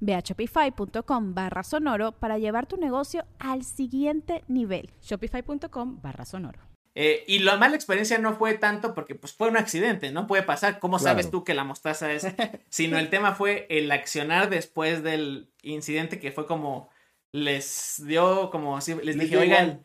[0.00, 4.90] Ve a shopify.com barra sonoro para llevar tu negocio al siguiente nivel.
[5.02, 6.60] Shopify.com barra sonoro.
[7.00, 10.42] Eh, y la mala experiencia no fue tanto porque pues fue un accidente, no puede
[10.42, 10.80] pasar.
[10.80, 12.26] ¿Cómo sabes tú que la mostaza es?
[12.70, 16.90] Sino el tema fue el accionar después del incidente que fue como
[17.30, 19.84] les dio como así, les, dije, oigan,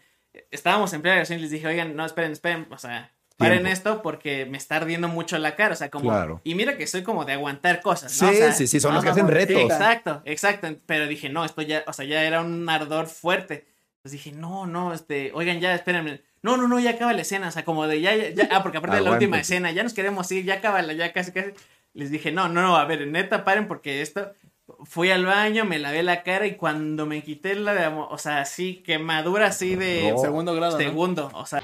[0.50, 4.46] estábamos en plena y les dije, oigan, no, esperen, esperen, o sea, paren esto porque
[4.46, 7.34] me está ardiendo mucho la cara, o sea, como, y mira que soy como de
[7.34, 8.30] aguantar cosas, ¿no?
[8.30, 9.58] Sí, sí, sí, son los que hacen retos.
[9.58, 13.66] exacto, exacto, pero dije, no, esto ya, o sea, ya era un ardor fuerte,
[13.98, 17.48] entonces dije, no, no, este, oigan, ya, espérenme, no, no, no, ya acaba la escena,
[17.48, 19.94] o sea, como de ya, ya, ah, porque aparte de la última escena, ya nos
[19.94, 21.52] queremos ir, ya acaba la, ya casi, casi,
[21.94, 24.34] les dije, no, no, no, a ver, neta, paren porque esto,
[24.86, 28.42] fui al baño, me lavé la cara y cuando me quité la de, o sea,
[28.42, 30.14] así, quemadura así de...
[30.20, 31.62] Segundo grado, Segundo, o sea...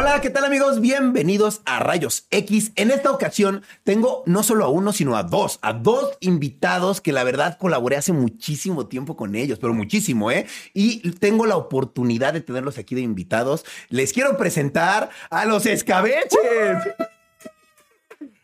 [0.00, 0.80] Hola, ¿qué tal amigos?
[0.80, 2.70] Bienvenidos a Rayos X.
[2.76, 7.12] En esta ocasión tengo no solo a uno, sino a dos, a dos invitados que
[7.12, 10.46] la verdad colaboré hace muchísimo tiempo con ellos, pero muchísimo, ¿eh?
[10.72, 13.64] Y tengo la oportunidad de tenerlos aquí de invitados.
[13.88, 16.38] Les quiero presentar a los escabeches.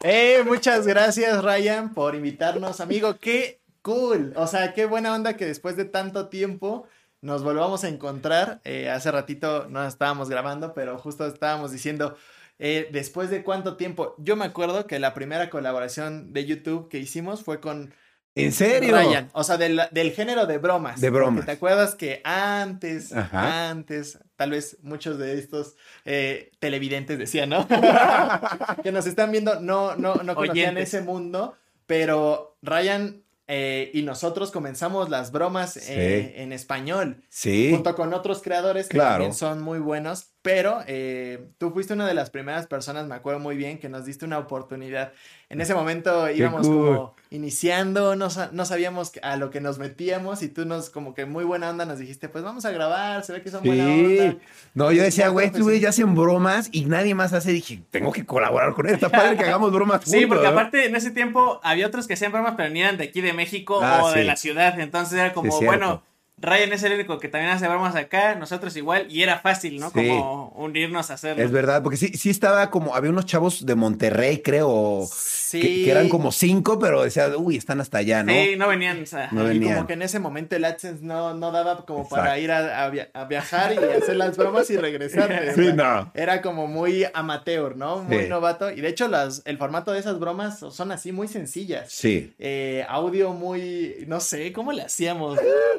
[0.03, 3.19] Eh, muchas gracias Ryan por invitarnos, amigo.
[3.21, 4.33] Qué cool.
[4.35, 6.89] O sea, qué buena onda que después de tanto tiempo
[7.25, 8.61] nos volvamos a encontrar.
[8.65, 12.17] Eh, hace ratito no estábamos grabando, pero justo estábamos diciendo,
[12.59, 14.15] eh, después de cuánto tiempo.
[14.19, 17.95] Yo me acuerdo que la primera colaboración de YouTube que hicimos fue con...
[18.37, 18.95] ¿En serio?
[18.97, 21.01] Ryan, o sea, del, género de bromas.
[21.01, 21.47] De bromas.
[21.47, 27.67] ¿Te acuerdas que antes, antes, tal vez muchos de estos eh, televidentes decían, ¿no?
[28.83, 34.51] que nos están viendo, no, no, no conocían ese mundo, pero Ryan eh, y nosotros
[34.51, 37.25] comenzamos las bromas eh, en español.
[37.29, 37.71] Sí.
[37.73, 40.34] Junto con otros creadores que también son muy buenos.
[40.45, 44.05] Pero eh, tú fuiste una de las primeras personas, me acuerdo muy bien, que nos
[44.05, 45.15] diste una oportunidad.
[45.49, 50.49] En ese momento íbamos como iniciando, no, no, sabíamos a lo que nos metíamos y
[50.49, 53.41] tú nos, como que muy buena onda, nos dijiste, pues vamos a grabar, se ve
[53.41, 54.37] que son buena onda.
[54.75, 57.51] No, yo decía, güey, tú ya hacen bromas y nadie más hace.
[57.51, 60.21] Dije, tengo que colaborar con él, está padre que hagamos bromas juntos.
[60.21, 63.05] Sí, porque aparte en ese tiempo había otros que hacían bromas, pero ni eran de
[63.05, 64.79] aquí de México ah, o de la ciudad.
[64.79, 66.03] Entonces era como, bueno
[66.37, 69.93] Ryan es el único que también hace bromas acá, nosotros igual, y era fácil, ¿no?
[69.93, 71.43] Como unirnos a hacerlo.
[71.43, 75.61] Es verdad, porque sí, sí estaba como, había unos chavos de Monterrey, creo, sí.
[75.61, 78.33] que, eran como cinco, pero decía, uy, están hasta allá, ¿no?
[78.33, 79.75] Sí, no venían, o sea, no venían.
[79.75, 82.91] como que en ese momento el AdSense no, no daba como para ir a,
[83.29, 85.53] viajar y hacer las bromas y regresar.
[85.55, 86.11] sí, no.
[86.15, 88.03] Era como muy amateur, ¿no?
[88.03, 88.71] Muy novato.
[88.73, 91.91] Y de hecho, las, el formato de esas bromas son así muy sencillas.
[91.93, 92.35] Sí.
[92.41, 95.39] Eh, audio muy, no sé, ¿cómo le hacíamos?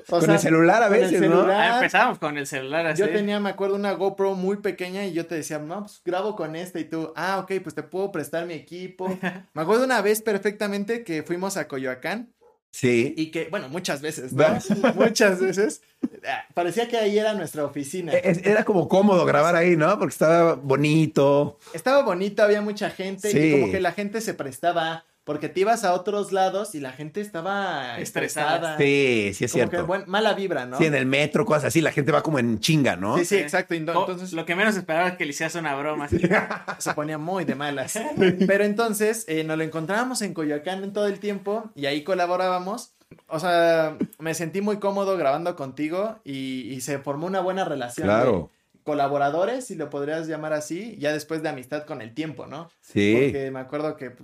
[0.10, 1.42] O sea, celular a veces, ¿no?
[1.50, 3.02] Ah, empezamos con el celular así.
[3.02, 6.36] Yo tenía, me acuerdo, una GoPro muy pequeña y yo te decía, no, pues grabo
[6.36, 9.08] con esta y tú, ah, ok, pues te puedo prestar mi equipo.
[9.54, 12.32] me acuerdo una vez perfectamente que fuimos a Coyoacán.
[12.72, 13.14] Sí.
[13.16, 14.46] Y que, bueno, muchas veces, ¿no?
[14.96, 15.82] muchas veces.
[16.28, 18.12] Ah, parecía que ahí era nuestra oficina.
[18.14, 19.98] E-, era como cómodo grabar ahí, ¿no?
[19.98, 21.58] Porque estaba bonito.
[21.74, 25.84] Estaba bonito, había mucha gente y como que la gente se prestaba porque te ibas
[25.84, 28.78] a otros lados y la gente estaba estresada.
[28.78, 29.92] Sí, sí es como cierto.
[29.92, 30.78] Que mala vibra, ¿no?
[30.78, 33.18] Sí, en el metro, cosas así, la gente va como en chinga, ¿no?
[33.18, 33.74] Sí, sí, exacto.
[33.74, 36.08] Entonces, lo que menos esperaba es que le hicieras una broma.
[36.78, 38.00] Se ponía muy de malas.
[38.48, 42.92] Pero entonces eh, nos lo encontrábamos en Coyoacán en todo el tiempo y ahí colaborábamos.
[43.28, 48.06] O sea, me sentí muy cómodo grabando contigo y, se formó una buena relación.
[48.06, 48.52] Claro
[48.86, 52.70] colaboradores, si lo podrías llamar así, ya después de amistad con el tiempo, ¿no?
[52.82, 53.20] Sí.
[53.20, 54.16] Porque me acuerdo que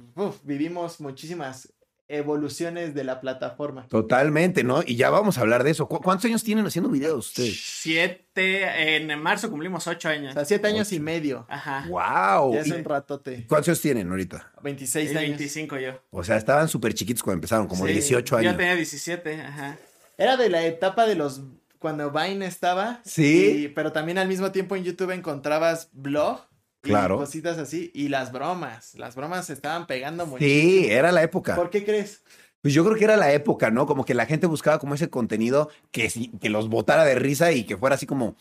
[0.44, 1.74] vivimos muchísimas
[2.08, 3.88] evoluciones de la plataforma.
[3.88, 4.84] Totalmente, ¿no?
[4.86, 5.88] Y ya vamos a hablar de eso.
[5.88, 7.60] ¿Cuántos años tienen haciendo videos ustedes?
[7.60, 10.32] Siete, en marzo cumplimos ocho años.
[10.32, 11.46] O sea, siete años y medio.
[11.50, 11.86] Ajá.
[11.88, 12.54] ¡Wow!
[12.54, 13.46] Ya es un ratote.
[13.48, 14.52] ¿Cuántos años tienen ahorita?
[14.62, 15.22] 26 años.
[15.22, 16.02] 25 yo.
[16.12, 18.52] O sea, estaban súper chiquitos cuando empezaron, como 18 años.
[18.52, 19.78] Yo tenía 17, ajá.
[20.18, 21.42] Era de la etapa de los
[21.82, 23.02] cuando Vine estaba.
[23.04, 23.64] Sí.
[23.66, 26.40] y- pero también al mismo tiempo en YouTube encontrabas blog.
[26.84, 27.18] y Claro.
[27.18, 27.92] cositas así.
[27.94, 28.96] Y las bromas.
[28.96, 30.44] Las bromas se estaban pegando mucho.
[30.44, 31.56] Sí, era la época.
[31.56, 32.24] ¿Por qué crees?
[32.62, 33.86] Pues yo creo que era la época, ¿no?
[33.86, 36.12] Como que la gente buscaba como ese contenido que,
[36.42, 38.36] que los botara de risa y que fuera así como,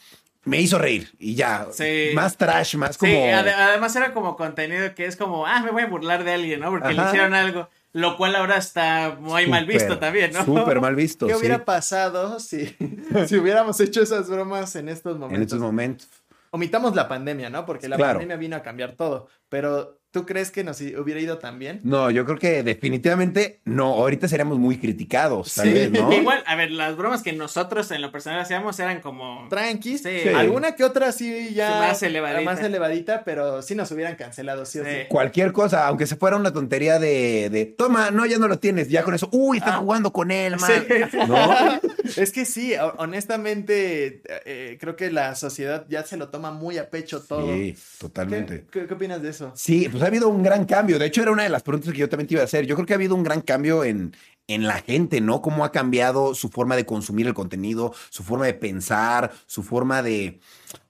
[0.44, 1.66] me hizo reír y ya.
[1.70, 2.10] Sí.
[2.14, 3.12] Más trash, más como...
[3.12, 6.32] Sí, ade- además era como contenido que es como, ah, me voy a burlar de
[6.32, 6.70] alguien, ¿no?
[6.70, 7.08] Porque le Ajá.
[7.10, 7.68] hicieron algo.
[7.92, 10.44] Lo cual ahora está muy mal visto también, ¿no?
[10.44, 12.66] Súper mal visto, ¿Qué sí, hubiera pasado si,
[13.26, 15.36] si hubiéramos hecho esas bromas en estos momentos?
[15.36, 16.08] en estos momentos.
[16.52, 17.64] Omitamos la pandemia, ¿no?
[17.66, 18.14] Porque la Claro.
[18.18, 19.28] pandemia vino a cambiar todo.
[19.48, 21.80] Pero, ¿tú crees que nos hubiera ido tan bien?
[21.84, 23.86] No, yo creo que definitivamente no.
[23.94, 25.72] Ahorita seríamos muy criticados, tal Sí.
[25.72, 26.12] vez, ¿no?
[26.12, 29.46] Igual, a ver, las bromas que nosotros en lo personal hacíamos eran como...
[29.48, 30.02] Tranquis.
[30.02, 30.20] Sí.
[30.22, 30.28] Sí.
[30.30, 31.68] Alguna que otra sí ya.
[31.68, 32.40] Sí, más elevadita.
[32.42, 34.90] Más elevadita, pero sí nos hubieran cancelado, sí o sí.
[35.08, 38.88] Cualquier cosa, aunque se fuera una tontería de, de, toma, no, ya no lo tienes,
[38.88, 39.78] ya con eso, uy, estás Ah.
[39.78, 40.70] jugando con él, man.
[41.10, 41.16] Sí.
[41.28, 41.36] ¿No?
[42.16, 46.78] Es que sí, ho- honestamente, eh, creo que la sociedad ya se lo toma muy
[46.78, 47.46] a pecho todo.
[47.46, 48.66] Sí, ¿Qué, totalmente.
[48.70, 49.52] qué- qué opinas de eso?
[49.54, 50.98] Sí, pues ha habido un gran cambio.
[50.98, 52.66] De hecho, era una de las preguntas que yo también te iba a hacer.
[52.66, 54.14] Yo creo que ha habido un gran cambio en,
[54.46, 55.40] en la gente, ¿no?
[55.42, 60.02] Cómo ha cambiado su forma de consumir el contenido, su forma de pensar, su forma
[60.02, 60.40] de,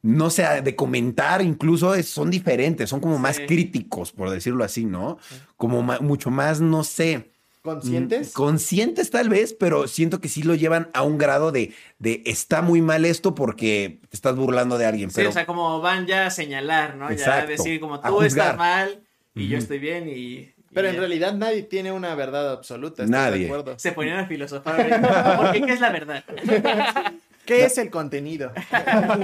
[0.02, 4.84] no sé, de comentar incluso es- son diferentes, son como más críticos, por decirlo así,
[4.84, 5.18] ¿no?
[5.56, 7.30] Como mucho más, no sé.
[7.62, 8.30] ¿Conscientes?
[8.30, 12.22] Mm, Conscientes tal vez, pero siento que sí lo llevan a un grado de, de
[12.24, 15.10] está muy mal esto porque te estás burlando de alguien.
[15.10, 17.12] Sí, Pero o sea, como van ya a señalar, ¿no?
[17.12, 19.02] Ya a decir como tú estás mal
[19.34, 20.12] y yo estoy bien y...
[20.12, 21.00] y Pero en ya.
[21.00, 23.04] realidad nadie tiene una verdad absoluta.
[23.04, 23.40] ¿estás Nadie.
[23.40, 23.78] De acuerdo?
[23.78, 24.80] Se ponían a filosofar.
[24.80, 26.24] ahorita, Porque ¿qué es la verdad?
[27.44, 28.52] ¿Qué es el contenido?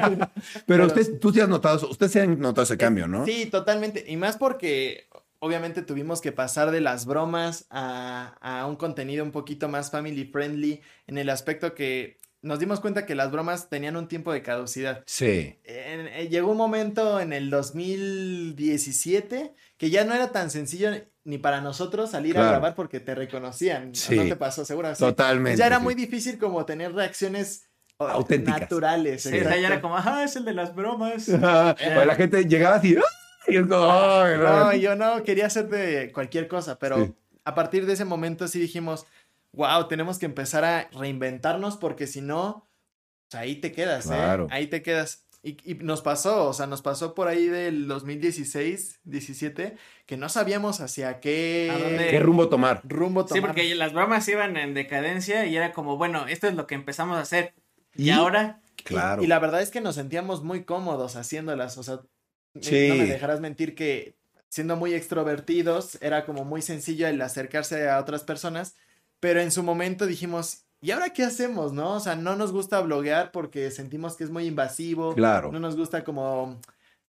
[0.07, 0.29] pero
[0.67, 3.25] pero- usted, tú sí has notado, eso, usted sí ha notado ese cambio, ¿no?
[3.25, 4.05] Sí, totalmente.
[4.09, 5.07] Y más porque
[5.41, 10.25] obviamente tuvimos que pasar de las bromas a, a un contenido un poquito más family
[10.25, 14.43] friendly en el aspecto que nos dimos cuenta que las bromas tenían un tiempo de
[14.43, 15.03] caducidad.
[15.07, 15.59] Sí.
[15.65, 20.91] En- eh, llegó un momento en el 2017 que ya no era tan sencillo
[21.25, 22.49] ni para nosotros salir Claro.
[22.49, 23.95] a grabar porque te reconocían.
[23.95, 24.17] Sí.
[24.17, 24.65] ¿No te pasó?
[24.65, 24.95] Seguro.
[24.95, 25.01] sí.
[25.01, 25.59] Totalmente.
[25.59, 25.83] Ya era sí.
[25.83, 27.69] muy difícil como tener reacciones
[27.99, 28.61] Auténticas.
[28.61, 29.23] naturales.
[29.23, 31.29] Sí, ya era como, ah, es el de las bromas.
[31.99, 32.95] O la gente llegaba así.
[32.97, 33.03] ¡ay!
[33.49, 34.75] Y es como, ¡ay, No, no!
[34.75, 37.15] yo no quería hacer de cualquier cosa, pero Sí.
[37.45, 39.07] a partir de ese momento sí dijimos,
[39.53, 42.67] wow, tenemos que empezar a reinventarnos porque si no,
[43.31, 44.45] pues ahí te quedas, Claro.
[44.45, 44.49] ¿eh?
[44.51, 45.23] Ahí te quedas.
[45.43, 50.29] Y, y nos pasó, o sea, nos pasó por ahí del 2016, 17, que no
[50.29, 52.09] sabíamos hacia qué, ¿A dónde?
[52.09, 52.81] ¿Qué rumbo tomar?
[52.83, 53.41] rumbo tomar.
[53.41, 56.75] Sí, porque las bromas iban en decadencia y era como, bueno, esto es lo que
[56.75, 57.55] empezamos a hacer.
[57.95, 58.11] Y, ¿Y?
[58.11, 59.23] ahora, Y- Claro.
[59.23, 61.77] Y, la verdad es que nos sentíamos muy cómodos haciéndolas.
[61.79, 62.01] O sea,
[62.63, 62.89] Sí.
[62.89, 64.15] no me dejarás mentir que
[64.49, 68.77] siendo muy extrovertidos era como muy sencillo el acercarse a otras personas.
[69.21, 71.73] Pero en su momento dijimos, ¿y ahora qué hacemos?
[71.73, 71.95] ¿No?
[71.95, 75.15] O sea, no nos gusta bloguear porque sentimos que es muy invasivo.
[75.15, 75.51] Claro.
[75.53, 76.61] No nos gusta como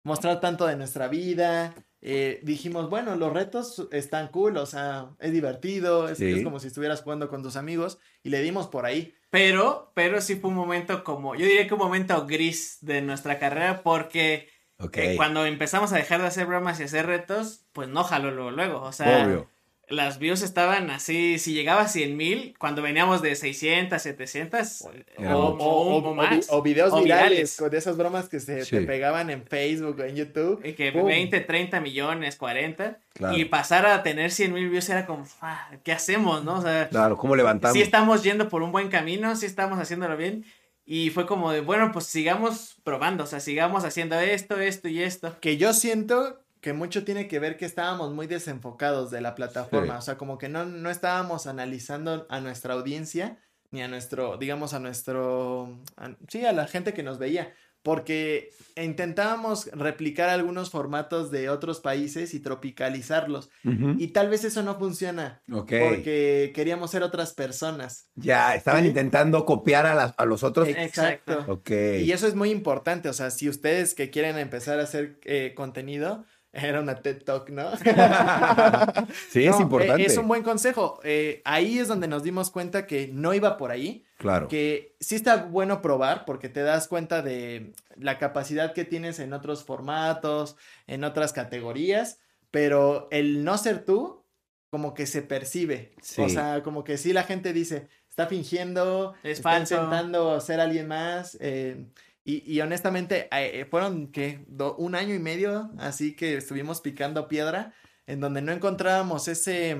[0.03, 1.75] mostrar tanto de nuestra vida.
[2.01, 6.31] Eh, dijimos, bueno, los retos están cool, o sea, es divertido, es, Sí.
[6.31, 9.13] es como si estuvieras jugando con tus amigos y le dimos por ahí.
[9.29, 13.39] pero, pero sí fue un momento como, yo diría que un momento gris de nuestra
[13.39, 14.49] carrera porque
[14.81, 14.97] Ok.
[14.97, 18.51] eh, cuando empezamos a dejar de hacer bromas y hacer retos, pues no jaló luego,
[18.51, 18.81] luego.
[18.81, 19.47] O sea, Obvio.
[19.87, 24.87] las views estaban así, si llegaba a 100 mil, cuando veníamos de 600, 700
[25.17, 26.47] Era o, o- o vi- más.
[26.49, 27.57] o videos o virales, virales.
[27.57, 28.71] con de esas bromas que se Sí.
[28.77, 30.61] te pegaban en Facebook o en YouTube.
[30.65, 31.05] Y que ¡Pum!
[31.05, 32.99] 20, 30 millones, 40.
[33.13, 33.37] Claro.
[33.37, 36.43] Y pasar a tener 100 mil views era como, "Ah, ¿qué hacemos?
[36.45, 36.59] ¿No?
[36.59, 37.75] O sea, Claro, ¿cómo levantamos?
[37.75, 40.45] sí estamos yendo por un buen camino, sí estamos haciéndolo bien.
[40.85, 45.01] Y fue como de, bueno, pues sigamos probando, o sea, sigamos haciendo esto, esto y
[45.01, 45.37] esto.
[45.39, 49.93] Que yo siento que mucho tiene que ver que estábamos muy desenfocados de la plataforma.
[49.95, 49.99] Sí.
[49.99, 53.37] O sea, como que no, no estábamos analizando a nuestra audiencia,
[53.71, 57.53] ni a nuestro, digamos, a nuestro, a- sí, a la gente que nos veía.
[57.83, 63.49] Porque intentábamos replicar algunos formatos de otros países y tropicalizarlos.
[63.63, 65.41] Y tal vez eso no funciona.
[65.51, 65.71] Ok.
[65.89, 68.07] Porque queríamos ser otras personas.
[68.15, 68.89] Ya, estaban Sí.
[68.89, 70.67] intentando copiar a, las- a los otros.
[70.67, 71.43] Exacto.
[71.47, 71.71] Ok.
[72.01, 75.53] Y eso es muy importante, o sea, si ustedes que quieren empezar a hacer eh,
[75.55, 76.23] contenido,
[76.53, 77.71] era una TED Talk, ¿no?
[79.29, 80.03] sí, es No, importante.
[80.03, 80.99] eh, es un buen consejo.
[81.03, 84.47] Eh, ahí es donde nos dimos cuenta que no iba por ahí, Claro.
[84.47, 89.33] que sí está bueno probar porque te das cuenta de la capacidad que tienes en
[89.33, 92.19] otros formatos, en otras categorías,
[92.51, 94.23] pero el no ser tú,
[94.69, 95.95] como que se percibe.
[96.01, 96.21] Sí.
[96.21, 99.73] O sea, como que sí la gente dice, está fingiendo, Es está falso.
[99.75, 101.35] intentando ser alguien más.
[101.41, 101.87] eh,
[102.23, 104.45] y, y honestamente, eh, fueron que
[104.77, 107.73] un año y medio, así que estuvimos picando piedra,
[108.05, 109.77] en donde no encontrábamos ese,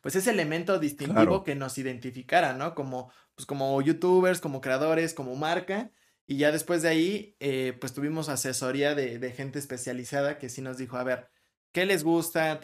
[0.00, 1.44] pues ese elemento distintivo Claro.
[1.44, 2.74] que nos identificara, ¿no?
[2.74, 5.92] Como pues como youtubers, como creadores, como marca.
[6.26, 10.60] Y ya después de ahí, eh, pues tuvimos asesoría de, de, gente especializada que sí
[10.60, 11.30] nos dijo, a ver,
[11.70, 12.60] ¿qué les gusta?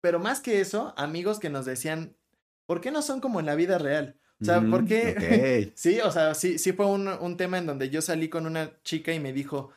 [0.00, 2.16] Pero más que eso, amigos que nos decían,
[2.64, 4.18] ¿por qué no son como en la vida real?
[4.40, 5.70] O sea, ¿por qué?
[5.76, 8.80] sí, o sea, sí, sí fue un, un, tema en donde yo salí con una
[8.82, 9.70] chica y me dijo,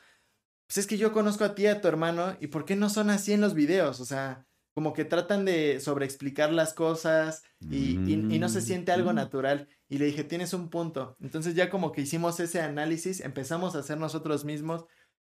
[0.67, 3.09] pues es que yo conozco a ti, a tu hermano, ¿y por qué no son
[3.09, 3.99] así en los videos?
[3.99, 9.11] O sea, como que tratan de sobreexplicar las cosas y, y, no se siente algo
[9.11, 9.15] mm.
[9.15, 9.67] natural.
[9.87, 11.15] Y le dije, tienes un punto.
[11.21, 14.85] Entonces ya como que hicimos ese análisis, empezamos a hacer nosotros mismos.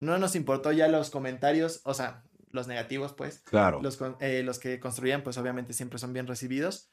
[0.00, 3.40] No nos importó ya los comentarios, o sea, los negativos, pues.
[3.40, 3.82] Claro.
[3.82, 6.90] Los, eh, los que construían, pues obviamente siempre son bien recibidos.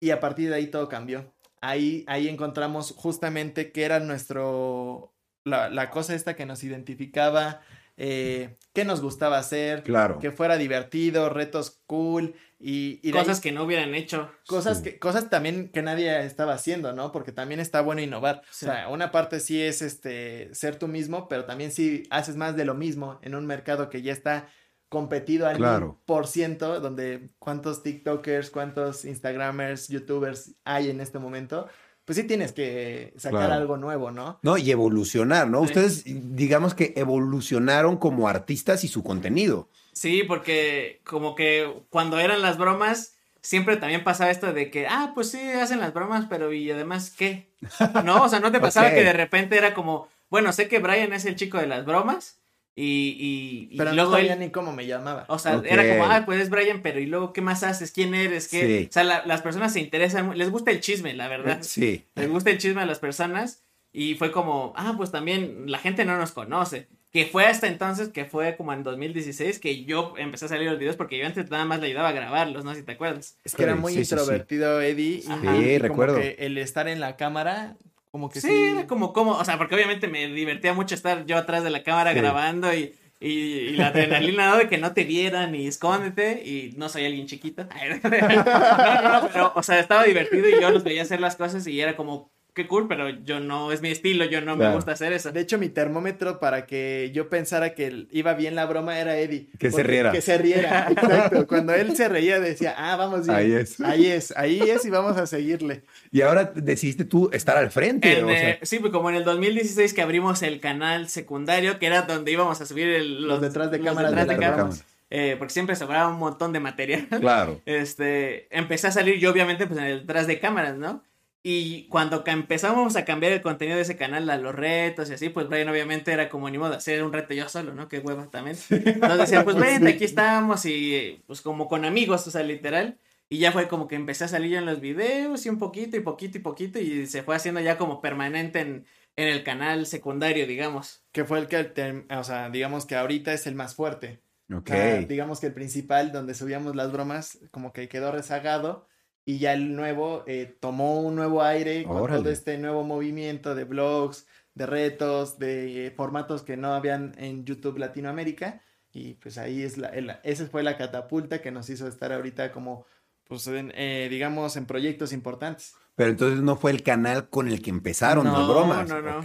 [0.00, 1.34] Y a partir de ahí todo cambió.
[1.60, 5.14] Ahí, ahí encontramos justamente que era nuestro,
[5.44, 7.62] la, la cosa esta que nos identificaba,
[7.96, 10.18] eh, qué nos gustaba hacer, claro.
[10.18, 14.30] que fuera divertido, retos cool y, cosas que no hubieran hecho.
[14.46, 17.12] Cosas que, cosas también que nadie estaba haciendo, ¿no?
[17.12, 18.42] Porque también está bueno innovar.
[18.50, 22.56] O sea, una parte sí es este ser tú mismo, pero también si haces más
[22.56, 24.48] de lo mismo en un mercado que ya está
[24.88, 26.00] competido al claro.
[26.06, 31.68] por ciento, donde cuántos TikTokers, cuántos Instagramers, YouTubers hay en este momento
[32.04, 34.38] pues sí tienes que sacar algo nuevo, ¿no?
[34.42, 35.60] No, y evolucionar, ¿no?
[35.60, 39.68] Ustedes, digamos que evolucionaron como artistas y su contenido.
[39.92, 45.12] Sí, porque como que cuando eran las bromas, siempre también pasaba esto de que, ah,
[45.14, 47.48] pues sí, hacen las bromas, pero ¿y además qué?
[48.04, 51.12] No, o sea, ¿no te pasaba que de repente era como, bueno, sé que Brian
[51.12, 52.38] es el chico de las bromas,
[52.76, 55.26] y, y, pero luego no sabía ni cómo me llamaba.
[55.28, 57.92] O sea, era como, ah, pues es Brian, pero ¿y luego qué más haces?
[57.92, 58.48] ¿Quién eres?
[58.48, 58.88] ¿Qué?
[58.88, 61.58] O sea, las personas se interesan, les gusta el chisme, la verdad.
[61.62, 62.04] Sí.
[62.16, 63.62] Les gusta el chisme a las personas.
[63.92, 66.88] Y fue como, ah, pues también la gente no nos conoce.
[67.12, 70.80] Que fue hasta entonces, que fue como en 2016, que yo empecé a salir los
[70.80, 73.38] videos porque yo antes nada más le ayudaba a grabarlos, no sé si te acuerdas.
[73.44, 75.22] Es que era muy introvertido, Eddie.
[75.22, 76.18] Sí, recuerdo.
[76.18, 77.76] el estar en la cámara
[78.14, 78.48] como que sí.
[78.48, 81.82] era como, como, o sea, porque obviamente me divertía mucho estar yo atrás de la
[81.82, 84.56] cámara grabando y, y, la adrenalina ¿no?
[84.56, 87.66] de que no te vieran y escóndete y no soy alguien chiquito.
[88.04, 92.30] pero, o sea, estaba divertido y yo los veía hacer las cosas y era como,
[92.54, 95.32] qué cool, pero yo no, es mi estilo, yo no me gusta hacer eso.
[95.32, 99.48] De hecho, mi termómetro para que yo pensara que iba bien la broma era Eddie.
[99.58, 100.12] Que se riera.
[100.12, 101.46] Que se riera, exacto.
[101.48, 103.36] Cuando él se reía decía, ah, vamos bien.
[103.36, 103.80] Ahí es.
[103.80, 105.82] Ahí es, ahí es y vamos a seguirle.
[106.12, 108.22] Y ahora decidiste tú estar al frente.
[108.22, 108.58] o sea...
[108.62, 112.60] Sí, pues como en el 2016 que abrimos el canal secundario, que era donde íbamos
[112.60, 114.12] a subir los, detrás de cámaras.
[114.12, 114.84] Detrás de, cámaras.
[115.10, 117.08] Eh, porque siempre sobraba un montón de material.
[117.20, 117.60] Claro.
[117.66, 121.02] Este, empecé a salir yo obviamente pues en el detrás de cámaras, ¿no?
[121.46, 125.28] Y cuando empezamos a cambiar el contenido de ese canal a los retos y así,
[125.28, 127.86] pues Brian obviamente era como ni modo de hacer un reto yo solo, ¿no?
[127.86, 128.56] Qué hueva también.
[128.70, 132.96] Entonces decía, pues vente, aquí estamos y pues como con amigos, o sea, literal.
[133.28, 136.00] Y ya fue como que empecé a salir en los videos y un poquito y
[136.00, 138.86] poquito y poquito y se fue haciendo ya como permanente en,
[139.16, 141.04] en el canal secundario, digamos.
[141.12, 144.18] Que fue el que, o sea, digamos que ahorita es el más fuerte.
[144.50, 144.70] Ok.
[145.08, 148.86] digamos que el principal donde subíamos las bromas como que quedó rezagado
[149.24, 153.64] y ya el nuevo eh, tomó un nuevo aire con todo este nuevo movimiento de
[153.64, 158.60] blogs, de retos, de formatos que no habían en YouTube Latinoamérica
[158.92, 159.88] y pues ahí es la,
[160.22, 162.86] esa fue la catapulta que nos hizo estar ahorita como
[163.24, 165.74] pues eh, digamos en proyectos importantes.
[165.96, 168.88] Pero entonces no fue el canal con el que empezaron las bromas.
[168.88, 169.22] No, no,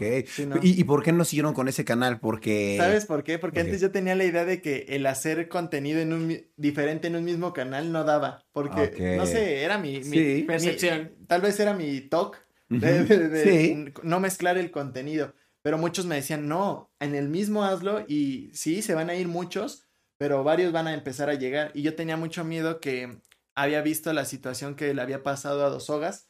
[0.62, 2.20] ¿Y, ¿Y, por qué no siguieron con ese canal?
[2.20, 2.76] Porque.
[2.78, 3.40] ¿Sabes por qué?
[3.40, 7.16] Porque antes yo tenía la idea de que el hacer contenido en un diferente en
[7.16, 8.46] un mismo canal no daba.
[8.52, 10.00] Porque, no sé, era mi,
[10.46, 11.12] percepción.
[11.28, 12.38] tal vez era mi talk
[12.70, 15.34] de, no mezclar el contenido.
[15.64, 19.28] Pero muchos me decían, no, en el mismo hazlo y sí, se van a ir
[19.28, 21.72] muchos, pero varios van a empezar a llegar.
[21.74, 23.20] Y yo tenía mucho miedo que
[23.56, 26.29] había visto la situación que le había pasado a Dos Hogas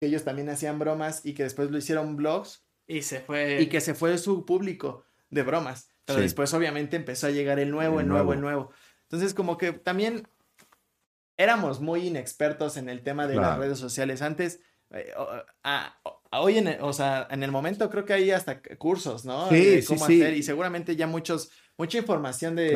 [0.00, 2.64] que ellos también hacían bromas y que después lo hicieron blogs.
[2.86, 3.60] Y se fue.
[3.60, 5.90] Y que se fue su público de bromas.
[6.06, 8.72] Pero después, obviamente, empezó a llegar el nuevo, el, nuevo, el nuevo.
[9.02, 10.26] Entonces, como que también
[11.36, 14.22] éramos muy inexpertos en el tema de las redes sociales.
[14.22, 15.12] Antes, eh,
[16.32, 19.48] hoy en el, o sea, en el momento creo que hay hasta cursos, ¿no?
[19.50, 20.34] Sí, de cómo hacer.
[20.34, 22.72] Y seguramente ya muchos, mucha información de,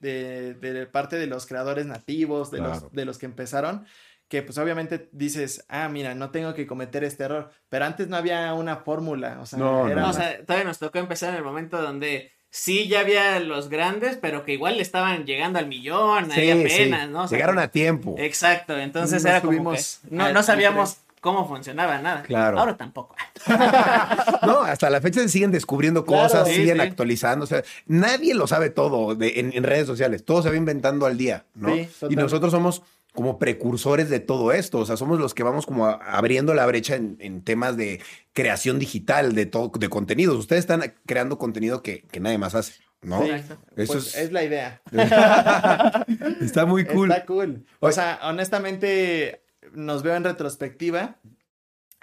[0.00, 3.86] de, de, parte de los creadores nativos, de, los, de los que empezaron
[4.28, 8.16] que pues obviamente dices, ah, mira, no tengo que cometer este error, pero antes no
[8.16, 10.08] había una fórmula, o sea, era...
[10.08, 14.16] o sea, todavía nos tocó empezar en el momento donde sí ya había los grandes,
[14.16, 17.28] pero que igual estaban llegando al millón, ahí apenas, ¿no?
[17.28, 18.16] Llegaron a tiempo.
[18.18, 19.80] Exacto, entonces era como que
[20.10, 22.22] no, no sabíamos cómo funcionaba nada.
[22.22, 22.58] Claro.
[22.58, 23.16] Ahora tampoco.
[24.46, 27.44] no, hasta la fecha se siguen descubriendo cosas, siguen actualizando.
[27.44, 30.24] O sea, nadie lo sabe todo en, redes sociales.
[30.24, 31.74] Todo se va inventando al día, ¿no?
[31.74, 32.82] y nosotros somos
[33.16, 34.78] como precursores de todo esto.
[34.78, 38.00] O sea, somos los que vamos como abriendo la brecha en, temas de
[38.32, 40.36] creación digital, de todo, de contenidos.
[40.36, 42.74] Ustedes están creando contenido que, nadie más hace.
[43.02, 43.24] ¿no?
[43.24, 44.30] Sí, Eso pues es...
[44.30, 44.80] la idea.
[46.40, 47.10] Está muy cool.
[47.10, 47.66] Está cool.
[47.80, 49.42] O sea, honestamente,
[49.72, 51.16] nos veo en retrospectiva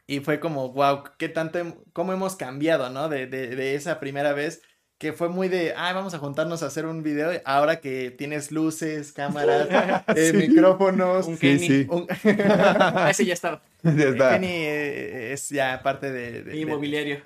[0.06, 3.08] y fue como, wow, qué tanto, cómo hemos cambiado, ¿no?
[3.08, 4.62] De, de, de esa primera vez
[5.04, 8.54] que fue muy de, ah, vamos a juntarnos a hacer un video, ahora que tienes
[8.54, 9.68] luces, cámaras,
[10.16, 11.28] eh, micrófonos.
[11.28, 11.68] Un Kenny.
[11.68, 11.88] Sí,
[13.10, 13.62] Ese ya estaba.
[13.84, 14.30] Ya está.
[14.30, 16.44] Kenny eh, es ya parte de...
[16.44, 17.20] de Inmobiliario.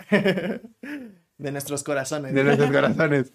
[1.38, 2.34] De, nuestros corazones.
[2.34, 3.31] De nuestros corazones.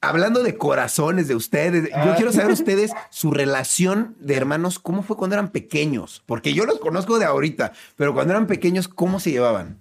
[0.00, 2.14] Hablando de corazones de ustedes, yo ah.
[2.16, 6.24] quiero saber ustedes su relación de hermanos, ¿cómo fue cuando eran pequeños?
[6.26, 9.78] Porque yo los conozco de ahorita, pero cuando eran pequeños, ¿cómo se llevaban?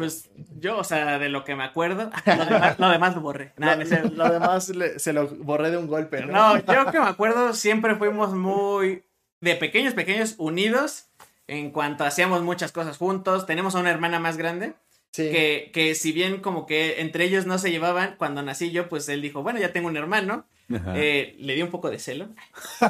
[0.00, 2.10] Pues yo, o sea, de lo que me acuerdo,
[2.78, 3.52] lo demás lo, borré.
[3.58, 6.24] lo, demás se lo borré de un golpe.
[6.24, 6.56] ¿no?
[6.56, 9.04] no, yo que me acuerdo, siempre fuimos muy,
[9.42, 11.10] de pequeños, pequeños, unidos
[11.48, 13.44] en cuanto hacíamos muchas cosas juntos.
[13.44, 14.72] Tenemos a una hermana más grande.
[15.12, 19.08] Que, que si bien como que entre ellos no se llevaban, cuando nací yo, pues
[19.08, 20.46] él dijo, bueno, ya tengo un hermano.
[20.94, 22.28] Eh, le di un poco de celo,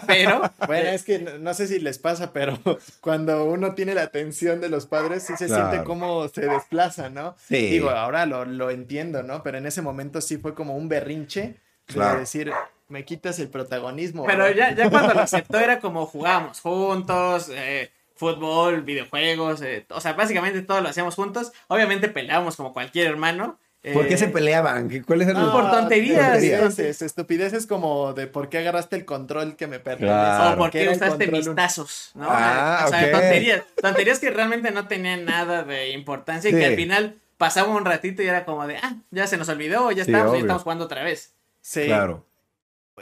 [0.07, 0.43] pero...
[0.67, 2.59] bueno, es que no, sé si les pasa, pero
[3.01, 7.37] cuando uno tiene la atención de los padres, sí se siente como se desplaza, ¿no?
[7.49, 7.71] Sí.
[7.71, 9.43] Digo, ahora lo, lo, entiendo, ¿no?
[9.43, 11.57] Pero en ese momento sí fue como un berrinche
[11.89, 12.53] de decir,
[12.89, 14.27] me quitas el protagonismo.
[14.27, 20.01] Pero ya, ya cuando lo aceptó era como jugábamos juntos, eh, fútbol, videojuegos, eh, o
[20.01, 21.53] sea, básicamente todo lo hacíamos juntos.
[21.69, 23.59] Obviamente peleábamos como cualquier hermano,
[23.95, 24.91] ¿Por qué se eh, peleaban?
[25.07, 26.43] ¿Cuáles eran no, por tonterías.
[26.43, 30.53] Estupideces, como de por qué agarraste el control que me pertenece.
[30.53, 32.27] O por qué usaste mis tazos, ¿no?
[32.29, 33.63] Ah, o sea, tonterías.
[33.81, 38.23] Tonterías que realmente no tenían nada de importancia y que al final pasaba un ratito
[38.23, 41.03] y era como de, ah, ya se nos olvidó, ya estamos, ya estamos jugando otra
[41.03, 41.33] vez.
[41.63, 41.87] Sí.
[41.87, 42.27] Claro.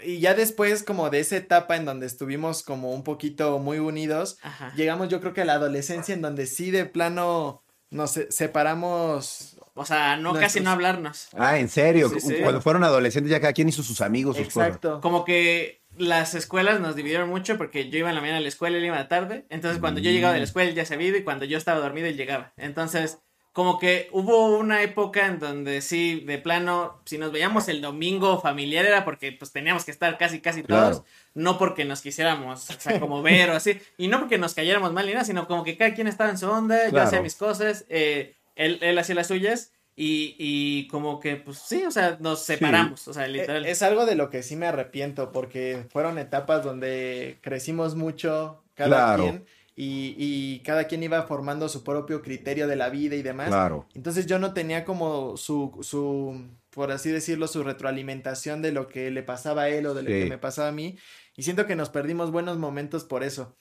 [0.04, 4.38] Y ya después, como de esa etapa en donde estuvimos como un poquito muy unidos,
[4.76, 9.84] llegamos yo creo que a la adolescencia en donde sí de plano nos separamos o
[9.84, 11.28] sea, no casi no hablarnos.
[11.36, 12.10] Ah, ¿en serio?
[12.42, 15.00] Cuando fueron adolescentes ya cada quien hizo sus amigos, sus Exacto.
[15.00, 18.48] Como que las escuelas nos dividieron mucho porque yo iba en la mañana a la
[18.48, 19.46] escuela y él iba a la tarde.
[19.50, 20.48] Entonces, cuando yo llegaba de la mm.
[20.48, 22.52] escuela, él ya se había ido y cuando yo estaba dormido, él llegaba.
[22.56, 23.20] Entonces,
[23.58, 28.40] como que hubo una época en donde sí, de plano, si nos veíamos el domingo
[28.40, 31.02] familiar era porque pues teníamos que estar casi, casi todos.
[31.34, 33.80] No porque nos quisiéramos, o sea, como ver o así.
[33.96, 36.38] Y no porque nos cayéramos mal ni nada, sino como que cada quien estaba en
[36.38, 37.84] su onda, yo hacía mis cosas.
[37.88, 39.72] Eh, él, él hacía las suyas.
[39.96, 43.66] Y, y, como que, pues sí, o sea, nos separamos, o sea, literal.
[43.66, 49.16] Es, algo de lo que sí me arrepiento, porque fueron etapas donde crecimos mucho cada
[49.16, 49.44] quien
[49.80, 53.46] y, y, cada quien iba formando su propio criterio de la vida y demás.
[53.46, 53.86] Claro.
[53.94, 59.12] Entonces yo no tenía como su, su, por así decirlo, su retroalimentación de lo que
[59.12, 60.98] le pasaba a él o de lo que me pasaba a mí.
[61.36, 63.56] Y siento que nos perdimos buenos momentos por eso.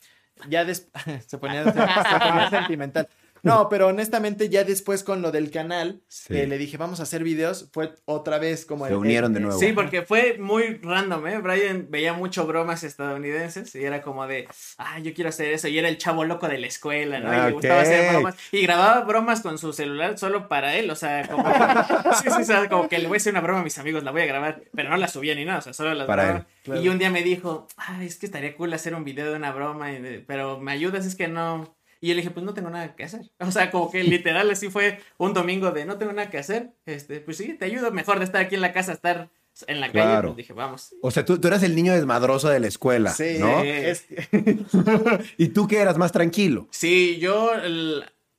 [0.49, 0.91] Ya después
[1.27, 1.63] se ponía
[2.49, 3.08] sentimental.
[3.47, 7.69] No, pero honestamente ya después con lo del canal, le dije, vamos a hacer videos,
[7.71, 8.88] fue otra vez como...
[8.88, 9.60] Se unieron de nuevo.
[9.60, 11.38] Sí, porque fue muy random, ¿eh?
[11.39, 15.67] Brian veía mucho bromas estadounidenses y era como de, ah, yo quiero hacer eso.
[15.67, 17.33] Y era el chavo loco de la escuela, ¿no?
[17.33, 18.36] Y le gustaba hacer bromas.
[18.51, 21.43] Y grababa bromas con su celular solo para él, o sea, como...
[22.21, 24.21] sí, sí, como que le voy a hacer una broma a mis amigos, la voy
[24.21, 26.45] a grabar, pero no la subía ni nada, o sea, solo la grababa.
[26.65, 29.51] Y un día me dijo, ah, es que estaría cool hacer un video de una
[29.51, 29.89] broma,
[30.25, 33.03] pero me ayudas, es que no y yo le dije, pues no tengo nada que
[33.03, 33.21] hacer.
[33.39, 36.71] O sea, como que literal así fue un domingo de no tengo nada que hacer.
[36.86, 37.91] Este, pues sí, te ayudo.
[37.91, 39.29] Mejor de estar aquí en la casa, estar
[39.67, 40.21] en la calle.
[40.23, 40.93] Pues dije, vamos.
[41.01, 43.63] O sea, tú, tú eras el niño desmadroso de la escuela, sí, ¿no?
[45.38, 46.67] ¿Y tú qué eras más tranquilo?
[46.71, 47.51] Sí, yo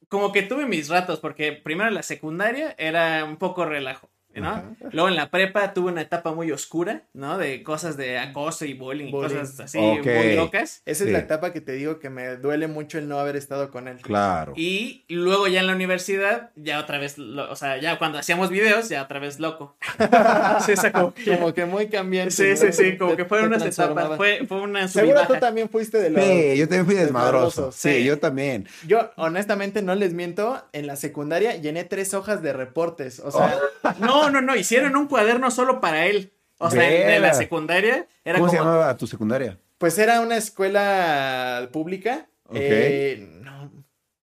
[0.09, 4.11] como que tuve mis ratos, porque primero la secundaria era un poco relajo.
[4.41, 4.77] ¿No?
[4.93, 7.39] Luego en la prepa tuve una etapa muy oscura, ¿no?
[7.39, 10.83] De cosas de acoso y bullying, y cosas así muy locas.
[10.87, 13.71] Esa es la etapa que te digo que me duele mucho el no haber estado
[13.71, 13.99] con él.
[14.03, 14.53] Claro.
[14.57, 18.89] Y luego ya en la universidad, ya otra vez, o sea, ya cuando hacíamos videos,
[18.89, 19.77] ya otra vez loco.
[20.67, 22.31] sí, como, que, muy cambiante.
[22.31, 25.99] Sí, sí, sí, como que fueron unas etapas, fue, fue una Seguro tú también fuiste
[25.99, 26.25] de los...
[26.25, 27.73] Sí, yo también fui desmadroso.
[27.73, 28.67] Sí, yo también.
[28.87, 33.59] Yo, honestamente, no les miento, en la secundaria llené tres hojas de reportes, o sea...
[34.01, 36.33] no, no, no, hicieron un cuaderno solo para él.
[36.59, 38.07] O sea, de la secundaria.
[38.25, 39.59] Era ¿Cómo se llamaba tu secundaria?
[39.79, 42.29] Pues era una escuela pública.
[42.53, 43.71] Eh, no,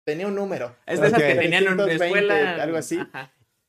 [0.05, 0.75] tenía un número.
[0.85, 2.63] Es de esas que tenían una escuela.
[2.63, 2.99] Algo así.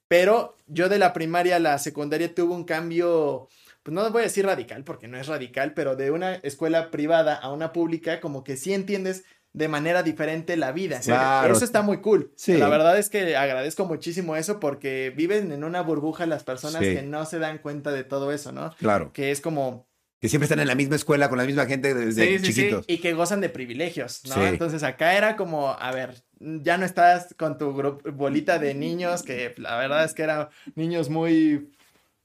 [0.08, 3.48] Pero yo de la primaria a la secundaria tuve un cambio,
[3.82, 7.34] pues no voy a decir radical, porque no es radical, pero de una escuela privada
[7.34, 10.98] a una pública, como que sí entiendes de manera diferente la vida.
[10.98, 12.32] Eso está muy cool.
[12.48, 17.02] La verdad es que agradezco muchísimo eso porque viven en una burbuja las personas que
[17.02, 18.74] no se dan cuenta de todo eso, ¿no?
[18.78, 19.12] Claro.
[19.12, 19.86] Que es como
[20.20, 22.98] Que siempre están en la misma escuela con la misma gente desde Sí, sí, y
[22.98, 24.44] que gozan de privilegios, ¿no?
[24.44, 27.72] Entonces acá era como, a ver, ya no estás con tu
[28.12, 31.70] bolita de niños, que la verdad es que eran niños muy,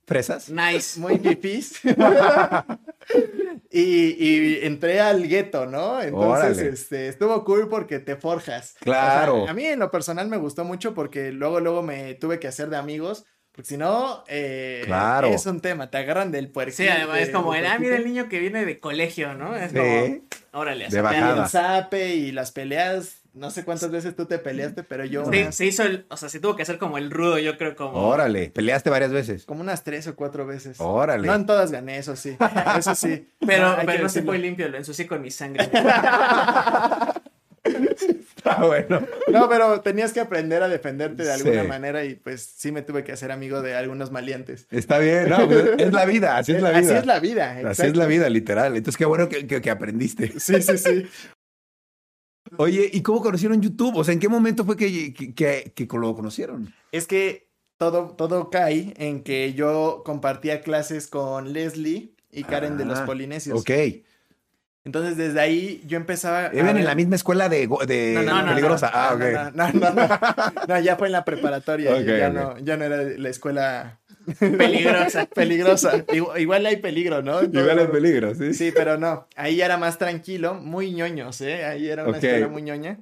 [0.10, 0.50] ¿Fresas?
[0.50, 1.00] Nice.
[1.00, 1.80] muy fifís.
[3.72, 6.02] y, y entré al gueto, ¿no?
[6.02, 8.76] Entonces, este, estuvo cool porque te forjas.
[8.82, 9.42] Claro.
[9.42, 12.40] O sea, a mí en lo personal me gustó mucho porque luego, luego me tuve
[12.40, 13.26] que hacer de amigos.
[13.52, 15.28] Porque si no, eh, Claro.
[15.28, 16.78] es un tema, te agarran del puerquito.
[16.84, 19.56] Sí, además es como, el, ah, mira el niño que viene de colegio, ¿no?
[19.56, 19.78] Es Sí.
[19.78, 20.22] como,
[20.54, 21.44] órale, a De bajada.
[21.44, 23.19] el zape y las peleas.
[23.34, 26.30] No sé cuántas veces tú te peleaste, pero yo Sí, se hizo el, o sea,
[26.30, 27.94] se tuvo que hacer como el rudo, yo creo, como.
[28.08, 28.50] Órale.
[28.50, 29.46] ¿Peleaste varias veces?
[29.46, 30.78] como unas tres o cuatro veces.
[30.80, 31.28] Órale.
[31.28, 32.36] No en todas gané, eso sí.
[32.78, 33.28] Eso sí.
[33.46, 35.70] Pero, que pero no se fue limpio, lo ensucié con mi sangre.
[38.46, 39.02] Ah, bueno.
[39.28, 41.68] No, pero tenías que aprender a defenderte de alguna Sí.
[41.68, 44.66] manera y pues sí me tuve que hacer amigo de algunos malientes.
[44.72, 45.30] Está bien.
[45.30, 46.38] No, pues, es la vida.
[46.38, 46.80] Así es la vida.
[46.80, 47.70] Así es la vida.
[47.70, 48.78] Así es la vida, literal.
[48.78, 50.40] Entonces, qué bueno que, que- que aprendiste.
[50.40, 51.08] Sí, sí, sí.
[52.58, 53.96] Oye, ¿y cómo conocieron YouTube?
[53.98, 56.74] O sea, ¿en qué momento fue que, que, que- que lo conocieron?
[56.92, 62.86] Es que todo, todo cae en que yo compartía clases con Leslie y Karen de
[62.86, 63.60] los Ah, Polinesios.
[63.62, 63.70] Ok.
[64.86, 68.48] Entonces desde ahí yo empezaba Iban en la misma escuela de, de No, no, no,
[68.50, 68.90] peligrosa.
[68.94, 69.54] ah, ok.
[69.54, 70.08] no, no,
[70.68, 71.92] no, ya fue en la preparatoria.
[71.96, 72.30] Ok, ya.
[72.30, 73.99] No, ya no era la escuela
[74.40, 75.26] Peligrosa.
[75.36, 76.06] peligrosa.
[76.12, 77.42] Igual, igual hay peligro, ¿no?
[77.44, 78.54] Igual en peligro, sí.
[78.54, 79.28] Sí, pero no.
[79.36, 81.66] Ahí ya era más tranquilo, muy ñoños, ¿eh?
[81.66, 82.24] Ahí era una Ok.
[82.24, 83.00] escuela muy ñoña.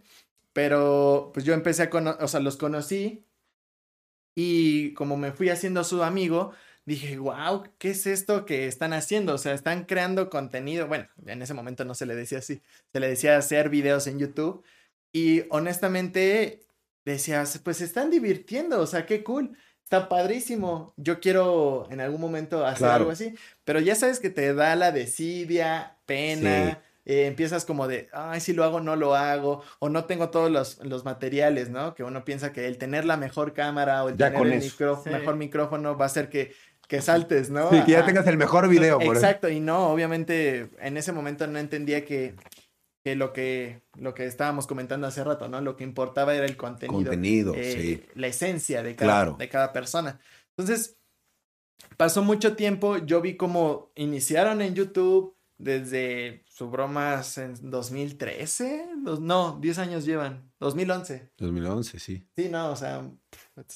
[0.54, 3.24] Pero pues yo empecé a conocer, o sea, los conocí
[4.36, 6.54] y como me fui haciendo su amigo,
[6.86, 9.34] dije, wow, ¿qué es esto que están haciendo?
[9.34, 10.88] O sea, están creando contenido.
[10.88, 12.62] Bueno, en ese momento no se le decía así,
[12.94, 14.64] se le decía hacer videos en YouTube.
[15.12, 16.62] Y honestamente
[17.06, 19.58] decías, pues se están divirtiendo, o sea, qué cool.
[19.88, 20.94] Está padrísimo.
[20.98, 22.96] Yo quiero en algún momento hacer Claro.
[22.96, 23.34] algo así.
[23.64, 26.82] Pero ya sabes que te da la desidia, pena.
[27.06, 29.64] eh, empiezas como de, ay, si lo hago, no lo hago.
[29.80, 31.96] O no tengo todos los, los materiales, ¿no?
[31.96, 35.10] Que uno piensa que el tener la mejor cámara o el Ya tener el Sí.
[35.10, 36.54] mejor micrófono va a hacer que,
[36.90, 37.70] que saltes, ¿no?
[37.70, 38.08] Sí, que ya Ajá.
[38.08, 38.98] tengas el mejor video.
[39.00, 39.26] por eso.
[39.26, 42.36] Exacto, y no, obviamente en ese momento no entendía que,
[43.04, 45.62] que lo que lo que estábamos comentando hace rato, ¿no?
[45.62, 46.98] Lo que importaba era el contenido.
[46.98, 48.04] Contenido, eh, sí.
[48.16, 49.36] La esencia de cada, Claro.
[49.40, 50.20] de cada persona.
[50.58, 50.98] Entonces,
[51.96, 59.20] pasó mucho tiempo, yo vi cómo iniciaron en YouTube desde su bromas en 2013, dos-
[59.22, 61.32] no, 10 años llevan, 2011.
[61.38, 62.28] 2011, sí.
[62.36, 63.10] Sí, no, o sea,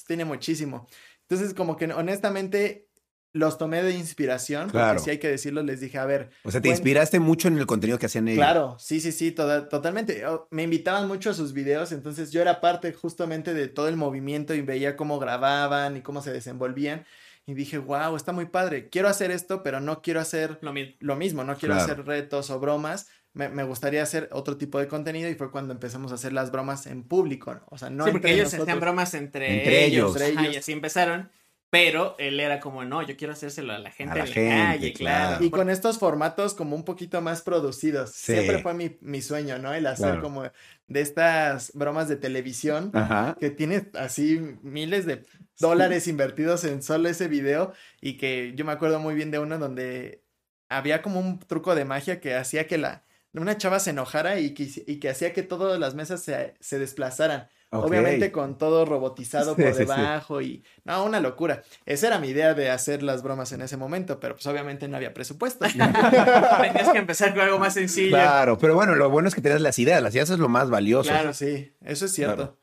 [0.06, 0.86] tiene muchísimo.
[1.22, 2.88] Entonces, como que honestamente
[3.34, 4.88] los tomé de inspiración, Claro.
[4.94, 7.48] porque si hay que decirlo, les dije, a ver, O sea, te Buen- inspiraste mucho
[7.48, 8.38] en el contenido que hacían ellos.
[8.44, 10.22] claro, sí, sí, sí, toda- totalmente.
[10.50, 14.54] Me invitaban mucho a sus videos, entonces yo era parte justamente de todo el movimiento
[14.54, 17.04] y veía cómo grababan y cómo se desenvolvían.
[17.46, 18.88] Y dije, wow, está muy padre.
[18.88, 20.94] Quiero hacer esto, pero no quiero hacer Lo mismo.
[21.00, 21.92] lo mismo, no quiero Claro.
[21.92, 23.08] hacer retos o bromas.
[23.34, 26.52] Me, me gustaría hacer otro tipo de contenido y fue cuando empezamos a hacer las
[26.52, 27.62] bromas en público, ¿no?
[27.70, 28.68] o sea, no sí, porque entre ellos nosotros.
[28.68, 30.10] hacían bromas entre, Entre ellos.
[30.14, 30.20] ellos.
[30.22, 30.58] Entre Ajá, y ellos.
[30.62, 31.30] así empezaron.
[31.72, 34.34] Pero él era como, no, yo quiero hacérselo a la gente A la en la
[34.34, 35.28] gente, calle, claro.
[35.38, 35.44] claro.
[35.46, 38.10] Y con estos formatos como un poquito más producidos.
[38.12, 38.34] Sí.
[38.34, 39.72] Siempre fue mi, mi sueño, ¿no?
[39.72, 40.20] El hacer Claro.
[40.22, 43.38] como de estas bromas de televisión Ajá.
[43.40, 45.24] que tiene así miles de
[45.58, 49.56] dólares invertidos en solo ese video y que yo me acuerdo muy bien de uno
[49.58, 50.22] donde
[50.68, 54.52] había como un truco de magia que hacía que la una chava se enojara y
[54.52, 57.48] que, y que hacía que todas las mesas se, se desplazaran.
[57.72, 59.84] Obviamente con todo robotizado Sí, por sí, sí.
[59.86, 61.62] debajo y no, una locura.
[61.86, 64.96] Esa era mi idea de hacer las bromas en ese momento, pero pues obviamente no
[64.96, 65.64] había presupuesto.
[65.72, 68.10] Tenías que empezar con algo más sencillo.
[68.10, 70.02] Claro, pero bueno, lo bueno es que tenías las ideas.
[70.02, 71.10] Las ideas es lo más valioso.
[71.10, 72.36] Claro, sí, eso es cierto.
[72.36, 72.58] Claro.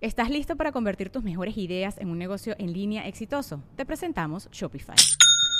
[0.00, 3.62] ¿Estás listo para convertir tus mejores ideas en un negocio en línea exitoso?
[3.76, 4.96] Te presentamos Shopify.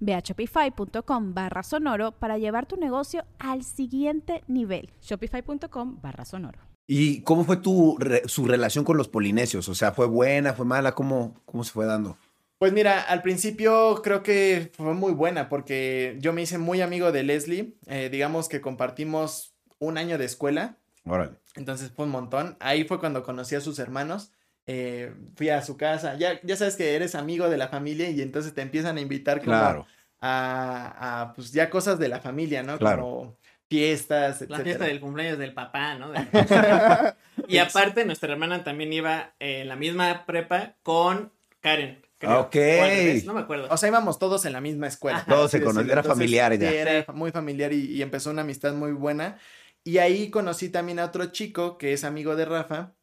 [0.00, 4.90] Ve a shopify.com barra sonoro para llevar tu negocio al siguiente nivel.
[5.02, 6.58] Shopify.com barra sonoro.
[6.88, 9.68] ¿Y cómo fue tu re- su relación con los polinesios?
[9.68, 10.94] O sea, ¿fue buena, fue mala?
[10.94, 12.16] ¿Cómo, cómo se fue dando?
[12.58, 17.12] Pues mira, al principio creo que fue muy buena porque yo me hice muy amigo
[17.12, 17.74] de Leslie.
[17.86, 20.76] Eh, digamos que compartimos un año de escuela.
[21.04, 21.38] Órale.
[21.56, 22.56] Entonces fue un montón.
[22.60, 24.30] Ahí fue cuando conocí a sus hermanos.
[24.66, 26.16] Eh, fui a su casa.
[26.16, 29.38] Ya, ya sabes que eres amigo de la familia y entonces te empiezan a invitar
[29.38, 29.86] como Claro.
[30.20, 32.76] a, a, pues ya cosas de la familia, ¿no?
[32.78, 33.02] Claro.
[33.02, 34.64] Como fiestas, La etcétera.
[34.64, 36.10] fiesta del cumpleaños del papá, ¿no?
[36.10, 36.20] De-
[37.48, 42.02] y aparte, nuestra hermana también iba en la misma prepa con Karen.
[42.18, 42.40] creo.
[42.40, 42.56] Ok.
[42.56, 43.68] O al revés, no me acuerdo.
[43.70, 45.18] O sea, íbamos todos en la misma escuela.
[45.18, 45.32] Ajá.
[45.32, 46.70] Todos se conocían, era Entonces, familiar ya.
[46.70, 49.38] sí, era muy familiar y, y empezó una amistad muy buena.
[49.84, 52.94] Y ahí conocí también a otro chico que es amigo de Rafa,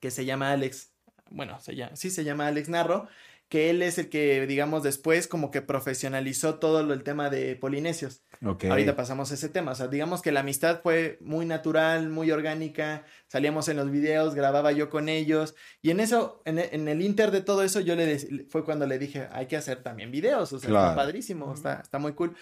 [0.00, 0.92] que se llama Alex.
[1.30, 3.08] Bueno, se llama, sí se llama Alex Narro,
[3.48, 7.56] que él es el que, digamos, después como que profesionalizó todo lo, el tema de
[7.56, 8.22] polinesios.
[8.44, 8.64] Ok.
[8.64, 9.72] Ahorita pasamos a ese tema.
[9.72, 13.04] O sea, digamos que la amistad fue muy natural, muy orgánica.
[13.28, 15.54] Salíamos en los videos, grababa yo con ellos.
[15.82, 18.98] Y en eso, en, en el inter de todo eso, yo le fue cuando le
[18.98, 20.52] dije, hay que hacer también videos.
[20.52, 20.90] O sea, Claro.
[20.90, 22.34] está padrísimo, está, está muy cool.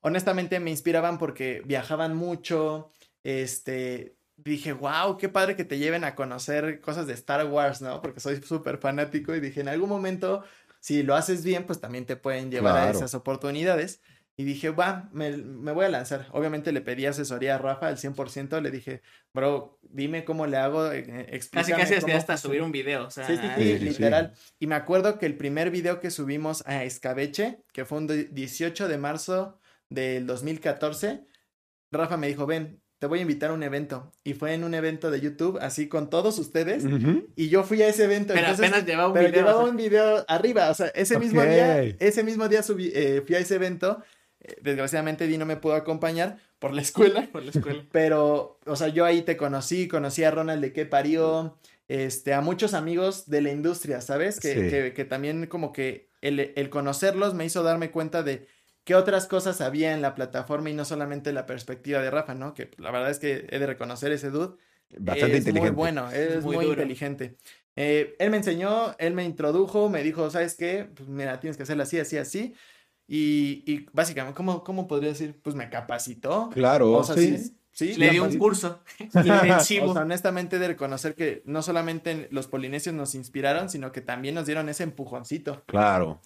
[0.00, 2.92] Honestamente me inspiraban porque viajaban mucho.
[3.24, 8.00] Este, dije, wow, qué padre que te lleven a conocer cosas de Star Wars, ¿no?
[8.02, 10.44] Porque soy súper fanático y dije, en algún momento,
[10.80, 14.00] si lo haces bien, pues también te pueden llevar a esas oportunidades.
[14.34, 16.26] Y dije, va, me, me voy a lanzar.
[16.32, 18.60] Obviamente le pedí asesoría a Rafa al 100%.
[18.62, 19.02] Le dije,
[19.34, 20.90] bro, dime cómo le hago.
[20.90, 22.38] eh, eh, casi explícame casi hacía cómo hasta funciona".
[22.50, 23.06] subir un video.
[23.06, 23.84] O sea, Sí, sí, sí, Sí, sí, sí.
[23.90, 24.32] literal.
[24.58, 28.24] Y me acuerdo que el primer video que subimos a Escabeche, que fue un di-
[28.24, 31.26] 18 de marzo del 2014,
[31.92, 34.12] Rafa me dijo, ven, te voy a invitar a un evento.
[34.22, 36.84] Y fue en un evento de YouTube, así con todos ustedes.
[37.34, 38.32] Y yo fui a ese evento.
[38.32, 39.40] pero entonces, apenas llevaba un pero video.
[39.40, 42.92] llevaba o sea, un video arriba, o sea, ese mismo día, ese mismo día subí,
[42.94, 44.00] eh, fui a ese evento.
[44.38, 47.26] Eh, Desgraciadamente Di no me pudo acompañar por la escuela.
[47.32, 47.84] por la escuela.
[47.90, 52.40] Pero, o sea, yo ahí te conocí, conocí a Ronald de qué parió, este, a
[52.40, 54.38] muchos amigos de la industria, ¿sabes?
[54.38, 54.60] Que, Sí.
[54.70, 58.46] que, que también como que el, el conocerlos me hizo darme cuenta de
[58.84, 62.54] qué otras cosas había en la plataforma y no solamente la perspectiva de Rafa, ¿no?
[62.54, 64.56] Que la verdad es que he de reconocer ese dude.
[64.90, 65.60] Bastante es inteligente.
[65.60, 67.36] muy bueno, es Muy inteligente.
[67.76, 70.88] Eh, él me enseñó, él me introdujo, me dijo, ¿sabes qué?
[70.94, 72.54] Pues mira, tienes que hacerlo así, así, así.
[73.08, 75.38] Y, y básicamente, ¿cómo, ¿cómo podría decir?
[75.42, 76.50] Pues me capacitó.
[76.50, 77.38] Claro, O sea, sí.
[77.38, 79.92] sí, sí, Le la di un curso o intensivo.
[79.92, 84.46] sea, honestamente, de reconocer que no solamente los polinesios nos inspiraron, sino que también nos
[84.46, 86.20] dieron ese empujoncito Claro.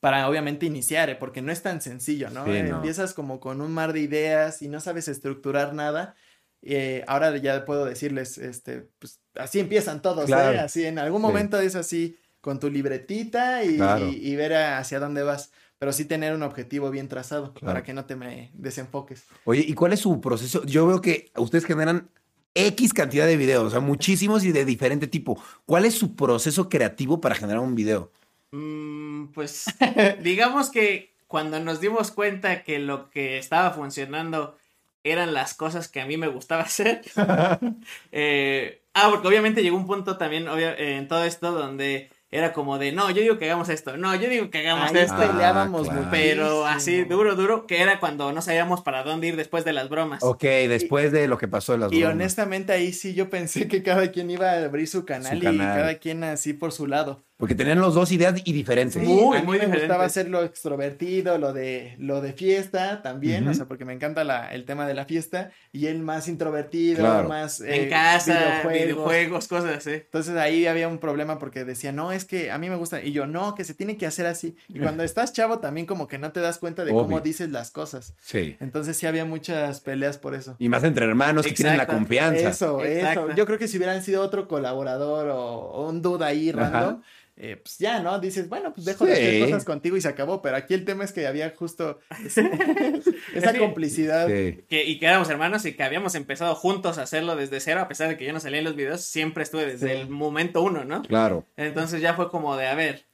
[0.00, 2.44] Para obviamente iniciar, eh, porque no es tan sencillo, ¿no?
[2.44, 2.76] Sí, Eh, no.
[2.76, 6.14] Empiezas como con un mar de ideas y no sabes estructurar nada.
[6.62, 10.26] Eh, ahora ya puedo decirles, este, pues así empiezan todos, ¿eh?
[10.26, 10.60] Claro.
[10.60, 11.26] Así en algún Sí.
[11.26, 14.08] momento es así con tu libretita y, Claro.
[14.08, 17.66] y- y ver a- hacia dónde vas, pero sí tener un objetivo bien trazado Claro.
[17.66, 19.24] para que no te me desenfoques.
[19.44, 20.64] Oye, ¿y cuál es su proceso?
[20.64, 22.08] Yo veo que ustedes generan
[22.54, 25.40] X cantidad de videos, o sea, muchísimos y de diferente tipo.
[25.66, 28.12] ¿Cuál es su proceso creativo para generar un video?
[28.56, 29.64] Mm, pues
[30.22, 34.56] digamos que cuando nos dimos cuenta que lo que estaba funcionando
[35.04, 37.02] eran las cosas que a mí me gustaba hacer.
[38.12, 42.76] eh, ah, porque obviamente llegó un punto también eh, en todo esto donde era como
[42.76, 45.14] de, no, yo digo que hagamos esto, no, yo digo que hagamos Ahí esto.
[45.16, 46.02] Ah, peleábamos claro.
[46.02, 46.10] muchísimo.
[46.10, 49.88] Pero así, duro, duro, que era cuando no sabíamos para dónde ir después de las
[49.88, 50.22] bromas.
[50.24, 52.14] Ok, después de lo que pasó de las Y bromas.
[52.16, 55.40] honestamente ahí sí yo pensé que cada quien iba a abrir su canal, Su y
[55.42, 55.78] canal.
[55.78, 57.22] cada quien así por su lado.
[57.38, 58.94] Porque tenían los dos ideas y diferentes.
[59.00, 63.02] Sí, Muy, a mí muy me gustaba hacer lo extrovertido, lo de lo de fiesta
[63.02, 66.28] también, o sea, porque me encanta la, el tema de la fiesta y él más
[66.28, 67.28] introvertido, Claro.
[67.28, 68.72] más en eh, casa, videojuegos.
[68.84, 69.48] videojuegos.
[69.48, 69.90] cosas así.
[69.90, 73.02] Entonces ahí había un problema porque decía, no, es que a mí me gusta.
[73.02, 74.56] Y yo, no, que se tiene que hacer así.
[74.68, 77.02] Y cuando estás chavo también como que no te das cuenta de Obvio.
[77.02, 78.14] cómo dices las cosas.
[78.20, 78.56] Sí.
[78.60, 80.56] Entonces sí había muchas peleas por eso.
[80.58, 82.48] Y más entre hermanos que tienen la confianza.
[82.48, 83.26] Eso, Exacto.
[83.28, 83.36] eso.
[83.36, 86.98] Yo creo que si hubieran sido otro colaborador o, o un duda ahí Ajá.
[87.36, 88.18] Eh, pues ya, ¿no?
[88.18, 89.22] Dices, bueno, pues dejo de Sí.
[89.22, 90.40] hacer cosas contigo y se acabó.
[90.40, 92.50] Pero aquí el tema es que había justo ese-
[93.34, 93.58] esa Sí.
[93.58, 94.26] complicidad.
[94.26, 94.64] Sí.
[94.68, 97.88] Que, y que éramos hermanos y que habíamos empezado juntos a hacerlo desde cero, a
[97.88, 100.00] pesar de que yo no salía en los videos, siempre estuve desde Sí.
[100.00, 101.02] el momento uno, ¿no?
[101.02, 101.44] Claro.
[101.56, 103.04] Entonces ya fue como de, a ver,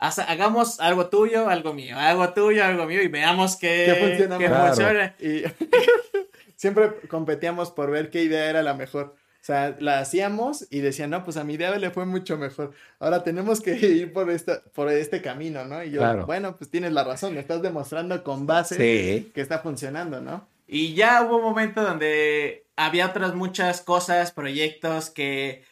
[0.00, 4.48] hagamos algo tuyo, algo mío, algo tuyo, algo mío, y veamos qué, ¿Qué funciona qué
[4.48, 5.14] funciona.
[5.20, 5.42] Y
[6.56, 9.14] siempre competíamos por ver qué idea era la mejor.
[9.40, 12.72] O sea, la hacíamos y decían, no, pues a mi idea le fue mucho mejor.
[12.98, 15.82] Ahora tenemos que ir por, esta, por este camino, ¿no?
[15.82, 16.26] Y yo, Claro.
[16.26, 19.30] bueno, pues tienes la razón, me estás demostrando con base Sí.
[19.34, 20.46] que está funcionando, ¿no?
[20.66, 25.64] Y ya hubo un momento donde había otras muchas cosas, proyectos que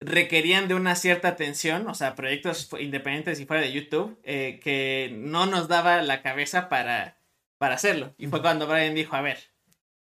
[0.00, 5.12] requerían de una cierta atención, o sea, proyectos independientes y fuera de YouTube, eh, que
[5.14, 7.18] no nos daba la cabeza para,
[7.58, 8.14] para hacerlo.
[8.16, 9.38] Y fue cuando Brian dijo, a ver,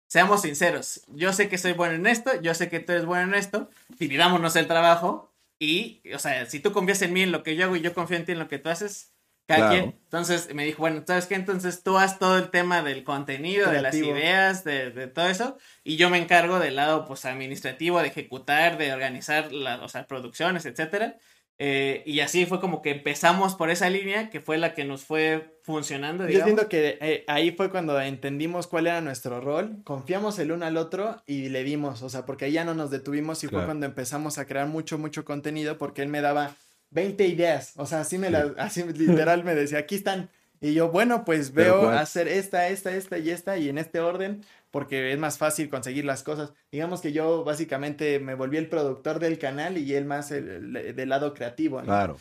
[0.08, 3.24] seamos sinceros, yo sé que soy bueno en esto, yo sé que tú eres bueno
[3.24, 7.44] en esto, dividámonos el trabajo Y, o sea, si tú confías en mí en lo
[7.44, 9.16] que yo hago y yo confío en ti en lo que tú haces,
[9.48, 9.84] cada quien.
[10.04, 11.36] Entonces me dijo, bueno, ¿sabes qué?
[11.36, 15.58] Entonces tú haz todo el tema del contenido, de las ideas, de, de, todo eso,
[15.84, 20.08] y yo me encargo del lado, pues, administrativo, de ejecutar, de organizar las, o sea,
[20.08, 21.18] producciones, etcétera.
[21.58, 25.06] Eh, y así fue como que empezamos por esa línea que fue la que nos
[25.06, 26.28] fue funcionando.
[26.28, 30.66] Yo entiendo que eh, ahí fue cuando entendimos cuál era nuestro rol, confiamos el uno
[30.66, 33.64] al otro y le dimos, o sea, porque ahí ya no nos detuvimos y fue
[33.64, 36.56] cuando empezamos a crear mucho, mucho contenido porque él me daba
[36.90, 40.30] 20 ideas, o sea, así me las, así literal me decía, aquí están.
[40.66, 44.44] Y yo, bueno, pues veo hacer esta, esta, esta y esta y en este orden
[44.72, 46.54] porque es más fácil conseguir las cosas.
[46.72, 51.08] Digamos que yo básicamente me volví el productor del canal y él más el, del
[51.08, 51.82] lado creativo.
[51.82, 52.18] Claro.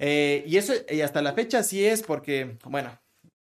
[0.00, 3.00] Eh, y eso, y hasta la fecha sí es porque, bueno,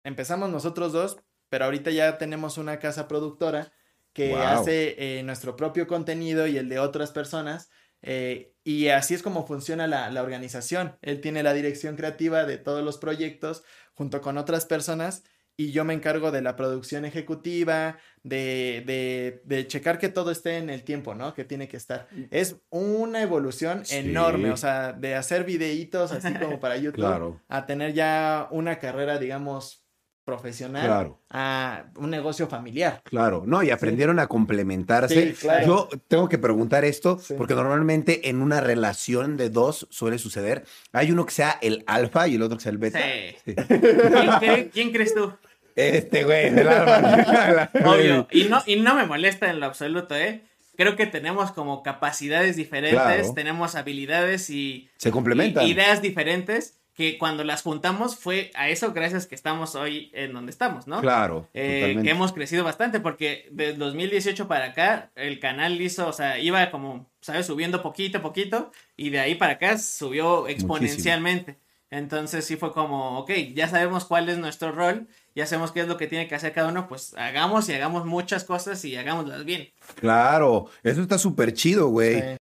[0.03, 1.17] empezamos nosotros dos,
[1.49, 3.73] pero ahorita ya tenemos una casa productora
[4.13, 7.71] que hace eh, nuestro propio contenido y el de otras personas.
[8.05, 10.97] Eh, y así es como funciona la, la, organización.
[11.01, 13.63] Él tiene la dirección creativa de todos los proyectos
[13.93, 15.23] junto con otras personas
[15.57, 20.57] y yo me encargo de la producción ejecutiva, de, de, de, checar que todo esté
[20.57, 21.33] en el tiempo, ¿no?
[21.33, 22.07] Que tiene que estar.
[22.11, 22.23] Mm.
[22.31, 27.93] Es una evolución enorme, o sea, de hacer videitos así como para YouTube a tener
[27.93, 29.84] ya una carrera, digamos,
[30.25, 33.01] profesional a un negocio familiar.
[33.03, 35.35] Claro, no, y aprendieron a complementarse.
[35.65, 40.65] Yo tengo que preguntar esto, porque normalmente en una relación de dos suele suceder.
[40.91, 42.99] Hay uno que sea el alfa y el otro que sea el beta.
[44.73, 45.31] ¿Quién, crees tú?
[45.75, 47.69] Este güey, el alfa.
[47.85, 50.41] Obvio, y no, y no me molesta en lo absoluto, ¿eh?
[50.75, 54.89] Creo que tenemos como capacidades diferentes, tenemos habilidades y...
[54.97, 55.65] Se complementan.
[55.65, 60.51] ideas diferentes que cuando las juntamos fue a eso gracias que estamos hoy en donde
[60.51, 61.01] estamos, ¿no?
[61.01, 61.47] Claro.
[61.53, 66.39] Eh, que hemos crecido bastante porque del 2018 para acá el canal hizo, o sea,
[66.39, 67.47] iba como, ¿sabes?
[67.47, 71.59] Subiendo poquito a poquito y de ahí para acá subió exponencialmente.
[71.91, 75.87] Entonces sí fue como, ok, ya sabemos cuál es nuestro rol, ya sabemos qué es
[75.87, 79.43] lo que tiene que hacer cada uno, pues hagamos y hagamos muchas cosas y hagámoslas
[79.43, 79.69] bien.
[79.95, 82.37] Claro, eso está súper chido, güey.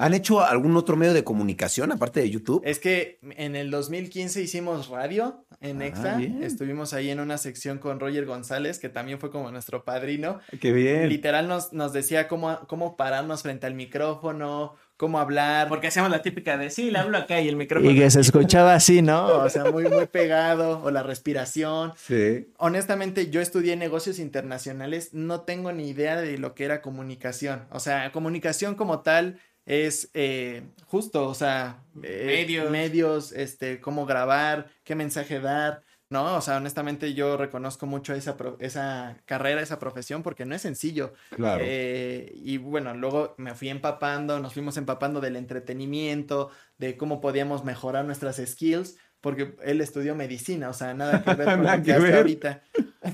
[0.00, 2.62] ¿Han hecho algún otro medio de comunicación aparte de YouTube?
[2.64, 7.98] Es que en el 2015 hicimos radio en ah, Estuvimos ahí en una sección con
[7.98, 10.38] Roger González, que también fue como nuestro padrino.
[10.60, 11.08] Qué bien.
[11.08, 15.68] Literal nos, nos decía cómo, cómo pararnos frente al micrófono, cómo hablar.
[15.68, 17.90] Porque hacíamos la típica de sí, le hablo acá y el micrófono.
[17.90, 19.26] Y que se escuchaba así, ¿no?
[19.48, 21.92] O sea, muy, muy pegado, o la respiración.
[21.96, 22.52] Sí.
[22.58, 27.64] Honestamente, yo estudié negocios internacionales, no tengo ni idea de lo que era comunicación.
[27.70, 32.70] O sea, comunicación como tal es eh, justo, o sea, eh, medios.
[32.70, 36.36] medios, este, cómo grabar, qué mensaje dar, ¿no?
[36.36, 41.12] O sea, honestamente yo reconozco mucho esa, esa carrera, esa profesión, porque no es sencillo.
[41.36, 41.62] Claro.
[41.66, 47.62] Eh, y bueno, luego me fui empapando, nos fuimos empapando del entretenimiento, de cómo podíamos
[47.62, 51.92] mejorar nuestras skills, porque él estudió medicina, o sea, nada que ver con lo que
[51.92, 52.62] hace ahorita.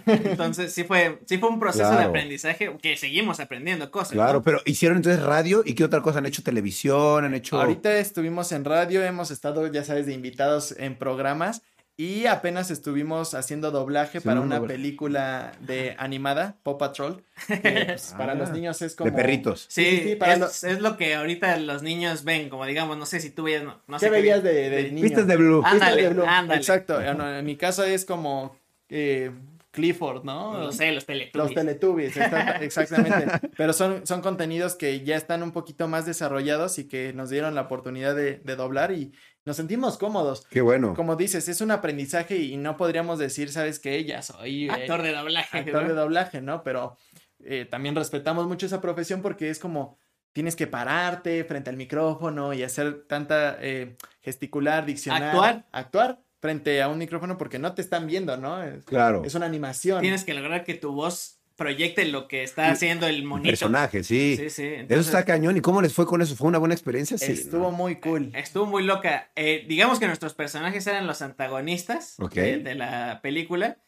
[0.06, 4.12] Entonces, sí fue, sí fue un proceso de aprendizaje que seguimos aprendiendo cosas.
[4.12, 7.60] Claro, pero hicieron entonces radio y qué otra cosa han hecho televisión, han hecho.
[7.60, 11.62] Ahorita estuvimos en radio, hemos estado, ya sabes, de invitados en programas
[11.96, 17.22] y apenas estuvimos haciendo doblaje para una película de animada, Paw Patrol.
[17.46, 18.52] Pues, para los ah.
[18.52, 19.10] niños es como.
[19.10, 19.66] De perritos.
[19.68, 20.18] Sí,
[20.62, 23.62] es, lo que ahorita los niños ven, como digamos, no sé si tú veías.
[23.62, 25.02] No, ¿Qué veías de, de, niño?
[25.02, 25.62] Vistas de Blue.
[25.64, 26.24] Ándale, de Blue.
[26.26, 26.58] Ándale.
[26.58, 27.00] Exacto.
[27.00, 28.56] En, mi caso es como.
[28.88, 29.30] Eh,
[29.74, 30.56] Clifford, ¿no?
[30.56, 31.34] No sé, los Teletubbies.
[31.34, 32.16] Los Teletubbies,
[32.60, 33.48] exactamente.
[33.56, 37.54] Pero son, son contenidos que ya están un poquito más desarrollados y que nos dieron
[37.54, 39.12] la oportunidad de, de doblar y,
[39.44, 40.46] nos sentimos cómodos.
[40.46, 40.94] Qué bueno.
[40.94, 44.02] Como dices, es un aprendizaje y no podríamos decir, ¿sabes qué?
[44.04, 45.58] Ya soy eh, actor de doblaje.
[45.58, 46.62] Actor de doblaje, ¿no?
[46.62, 46.96] Pero
[47.44, 49.98] eh, también respetamos mucho esa profesión porque es como
[50.32, 55.28] tienes que pararte frente al micrófono y hacer tanta eh, gesticular, diccionar.
[55.28, 55.66] Actuar.
[55.72, 58.60] Actuar frente a un micrófono porque no te están viendo, ¿no?
[58.84, 59.22] claro.
[59.24, 60.02] Es una animación.
[60.02, 63.48] Tienes que lograr que tu voz proyecte lo que está haciendo el monito.
[63.48, 64.36] personaje, sí.
[64.36, 64.74] Sí, sí.
[64.86, 65.56] eso está cañón.
[65.56, 66.36] ¿Y cómo les fue con eso?
[66.36, 67.16] ¿Fue una buena experiencia?
[67.16, 67.32] Sí.
[67.32, 68.30] Estuvo muy cool.
[68.34, 69.30] Estuvo muy loca.
[69.36, 73.78] Eh, digamos que nuestros personajes eran los antagonistas de, la película.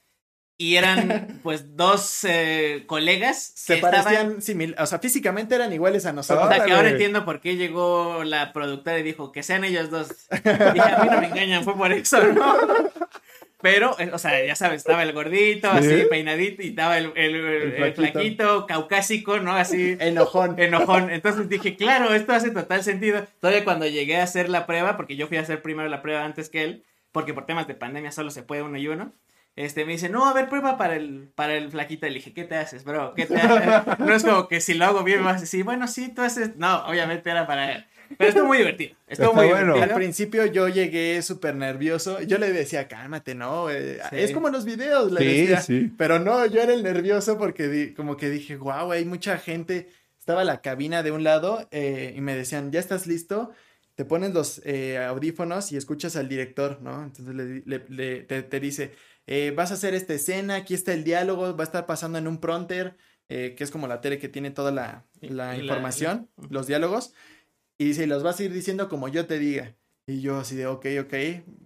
[0.58, 3.52] Y eran, pues, dos eh, colegas.
[3.54, 4.82] Se parecían similares.
[4.82, 6.46] O sea, físicamente eran iguales a nosotros.
[6.46, 9.90] O sea, que ahora entiendo por qué llegó la productora y dijo que sean ellos
[9.90, 10.08] dos.
[10.30, 12.56] Dije, a mí no me engañan, fue por eso, ¿no?
[13.62, 17.94] Pero, eh, o sea, ya sabes, estaba el gordito, así peinadito, y estaba el, el,
[17.94, 19.52] flaquito, caucásico, ¿no?
[19.52, 19.96] Así.
[19.98, 20.58] Enojón.
[20.58, 21.10] Enojón.
[21.10, 23.26] Entonces dije, claro, esto hace total sentido.
[23.40, 26.24] Todavía cuando llegué a hacer la prueba, porque yo fui a hacer primero la prueba
[26.24, 29.12] antes que él, porque por temas de pandemia solo se puede uno y uno.
[29.56, 32.06] Este, me dice, no, a ver, prueba para el, para el flaquito.
[32.06, 33.14] Le dije, ¿qué te haces, bro?
[33.14, 33.98] ¿Qué te haces?
[33.98, 36.20] No es como que si lo hago bien me vas a decir, bueno, sí, tú
[36.22, 36.56] haces.
[36.56, 37.86] No, obviamente era para
[38.18, 38.94] Pero estuvo muy divertido.
[39.08, 39.72] Estuvo Está muy bueno.
[39.74, 39.94] divertido.
[39.94, 42.20] Al principio yo llegué súper nervioso.
[42.20, 43.70] Yo le decía, cálmate, ¿no?
[43.70, 44.16] Eh, Sí.
[44.18, 45.60] Es como en los videos, le Sí, decía.
[45.62, 45.90] sí.
[45.96, 49.88] Pero no, yo era el nervioso porque di- como que dije, wow, hay mucha gente.
[50.18, 53.52] Estaba la cabina de un lado eh, y me decían, ¿ya estás listo?
[53.94, 57.02] Te pones los eh, audífonos y escuchas al director, ¿no?
[57.04, 58.92] Entonces le, le- le- te, te dice,
[59.26, 62.26] eh, vas a hacer esta escena, aquí está el diálogo, va a estar pasando en
[62.28, 62.96] un prompter,
[63.28, 66.28] eh, que es como la tele que tiene toda la, Y- la y la- información,
[66.50, 67.12] los diálogos,
[67.78, 69.74] y dice, los vas a ir diciendo como yo te diga.
[70.08, 71.14] Y yo así de, ok, ok,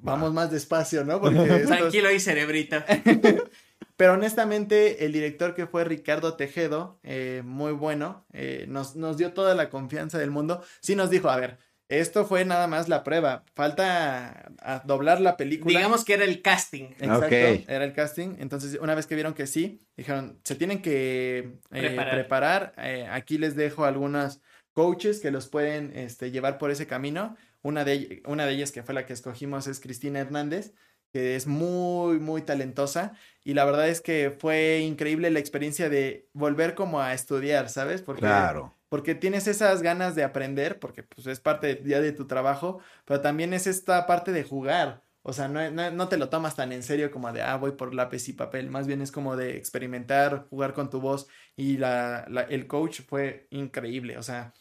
[0.00, 1.20] vamos más despacio, ¿no?
[1.20, 2.76] Porque estos- Tranquilo ahí, cerebrito.
[3.96, 9.32] pero honestamente, el director que fue Ricardo Tejedo, eh, muy bueno, eh, nos, nos dio
[9.34, 10.62] toda la confianza del mundo.
[10.80, 11.58] Sí nos dijo, a ver,
[11.90, 15.76] esto fue nada más la prueba, falta a doblar la película.
[15.76, 16.90] Digamos que era el casting.
[17.00, 18.36] Exacto, era el casting.
[18.38, 22.14] Entonces, una vez que vieron que sí, dijeron, se tienen que eh, Preparar.
[22.14, 22.72] preparar.
[22.78, 24.40] Eh, aquí les dejo algunas
[24.72, 27.36] coaches que los pueden este, llevar por ese camino.
[27.62, 30.72] Una de, una de ellas que fue la que escogimos es Cristina Hernández,
[31.12, 33.14] que es muy, muy talentosa.
[33.44, 38.00] Y la verdad es que fue increíble la experiencia de volver como a estudiar, ¿sabes?
[38.00, 38.76] Porque Claro.
[38.90, 43.22] Porque tienes esas ganas de aprender, porque pues es parte ya de tu trabajo, pero
[43.22, 45.02] también es esta parte de jugar.
[45.22, 47.72] O sea, no, no, no te lo tomas tan en serio como de, ah, voy
[47.72, 48.70] por lápiz y papel.
[48.70, 51.28] Más bien es como de experimentar, jugar con tu voz.
[51.56, 54.18] Y la, el coach fue increíble.
[54.18, 54.52] O sea,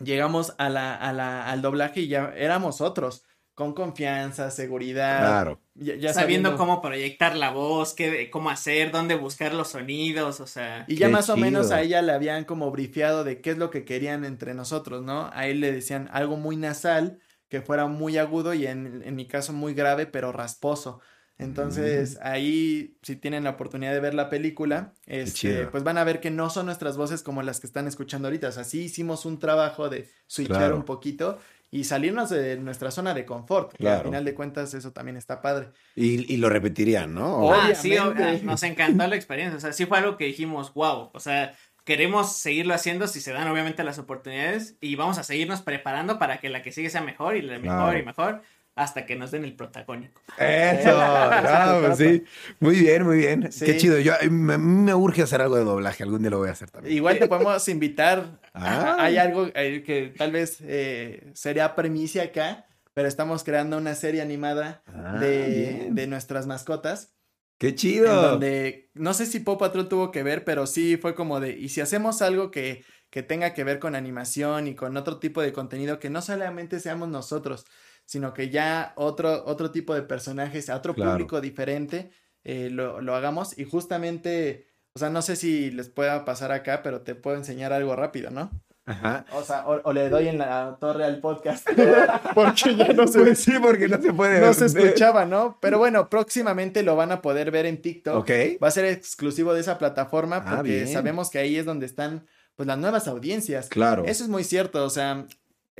[0.00, 3.24] llegamos a la, al doblaje y ya éramos otros,
[3.58, 5.18] con confianza, seguridad.
[5.18, 5.60] Claro.
[5.74, 10.46] ya- ya sabiendo cómo proyectar la voz, qué, cómo hacer, dónde buscar los sonidos, o
[10.46, 10.84] sea.
[10.86, 13.58] Y ya Qué más o menos a ella le habían como brifeado de qué es
[13.58, 15.28] lo que querían entre nosotros, ¿no?
[15.32, 19.26] A él le decían algo muy nasal, que fuera muy agudo y en, en mi
[19.26, 21.00] caso muy grave, pero rasposo.
[21.40, 26.20] Entonces, ahí, si tienen la oportunidad de ver la película, este, pues van a ver
[26.20, 28.48] que no son nuestras voces como las que están escuchando ahorita.
[28.48, 30.76] O sea, sí hicimos un trabajo de switchar Claro.
[30.76, 31.38] un poquito
[31.70, 33.72] y salirnos de nuestra zona de confort.
[33.72, 33.98] que Claro.
[33.98, 35.68] al final de cuentas, eso también está padre.
[35.94, 37.52] Y, y lo repetirían, ¿no?
[37.52, 38.42] Ah, sí, Obviamente.
[38.42, 39.56] o- nos encantó la experiencia.
[39.56, 41.10] O sea, sí fue algo que dijimos, wow.
[41.12, 41.54] O sea,
[41.84, 46.38] queremos seguirlo haciendo si se dan obviamente las oportunidades y vamos a seguirnos preparando para
[46.38, 47.98] que la que sigue sea mejor y la mejor Claro.
[47.98, 48.42] y mejor
[48.78, 50.20] hasta que nos den el protagónico.
[50.38, 52.24] Eso, no, pues sí.
[52.60, 53.50] Muy bien, muy bien.
[53.52, 53.64] Sí.
[53.66, 53.98] Qué chido.
[53.98, 56.02] Yo, a mí me urge hacer algo de doblaje.
[56.04, 56.94] Algún día lo voy a hacer también.
[56.96, 58.40] Igual te podemos invitar.
[58.54, 58.96] Ah.
[59.00, 64.22] Hay algo eh, que tal vez eh, sería premicia acá, pero estamos creando una serie
[64.22, 67.14] animada Ah, de, de nuestras mascotas.
[67.58, 68.22] Qué En chido.
[68.30, 71.70] donde no sé si Paw Patrol tuvo que ver, pero sí fue como de, y
[71.70, 75.52] si hacemos algo que, que tenga que ver con animación y con otro tipo de
[75.52, 77.64] contenido, que no solamente seamos nosotros,
[78.08, 81.10] sino que ya otro, otro tipo de personajes, a otro Claro.
[81.12, 82.10] público diferente,
[82.42, 83.58] eh, lo, lo hagamos.
[83.58, 87.74] Y justamente, o sea, no sé si les pueda pasar acá, pero te puedo enseñar
[87.74, 88.50] algo rápido, ¿no?
[88.86, 89.26] Ajá.
[89.34, 91.68] O sea, o, o le doy en la torre al podcast.
[92.34, 95.58] Porque ya no se, Pues sí, porque no se puede no se escuchaba, ¿no?
[95.60, 98.16] Pero bueno, próximamente lo van a poder ver en TikTok.
[98.16, 98.30] Ok.
[98.62, 102.26] Va a ser exclusivo de esa plataforma Ah, porque sabemos que ahí es donde están
[102.56, 103.68] pues las nuevas audiencias.
[103.68, 104.04] Claro.
[104.06, 105.26] Eso es muy cierto, o sea,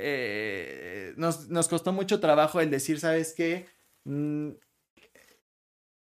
[0.01, 3.65] eh, nos, nos costó mucho trabajo el decir, ¿sabes qué?
[4.05, 4.51] Mm,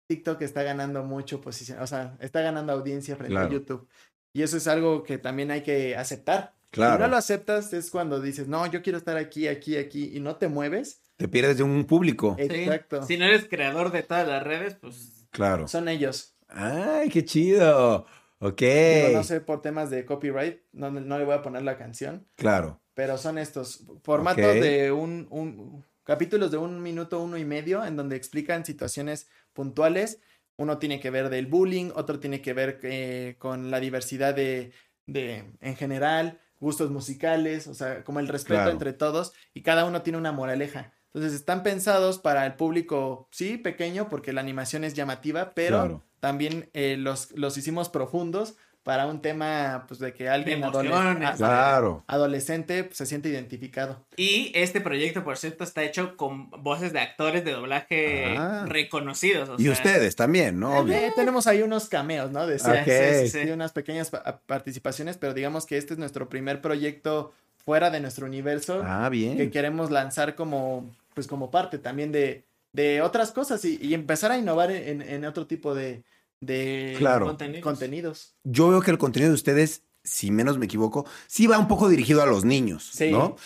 [0.08, 3.48] TikTok está ganando mucho posición, o sea, está ganando audiencia frente Claro.
[3.48, 3.88] a YouTube.
[4.32, 6.54] Y eso es algo que también hay que aceptar.
[6.64, 6.98] Si Claro.
[7.04, 10.36] no lo aceptas es cuando dices, no, yo quiero estar aquí, aquí, aquí, y no
[10.36, 11.02] te mueves.
[11.16, 12.36] Te pierdes de un público.
[12.38, 12.44] Sí.
[12.44, 13.02] Exacto.
[13.02, 15.68] Si no eres creador de todas las redes, pues Claro.
[15.68, 16.34] Son ellos.
[16.48, 18.06] Ay, qué chido.
[18.38, 18.60] Ok.
[18.60, 22.26] Digo, no sé por temas de copyright, no, no le voy a poner la canción,
[22.36, 22.80] Claro.
[22.98, 27.94] Pero son estos formatos de un, un capítulos de un minuto, uno y medio, en
[27.94, 30.18] donde explican situaciones puntuales.
[30.56, 34.72] Uno tiene que ver del bullying, otro tiene que ver eh, con la diversidad de,
[35.06, 38.72] de, en general, gustos musicales, o sea, como el respeto Claro.
[38.72, 40.92] entre todos, y cada uno tiene una moraleja.
[41.14, 46.04] Entonces están pensados para el público, sí, pequeño, porque la animación es llamativa, pero Claro.
[46.18, 48.56] también eh, los, los hicimos profundos
[48.88, 51.28] para un tema, pues, de que alguien adole- emociones.
[51.28, 52.04] a- Claro.
[52.06, 54.02] adolescente pues, se siente identificado.
[54.16, 58.64] Y este proyecto, por cierto, está hecho con voces de actores de doblaje Ah.
[58.66, 59.50] reconocidos.
[59.50, 60.78] o Y sea, ustedes también, ¿no?
[60.78, 60.94] Obvio.
[60.94, 62.46] Eh, tenemos ahí unos cameos, ¿no?
[62.46, 62.76] De Sí, Ok.
[62.86, 63.50] sí, sí, sí, sí.
[63.50, 68.24] unas pequeñas pa- participaciones, pero digamos que este es nuestro primer proyecto fuera de nuestro
[68.24, 69.50] universo Ah, que bien.
[69.50, 74.38] queremos lanzar como, pues, como parte también de, de otras cosas y, y empezar a
[74.38, 76.02] innovar en, en otro tipo de,
[76.40, 77.26] de Claro.
[77.26, 77.62] Contenidos.
[77.62, 78.36] contenidos.
[78.44, 81.88] Yo veo que el contenido de ustedes, si menos me equivoco, sí va un poco
[81.88, 83.10] dirigido a los niños, Sí.
[83.10, 83.36] ¿no?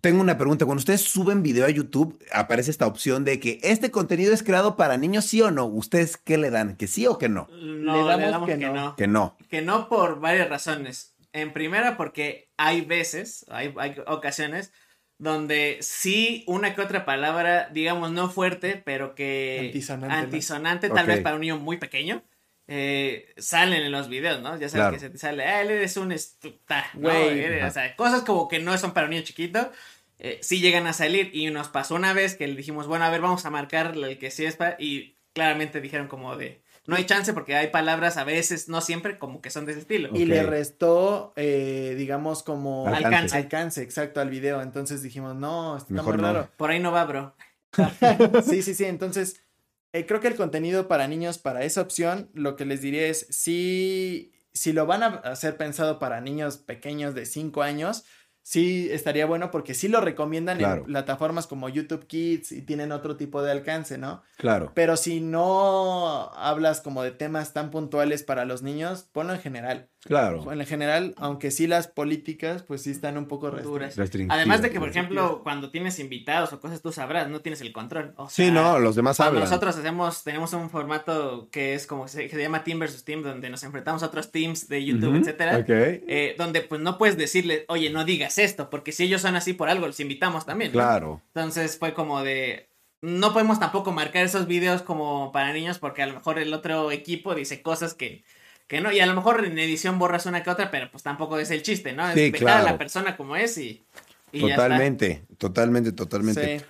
[0.00, 0.66] Tengo una pregunta.
[0.66, 4.76] Cuando ustedes suben video a YouTube, aparece esta opción de que este contenido es creado
[4.76, 5.64] para niños, ¿sí o no?
[5.64, 6.76] ¿Ustedes qué le dan?
[6.76, 7.48] ¿Que sí o que no?
[7.50, 8.74] No, Le le damos que que, no.
[8.74, 8.96] no.
[8.96, 9.36] Que no.
[9.48, 11.14] Que no por varias razones.
[11.32, 14.72] En primera, porque hay veces, hay, hay ocasiones
[15.18, 20.22] donde sí una que otra palabra, digamos, no fuerte, pero que Antisonante, ¿no?
[20.22, 22.22] antisonante, tal vez para un niño muy pequeño,
[22.66, 24.52] eh, salen en los videos, ¿no?
[24.58, 24.92] Ya sabes Claro.
[24.94, 27.00] que se te sale, ah, él eres un estuta, ¿no?
[27.10, 27.40] Güey.
[27.40, 27.68] Eres- Ajá.
[27.68, 29.70] o sea, cosas como que no son para un niño chiquito,
[30.18, 33.10] eh, sí llegan a salir y nos pasó una vez que le dijimos, bueno, a
[33.10, 36.96] ver, vamos a marcar el que sí es para, y claramente dijeron como de, no
[36.96, 40.10] hay chance porque hay palabras a veces, no siempre, como que son de ese estilo.
[40.14, 43.06] Y le restó, eh, digamos, como Alcance.
[43.06, 43.36] Alcance.
[43.36, 44.60] alcance, exacto, al video.
[44.62, 46.32] Entonces dijimos, no, está Mejor muy no.
[46.32, 46.48] raro.
[46.56, 47.34] Por ahí no va, bro.
[48.48, 48.84] Sí, sí, sí.
[48.84, 49.42] Entonces,
[49.94, 53.26] eh, creo que el contenido para niños, para esa opción, lo que les diría es,
[53.30, 58.04] si, si lo van a hacer pensado para niños pequeños de 5 años,
[58.42, 60.80] sí estaría bueno porque sí lo recomiendan Claro.
[60.82, 64.22] en plataformas como YouTube Kids y tienen otro tipo de alcance, ¿no?
[64.36, 64.72] Claro.
[64.74, 69.88] Pero si no hablas como de temas tan puntuales para los niños, ponlo en general.
[70.04, 70.52] Claro.
[70.52, 73.96] En general, aunque sí las políticas, pues sí están un poco Duras.
[73.96, 74.34] Restringido.
[74.34, 77.72] Además de que, por ejemplo, cuando tienes invitados o cosas, tú sabrás, no tienes el
[77.72, 78.12] control.
[78.16, 79.42] O Sí, no, los demás hablan.
[79.44, 83.22] nosotros hacemos, tenemos un formato que es como se, que se llama Team versus Team,
[83.22, 85.58] donde nos enfrentamos a otros teams de YouTube, Ujú, etcétera.
[85.58, 85.68] Ok.
[85.70, 89.54] eh, donde pues no puedes decirle, oye, no digas esto, porque si ellos son así
[89.54, 90.70] por algo, los invitamos también.
[90.70, 90.74] ¿no?
[90.78, 91.22] Claro.
[91.28, 92.68] Entonces fue como de.
[93.00, 96.90] No podemos tampoco marcar esos videos como para niños, porque a lo mejor el otro
[96.90, 98.24] equipo dice cosas que,
[98.66, 101.38] que no, y a lo mejor en edición borras una que otra, pero pues tampoco
[101.38, 102.08] es el chiste, ¿no?
[102.08, 103.84] Es Sí, a la persona como es y.
[104.32, 104.62] y ya está.
[104.64, 106.58] Totalmente, totalmente, totalmente.
[106.60, 106.64] Sí.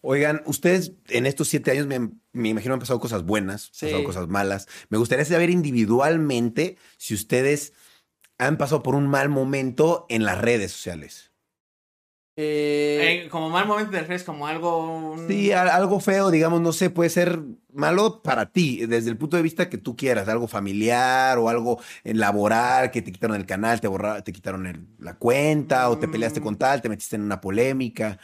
[0.00, 3.86] Oigan, ustedes en estos siete años me, me imagino han pasado cosas buenas, Sí.
[3.86, 4.68] han pasado cosas malas.
[4.88, 7.72] Me gustaría saber individualmente si ustedes
[8.38, 11.32] han pasado por un mal momento en las redes sociales.
[12.38, 15.12] Eh, Eh, como mal momento te refieres como algo.
[15.12, 17.40] un- Sí, algo feo, digamos, no sé, puede ser
[17.72, 21.80] malo para ti, desde el punto de vista que tú quieras, algo familiar o algo
[22.04, 25.98] eh, laboral, que te quitaron el canal, te borraron, te quitaron el- la cuenta, o
[25.98, 26.44] te peleaste Mm.
[26.44, 28.18] con tal, te metiste en una polémica.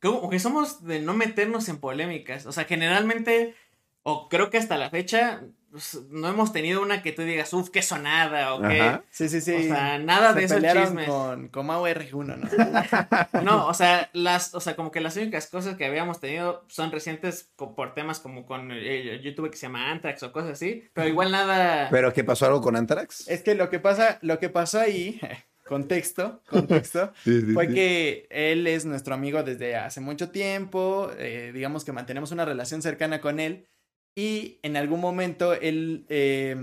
[0.00, 2.46] Como que somos de no meternos en polémicas.
[2.46, 3.54] O sea, generalmente,
[4.02, 5.42] o creo que hasta la fecha,
[5.72, 8.78] pues, no hemos tenido una que tú digas, uff, qué sonada, o qué.
[8.78, 9.04] Ajá.
[9.10, 9.54] sí, sí, sí.
[9.54, 11.08] O sea, nada Se de esos pelearon chismes.
[11.08, 13.40] con, con Mau R1, ¿no?
[13.42, 16.92] No, o sea, las, o sea, como que las únicas cosas que habíamos tenido son
[16.92, 20.84] recientes por temas como con el, el youtuber que se llama Antrax o cosas así,
[20.92, 21.88] pero igual nada.
[21.90, 23.26] ¿Pero qué pasó algo con Antrax?
[23.28, 25.18] es que lo que pasa, lo que pasó ahí,
[25.66, 27.14] contexto, contexto,
[27.54, 32.44] fue que él es nuestro amigo desde hace mucho tiempo, eh, digamos que mantenemos una
[32.44, 33.66] relación cercana con él
[34.14, 36.56] y en algún momento él eh,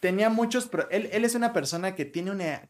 [0.00, 2.68] tenía muchos, pro- él, él es una persona que tiene una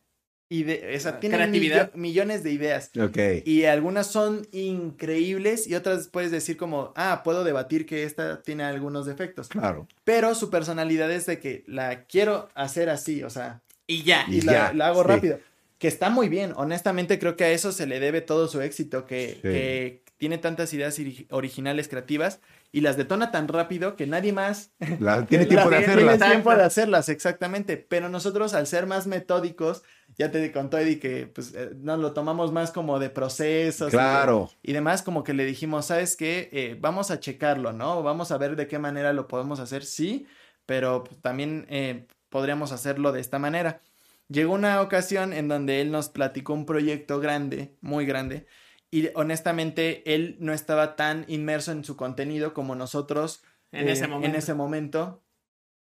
[0.52, 1.92] o sea, tiene Creatividad.
[1.92, 2.90] millo- millones de ideas.
[3.00, 3.18] Ok.
[3.44, 8.64] Y algunas son increíbles y otras puedes decir como, ah, puedo debatir que esta tiene
[8.64, 9.48] algunos defectos.
[9.48, 9.86] Claro.
[10.02, 14.24] Pero su personalidad es de que la quiero hacer así, o sea, Y ya.
[14.28, 15.08] y Y la, ya, la hago sí.
[15.08, 15.38] rápido.
[15.78, 19.06] Que está muy bien, honestamente creo que a eso se le debe todo su éxito,
[19.06, 19.40] que, Sí.
[19.42, 22.40] que tiene tantas ideas ori- originales creativas
[22.72, 26.18] y las detona tan rápido que nadie más La- tiene tiempo de Las- hacerlas.
[26.18, 27.78] tiene tiempo de hacerlas, exactamente.
[27.78, 29.82] Pero nosotros, al ser más metódicos,
[30.18, 33.90] ya te contó Eddie que pues, eh, nos lo tomamos más como de procesos.
[33.90, 34.50] Claro.
[34.62, 36.50] Y, demás, como que le dijimos, ¿sabes qué?
[36.52, 38.02] Eh, vamos a checarlo, ¿no?
[38.02, 40.26] Vamos a ver de qué manera lo podemos hacer, sí,
[40.66, 43.80] pero también eh, podríamos hacerlo de esta manera.
[44.28, 48.46] Llegó una ocasión en donde él nos platicó un proyecto grande, muy grande,
[48.90, 54.08] y honestamente él no estaba tan inmerso en su contenido como nosotros En eh, ese
[54.08, 54.28] momento.
[54.28, 55.22] En ese momento.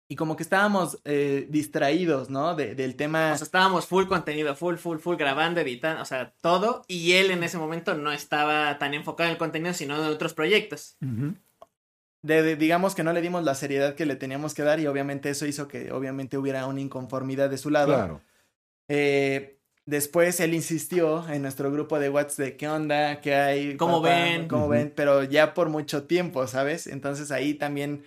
[0.09, 2.55] Y como que estábamos eh, distraídos, ¿no?
[2.55, 3.33] De- del tema.
[3.33, 6.83] O sea, estábamos full contenido, full, full, full grabando, editando, o sea, todo.
[6.87, 10.33] Y él en ese momento no estaba tan enfocado en el contenido, sino en otros
[10.33, 10.95] proyectos.
[11.01, 14.87] de, de- digamos que no le dimos la seriedad que le teníamos que dar y
[14.87, 17.93] obviamente eso hizo que obviamente hubiera una inconformidad de su lado.
[17.93, 18.21] Claro.
[18.89, 19.56] Eh,
[19.87, 24.47] después él insistió en nuestro grupo de WhatsApp de qué onda, qué hay, ¿Cómo ven?
[24.47, 26.85] cómo ven, pero ya por mucho tiempo, ¿sabes?
[26.85, 28.03] Entonces ahí también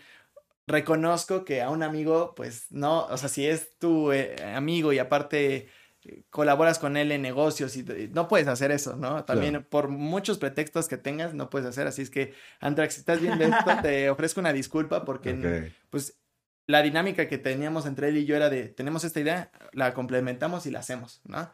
[0.66, 4.99] reconozco que a un amigo, pues no, o sea, si es tu eh, amigo y
[4.99, 5.68] aparte
[6.05, 9.24] eh, colaboras con él en negocios y y no puedes hacer eso, ¿no?
[9.24, 9.68] También Claro.
[9.70, 13.43] por muchos pretextos que tengas no puedes hacer, así es que Antrax, si estás viendo
[13.43, 16.20] esto, te ofrezco una disculpa porque pues
[16.66, 20.66] la dinámica que teníamos entre él y yo era de, tenemos esta idea, la complementamos
[20.66, 21.51] y la hacemos, ¿no?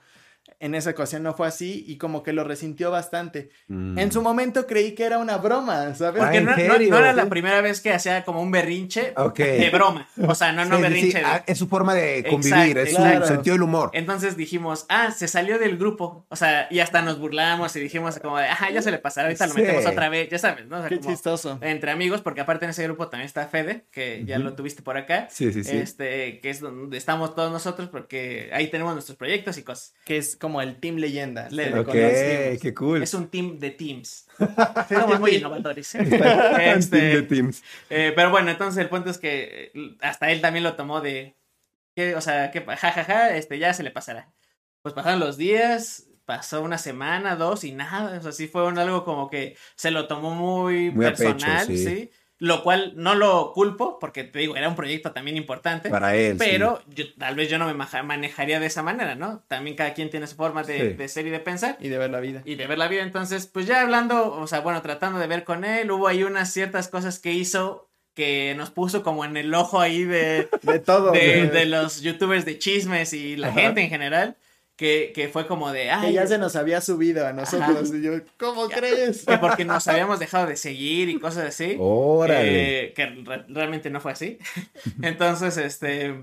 [0.59, 3.51] En esa ocasión no fue así y como que lo resintió bastante.
[3.69, 3.99] Mm.
[3.99, 6.21] En su momento creí que era una broma, ¿sabes?
[6.23, 6.91] Ah, Porque ¿en no, no- serio?
[6.91, 10.09] no era la primera vez que hacía como un berrinche de broma.
[10.27, 10.95] O sea, no, no Sí, sí, sí.
[10.95, 11.19] berrinche.
[11.19, 13.27] de- Ah, es su forma de Exacto, convivir, es claro.
[13.27, 13.91] su sentido del humor.
[13.93, 16.27] Entonces dijimos, ah, se salió del grupo.
[16.31, 19.27] O sea, y hasta nos burlamos y dijimos como de, ah, ya se le pasará,
[19.29, 20.77] ahorita lo metemos otra vez, ya sabes, ¿no?
[20.79, 21.59] O sea, Qué como chistoso.
[21.63, 24.97] entre amigos, porque aparte en ese grupo también está Fede, que ya lo tuviste por
[24.97, 25.29] acá.
[25.31, 25.77] Sí, sí, sí.
[25.77, 29.95] Este, que es donde estamos todos nosotros, porque ahí tenemos nuestros proyectos y cosas.
[30.05, 31.49] Que es es como el Team Leyenda.
[31.51, 33.03] Le- le qué cool.
[33.03, 34.27] Es un team de teams.
[34.89, 35.95] Somos muy innovadores.
[35.95, 37.63] Un team Este, de Teams.
[37.91, 41.37] eh, pero bueno, entonces el punto es que eh, hasta él también lo tomó de.
[41.95, 44.33] que, o sea, que jajaja, este, ya se le pasará.
[44.83, 48.19] Pues pasaron los días, pasó una semana, dos y nada.
[48.19, 51.23] O sea, sí fue un- algo como que se lo tomó muy, Muy a pecho,
[51.33, 51.85] personal, sí.
[51.85, 52.11] sí.
[52.39, 55.89] Lo cual no lo culpo, porque te digo, era un proyecto también importante.
[55.89, 56.33] Para él.
[56.39, 56.47] sí.
[56.51, 59.43] Pero yo, tal vez yo no me manejaría de esa manera, ¿no?
[59.49, 60.89] También cada quien tiene su forma de, Sí.
[60.97, 62.43] de ser y de pensar Y de ver la vida.
[62.45, 63.03] y de ver la vida.
[63.03, 66.53] Entonces, pues ya hablando, o sea, bueno, tratando de ver con él, hubo ahí unas
[66.53, 71.13] ciertas cosas que hizo que nos puso como en el ojo ahí de, De todo.
[71.13, 73.61] de, de los youtubers de chismes y la Ajá.
[73.61, 74.37] gente en general,
[74.77, 77.93] que, que fue como de, Que ay, ya se nos había subido a nosotros.
[77.95, 79.25] Y yo, ¿cómo crees?
[79.25, 81.77] que porque nos habíamos dejado de seguir y cosas así.
[81.79, 82.85] Órale.
[82.89, 84.39] Eh, que re- realmente no fue así.
[85.03, 86.15] Entonces, este,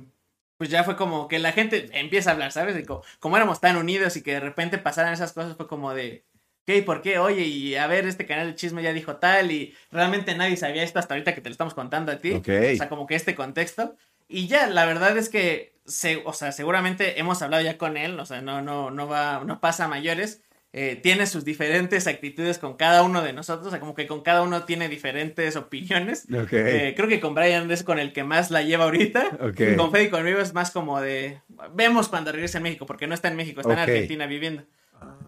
[0.58, 2.78] pues ya fue como que la gente empieza a hablar, ¿sabes?
[2.78, 5.94] Y co- como, éramos tan unidos y que de repente pasaran esas cosas, fue como
[5.94, 6.24] de,
[6.66, 7.18] ¿qué y por qué?
[7.20, 10.84] Oye, y a ver, este canal de chisme ya dijo tal y realmente nadie sabía
[10.84, 12.34] esto hasta ahorita que te lo estamos contando a ti.
[12.34, 12.50] Ok.
[12.74, 13.96] O sea, como que este contexto.
[14.28, 18.20] Y ya, la verdad es que, se, o sea, seguramente hemos hablado ya con él,
[18.20, 20.42] o sea, no, no, no va, no pasa a mayores.
[20.76, 24.22] Eh, tiene sus diferentes actitudes con cada uno de nosotros, o sea, como que con
[24.24, 26.26] cada uno tiene diferentes opiniones.
[26.52, 29.38] Eh, creo que con Brian es con el que más la lleva ahorita.
[29.40, 29.76] Ok.
[29.78, 31.40] Con Fede y conmigo es más como de.
[31.76, 34.64] Vemos cuando regrese a México, porque no está en México, está en Argentina viviendo.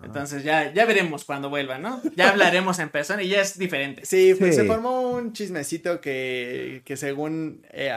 [0.03, 2.01] Entonces ya, ya veremos cuando vuelva, ¿no?
[2.15, 4.03] Ya hablaremos en persona y ya es diferente.
[4.05, 4.61] Sí, pues Sí.
[4.61, 7.91] se formó un chismecito que, que según eh,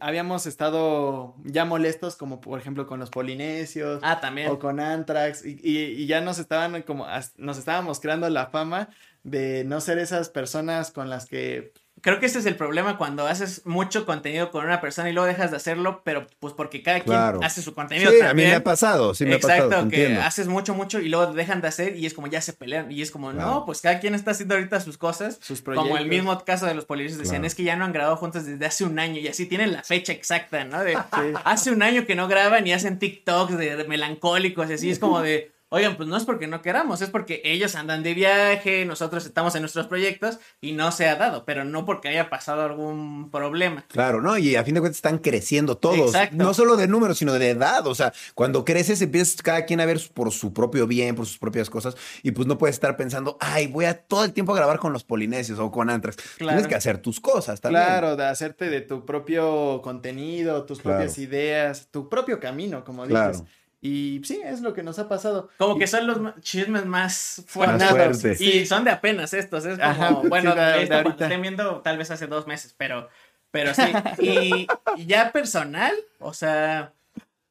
[0.00, 4.48] habíamos estado ya molestos, como por ejemplo con los polinesios Ah, también.
[4.50, 7.06] o con Anthrax, y, y- y ya nos estaban como,
[7.36, 8.88] nos estábamos creando la fama
[9.22, 13.26] de no ser esas personas con las que Creo que ese es el problema cuando
[13.26, 17.00] haces mucho contenido con una persona y luego dejas de hacerlo, pero pues porque cada
[17.00, 17.38] Claro.
[17.38, 18.30] quien hace su contenido Sí, también.
[18.30, 20.26] a mí me ha pasado, sí me Exacto, ha pasado, te que entiendo.
[20.26, 23.02] haces mucho, mucho y luego dejan de hacer y es como ya se pelean y
[23.02, 23.50] es como, Claro.
[23.50, 25.38] no, pues cada quien está haciendo ahorita sus cosas.
[25.40, 25.88] sus proyectos.
[25.88, 27.46] Como el mismo caso de los policías decían, Claro.
[27.46, 29.82] es que ya no han grabado juntos desde hace un año y así tienen la
[29.82, 30.80] fecha exacta, ¿no?
[30.82, 30.96] De
[31.44, 34.98] hace un año que no graban y hacen TikToks de, de melancólicos y así es
[34.98, 38.84] como de, oigan, pues no es porque no queramos, es porque ellos andan de viaje,
[38.84, 42.62] nosotros estamos en nuestros proyectos y no se ha dado, pero no porque haya pasado
[42.62, 43.84] algún problema.
[43.88, 44.36] Claro, ¿no?
[44.36, 46.14] Y a fin de cuentas están creciendo todos.
[46.14, 46.36] Exacto.
[46.36, 47.86] No solo de números, sino de edad.
[47.86, 51.38] O sea, cuando creces empiezas cada quien a ver por su propio bien, por sus
[51.38, 51.96] propias cosas.
[52.22, 54.92] Y pues no puedes estar pensando, ay, voy a todo el tiempo a grabar con
[54.92, 56.16] los polinesios o con Antrax.
[56.38, 56.56] Claro.
[56.56, 57.84] Tienes que hacer tus cosas también.
[57.84, 60.98] Claro, de hacerte de tu propio contenido, tus Claro.
[60.98, 63.46] propias ideas, tu propio camino, como Claro.
[63.82, 65.48] Y sí, es lo que nos ha pasado.
[65.56, 68.40] Como que son los chismes más fuertes.
[68.40, 71.24] Y son de apenas estos, es como, Ajá, bueno, sí, de- de esto cuando ahorita.
[71.26, 73.08] estén viendo tal vez hace dos meses, pero,
[73.50, 73.82] pero sí.
[74.20, 74.66] Y,
[74.96, 76.92] y ya personal, o sea,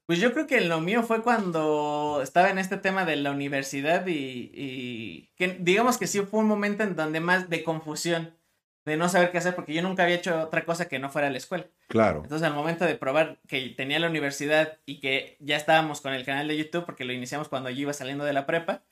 [0.05, 4.05] pues yo creo que lo mío fue cuando estaba en este tema de la universidad
[4.07, 8.35] y, y que digamos que sí fue un momento en donde más de confusión,
[8.89, 11.29] de no saber qué hacer, porque yo nunca había hecho otra cosa que no fuera
[11.29, 11.67] la escuela.
[11.87, 12.21] Claro.
[12.23, 16.25] Entonces, al momento de probar que tenía la universidad y que ya estábamos con el
[16.25, 18.83] canal de YouTube, porque lo iniciamos cuando yo iba saliendo de la prepa,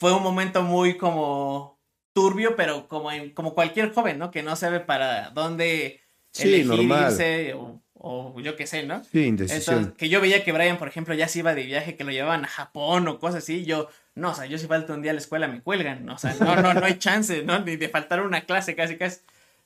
[0.00, 1.78] fue un momento muy como
[2.12, 4.30] turbio, pero como, en- como cualquier joven, ¿no?
[4.30, 6.00] Que no sabe para dónde
[6.32, 7.10] Sí, elegir normal.
[7.12, 9.02] irse o, o yo qué sé, ¿no?
[9.04, 9.76] Sí, indecisión.
[9.78, 12.10] Entonces, que yo veía que Brian, por ejemplo, ya se iba de viaje, que lo
[12.12, 15.10] llevaban a Japón o cosas así, yo, no, o sea, yo si falto un día
[15.10, 17.58] a la escuela me cuelgan, o sea, no, no, no hay chance, ¿no?
[17.60, 19.20] Ni de faltar una clase casi, casi.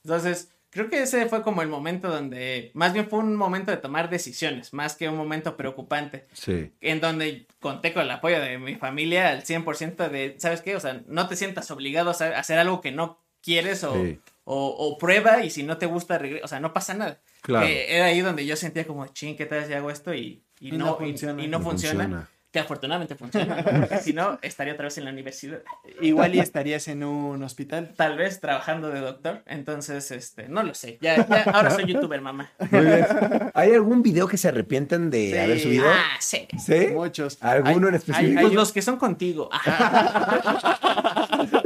[0.04, 3.76] Entonces, creo que ese fue como el momento donde, más bien fue un momento de
[3.76, 6.72] tomar decisiones, más que un momento preocupante, sí.
[6.80, 10.74] en donde conté con el apoyo de mi familia al 100% de, ¿sabes qué?
[10.74, 14.18] O sea, no te sientas obligado a hacer algo que no quieres o, Sí.
[14.44, 17.20] o, o prueba y si no te gusta, regre- o sea, no pasa nada.
[17.42, 17.66] Claro.
[17.66, 20.14] Que era ahí donde yo sentía como, ching, ¿qué tal si hago esto?
[20.14, 21.42] Y, y Y no, funciona.
[21.42, 22.28] y no No funciona, funciona.
[22.52, 23.64] Que afortunadamente funciona.
[23.64, 25.62] porque si no, estaría otra vez en la universidad.
[26.02, 27.94] Igual y estarías en un hospital.
[27.96, 29.42] Tal vez trabajando de doctor.
[29.46, 30.98] Entonces, este, no lo sé.
[31.00, 32.50] Ya, ya, ahora soy youtuber, mamá.
[32.70, 33.06] Muy bien.
[33.54, 35.38] ¿Hay algún video que se arrepienten de Sí.
[35.38, 35.84] haber subido?
[35.88, 36.46] Ah, sí.
[36.64, 36.88] ¿Sí?
[36.92, 37.38] Muchos.
[37.42, 38.38] ¿Alguno Hay- en específico?
[38.38, 39.48] hay- Pues los que son contigo.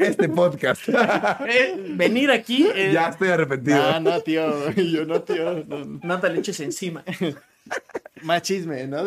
[0.00, 0.82] Este podcast.
[0.88, 2.68] Eh, venir aquí.
[2.74, 3.76] eh, ya estoy arrepentido.
[3.92, 4.70] No, no, tío.
[4.72, 5.64] Yo no, tío.
[5.66, 6.00] no.
[6.02, 7.04] No te le eches encima.
[8.22, 9.04] Más chisme, ¿no?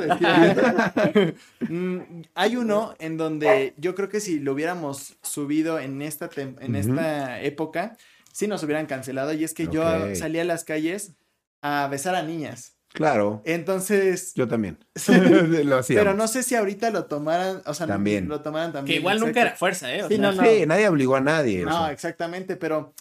[1.68, 2.00] Mm,
[2.36, 6.76] hay uno en donde yo creo que si lo hubiéramos subido en esta, tem- en
[6.76, 7.98] esta época,
[8.32, 9.34] sí nos hubieran cancelado.
[9.34, 9.84] Y es que yo
[10.16, 11.14] salí a las calles
[11.62, 12.76] a besar a niñas.
[12.94, 13.42] Claro.
[13.46, 14.78] Entonces, Yo también.
[15.66, 16.00] Lo hacía.
[16.00, 18.28] pero no sé si ahorita lo tomaran, o sea, También.
[18.28, 18.96] lo tomaran también.
[18.96, 20.04] Que igual nunca era fuerza, ¿eh?
[20.04, 20.44] O Sí, sea, no, no.
[20.44, 21.64] Sí, nadie obligó a nadie.
[21.66, 21.92] o No, sea.
[21.92, 22.94] exactamente, pero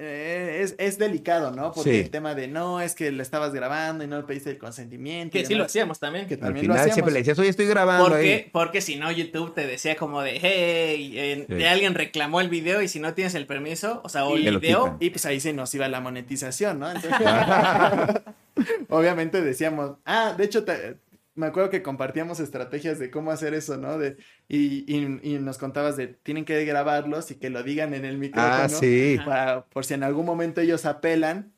[0.00, 1.72] eh, es, es delicado, ¿no?
[1.72, 1.96] Porque Sí.
[2.00, 5.32] el tema de no, es que lo estabas grabando y no le pediste el consentimiento.
[5.32, 6.26] Que sí lo hacíamos también.
[6.28, 6.94] Que Al también lo final hacíamos.
[6.94, 8.24] siempre le decías, oye, estoy grabando ¿Por ahí.
[8.24, 8.48] qué?
[8.52, 11.54] Porque si no, YouTube te decía como de, hey, eh, Sí.
[11.54, 14.46] de alguien reclamó el video y si no tienes el permiso, o sea, o Y
[14.46, 14.96] el lo video.
[15.00, 16.90] Y pues ahí se nos iba la monetización, ¿no?
[16.92, 17.12] Entonces,
[18.88, 20.96] obviamente decíamos, ah, de hecho, te-
[21.38, 23.96] me acuerdo que compartíamos estrategias de cómo hacer eso, ¿no?
[23.98, 24.16] De,
[24.48, 28.18] y, y- y nos contabas de, tienen que grabarlos y que lo digan en el
[28.18, 28.54] micrófono.
[28.64, 29.18] Ah, sí.
[29.24, 31.52] Para, por si en algún momento ellos apelan,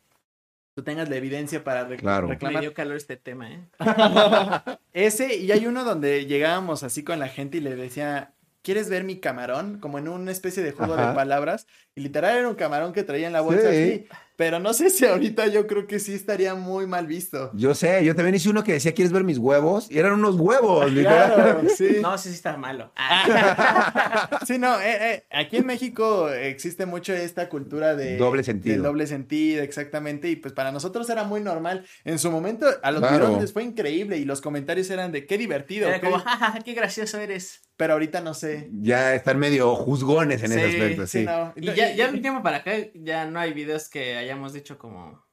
[0.74, 2.28] tú tengas la evidencia para rec- Claro.
[2.28, 2.60] me reclamar.
[2.62, 3.60] dio calor este tema, ¿eh?
[4.92, 9.04] Ese, y hay uno donde llegábamos así con la gente y le decía, ¿quieres ver
[9.04, 9.78] mi camarón?
[9.80, 11.08] Como en una especie de juego Ajá.
[11.10, 11.66] de palabras.
[11.94, 13.76] Y literal era un camarón que traía en la bolsa Sí.
[13.76, 14.06] así.
[14.40, 17.50] Pero no sé si ahorita yo creo que sí estaría muy mal visto.
[17.52, 19.90] Yo sé, yo también hice uno que decía, ¿quieres ver mis huevos?
[19.90, 21.34] Y eran unos huevos, literal.
[21.34, 21.98] Claro, sí.
[22.00, 22.90] No, sí, sí está malo.
[24.46, 28.16] Sí, no, eh, eh, aquí en México existe mucho esta cultura de...
[28.16, 28.74] Doble sentido.
[28.74, 30.30] del doble sentido, exactamente.
[30.30, 31.84] Y pues para nosotros era muy normal.
[32.04, 33.38] En su momento, a los Claro.
[33.52, 35.88] fue increíble y los comentarios eran de qué divertido.
[35.88, 36.24] era qué como, di-".
[36.24, 37.60] jajaja, qué gracioso eres.
[37.76, 38.68] Pero ahorita no sé.
[38.72, 41.20] Ya están medio juzgones en ese aspecto, sí.
[41.20, 41.52] Sí, no.
[41.56, 45.24] Y ya, ya un tiempo para acá ya no hay videos que hayamos dicho como...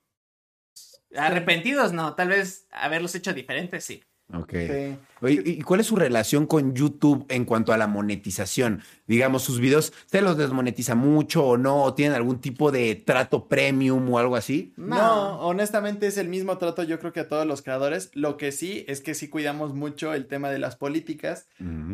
[1.15, 2.15] Arrepentidos, no.
[2.15, 4.03] Tal vez haberlos hecho diferentes, sí.
[4.33, 4.51] Ok.
[4.51, 4.97] Sí.
[5.21, 8.83] Oye, ¿y cuál es su relación con YouTube en cuanto a la monetización?
[9.07, 11.81] Digamos, sus videos, ¿se los desmonetiza mucho o no?
[11.83, 14.73] ¿O tienen algún tipo de trato premium o algo así?
[14.75, 15.39] No.
[15.39, 18.11] honestamente es el mismo trato yo creo que a todos los creadores.
[18.15, 21.47] Lo que sí es que sí cuidamos mucho el tema de las políticas,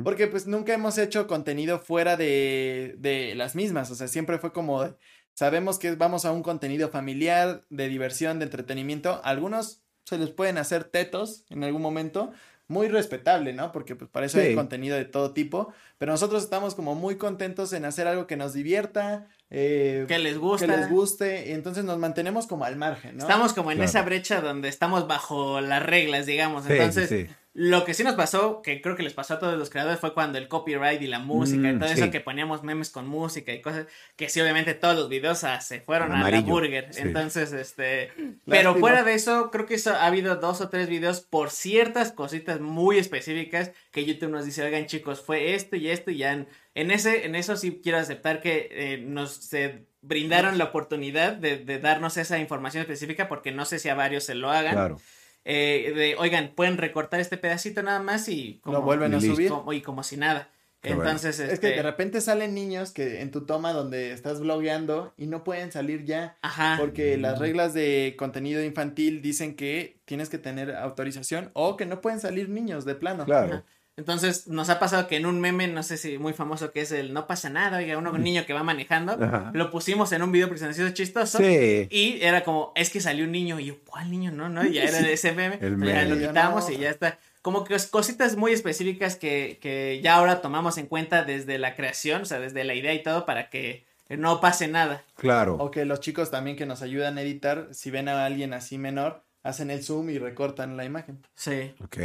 [0.03, 4.51] porque pues nunca hemos hecho contenido fuera de, de las mismas, o sea, siempre fue
[4.51, 4.95] como, de-
[5.33, 10.57] sabemos que vamos a un contenido familiar, de diversión, de entretenimiento, algunos se les pueden
[10.57, 12.31] hacer tetos en algún momento.
[12.69, 13.73] Muy respetable, ¿no?
[13.73, 14.45] Porque pues para eso Sí.
[14.47, 15.73] hay contenido de todo tipo.
[15.97, 20.37] Pero nosotros estamos como muy contentos en hacer algo que nos divierta, eh, Que les
[20.37, 20.65] gusta.
[20.65, 23.23] que les guste, y entonces nos mantenemos como al margen, ¿no?
[23.23, 23.89] Estamos como en Claro.
[23.89, 26.63] esa brecha donde estamos bajo las reglas, digamos.
[26.65, 27.35] Sí, Entonces, sí, sí.
[27.55, 30.15] Lo que sí nos pasó, que creo que les pasó a todos los creadores, fue
[30.15, 32.01] cuando el copyright y la música y Mm, todo sí.
[32.01, 33.85] eso que poníamos memes con música y cosas,
[34.15, 36.91] que sí, obviamente todos los videos ah, se fueron a la burger.
[36.91, 37.01] sí.
[37.03, 38.11] Entonces, este.
[38.47, 42.11] Pero fuera de eso, creo que eso, ha habido dos o tres videos por ciertas
[42.11, 46.33] cositas muy específicas que YouTube nos dice, oigan chicos, fue esto y esto y ya.
[46.33, 51.33] En, en ese, en eso sí quiero aceptar que eh, nos se brindaron la oportunidad
[51.33, 54.73] de, de darnos esa información específica porque no sé si a varios se lo hagan.
[54.73, 54.99] Claro.
[55.45, 59.21] Eh, de, oigan, pueden recortar este pedacito nada más y como, Lo vuelven a y
[59.21, 59.49] subir.
[59.49, 60.49] como- y como si nada.
[60.81, 61.09] Qué bueno.
[61.11, 65.13] Entonces, Es que este, de repente salen niños que en tu toma donde estás blogueando
[65.17, 66.75] y no pueden salir ya ajá.
[66.77, 72.01] porque las reglas de contenido infantil dicen que tienes que tener autorización o que no
[72.01, 73.23] pueden salir niños de plano.
[73.23, 73.53] Claro.
[73.53, 73.63] Ajá.
[73.95, 76.91] Entonces, nos ha pasado que en un meme, no sé si muy famoso que es
[76.91, 79.51] el no pasa nada, oiga, uno, un niño que va manejando, Ajá.
[79.53, 81.37] lo pusimos en un video porque se nos hizo chistoso.
[81.37, 81.87] Sí.
[81.91, 84.31] Y era como, es que salió un niño y yo, ¿cuál niño?
[84.31, 85.59] No, no, y ya era de ese meme.
[85.61, 86.15] El pero ya meme.
[86.15, 86.73] lo quitamos no.
[86.73, 87.19] y ya está.
[87.43, 91.75] Como que es cositas muy específicas que, que ya ahora tomamos en cuenta desde la
[91.75, 95.03] creación, o sea, desde la idea y todo para que no pase nada.
[95.15, 95.57] Claro.
[95.59, 98.77] O que los chicos también que nos ayudan a editar, si ven a alguien así
[98.77, 101.19] menor, hacen el zoom y recortan la imagen.
[101.35, 101.73] Sí.
[101.83, 101.97] Ok.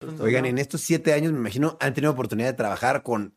[0.00, 3.34] Entonces, Oigan, en estos siete años me imagino han tenido oportunidad de trabajar con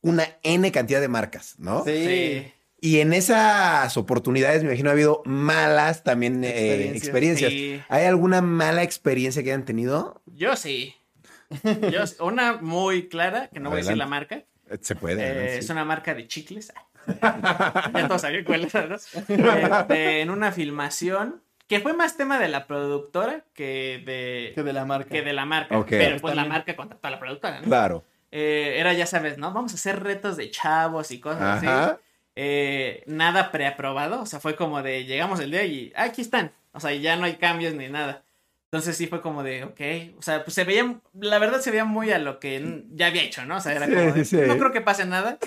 [0.00, 1.84] una N cantidad de marcas, ¿no?
[1.84, 2.04] Sí.
[2.04, 2.52] Sí.
[2.80, 7.50] Y en esas oportunidades me imagino ha habido malas también eh, Experiencias.
[7.50, 7.82] Sí.
[7.88, 10.22] ¿Hay alguna mala experiencia que hayan tenido?
[10.26, 10.94] Yo sí.
[11.64, 14.44] Yo, una muy clara, que no voy a decir la marca.
[14.80, 15.26] Se puede.
[15.26, 15.52] Eh, ¿no?
[15.52, 15.58] Sí.
[15.58, 16.72] Es una marca de chicles.
[17.22, 18.96] ya todos sabían cuál era, ¿no?
[19.28, 24.72] Este, en una filmación que fue más tema de la productora que de, Que de
[24.72, 25.10] la marca.
[25.10, 25.78] que de la marca.
[25.78, 25.88] Ok.
[25.90, 27.64] Pero pues la marca contrató a la productora, ¿no?
[27.66, 28.04] Claro.
[28.32, 29.52] Eh, era, ya sabes, ¿no?
[29.52, 31.66] Vamos a hacer retos de chavos y cosas así.
[31.66, 31.98] Ajá.
[32.36, 34.20] Eh, nada preaprobado.
[34.22, 36.52] O sea, fue como de llegamos el día y "Ah, aquí están.
[36.72, 38.22] O sea, ya no hay cambios ni nada.
[38.70, 40.18] Entonces sí fue como de, ok.
[40.18, 43.22] O sea, pues se veía, la verdad se veía muy a lo que ya había
[43.22, 43.56] hecho, ¿no?
[43.56, 44.36] O sea, era Sí, como de, sí.
[44.46, 45.38] no creo que pase nada.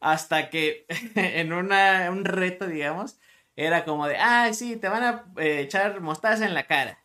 [0.00, 3.16] Hasta que en una, un reto, digamos,
[3.56, 6.98] era como de, ah, sí, te van a eh, echar mostaza en la cara.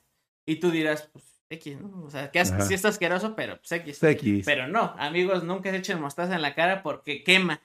[0.45, 2.03] Y tú dirás, pues, X, ¿no?
[2.05, 4.03] O sea, que as- sí está asqueroso, pero pues X.
[4.03, 4.43] X.
[4.45, 7.61] Pero no, amigos, nunca se echen mostaza en la cara porque quema.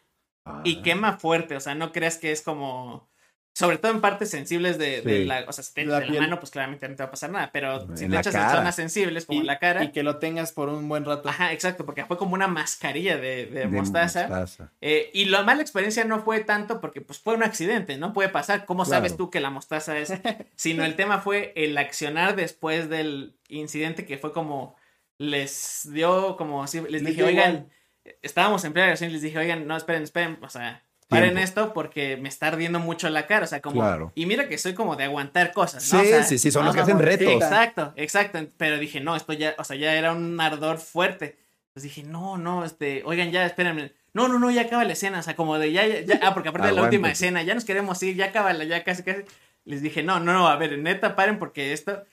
[0.65, 0.83] Y Ah.
[0.83, 3.09] quema fuerte, o sea, no creas que es como.
[3.57, 5.45] Sobre todo en partes sensibles de, la.
[5.47, 7.11] O sea, si te echas La de la mano, pues claramente no te va a
[7.13, 7.51] pasar nada.
[7.53, 9.85] Pero si En te echas en zonas sensibles, como y, la cara.
[9.85, 11.29] Y que lo tengas por un buen rato.
[11.29, 14.23] Ajá, exacto, porque fue como una mascarilla de, de De mostaza.
[14.27, 14.73] mostaza.
[14.81, 18.29] Eh, y la mala experiencia no fue tanto porque pues fue un accidente, no puede
[18.29, 18.67] pasar.
[18.67, 20.13] ¿Cómo sabes tú que la mostaza es?
[20.57, 24.75] Sino el tema fue el accionar después del incidente que fue como
[25.19, 28.17] les dio como así, les Les dije, dio oigan, igual.
[28.23, 30.84] estábamos en plena grabación y les dije, oigan, no, esperen, esperen, o sea,
[31.15, 33.81] paren esto porque me está ardiendo mucho la cara, o sea, como...
[33.81, 34.13] Claro.
[34.15, 36.03] Y mira que soy como de aguantar cosas, Sí, ¿no?
[36.03, 37.29] O sea, sí, sí, son los que hacen retos.
[37.33, 41.37] Exacto, exacto, pero dije, no, esto ya, o sea, ya era un ardor fuerte.
[41.69, 43.93] Entonces dije, no, no, este, oigan, ya, espérenme.
[44.13, 46.33] No, no, no, ya acaba la escena, o sea, como de ya, ya, ya- ah,
[46.35, 49.23] porque aparte de la última escena, ya nos queremos ir, ya acaba ya casi, casi.
[49.65, 52.05] Les dije, no, no, no, a ver, neta, paren porque esto,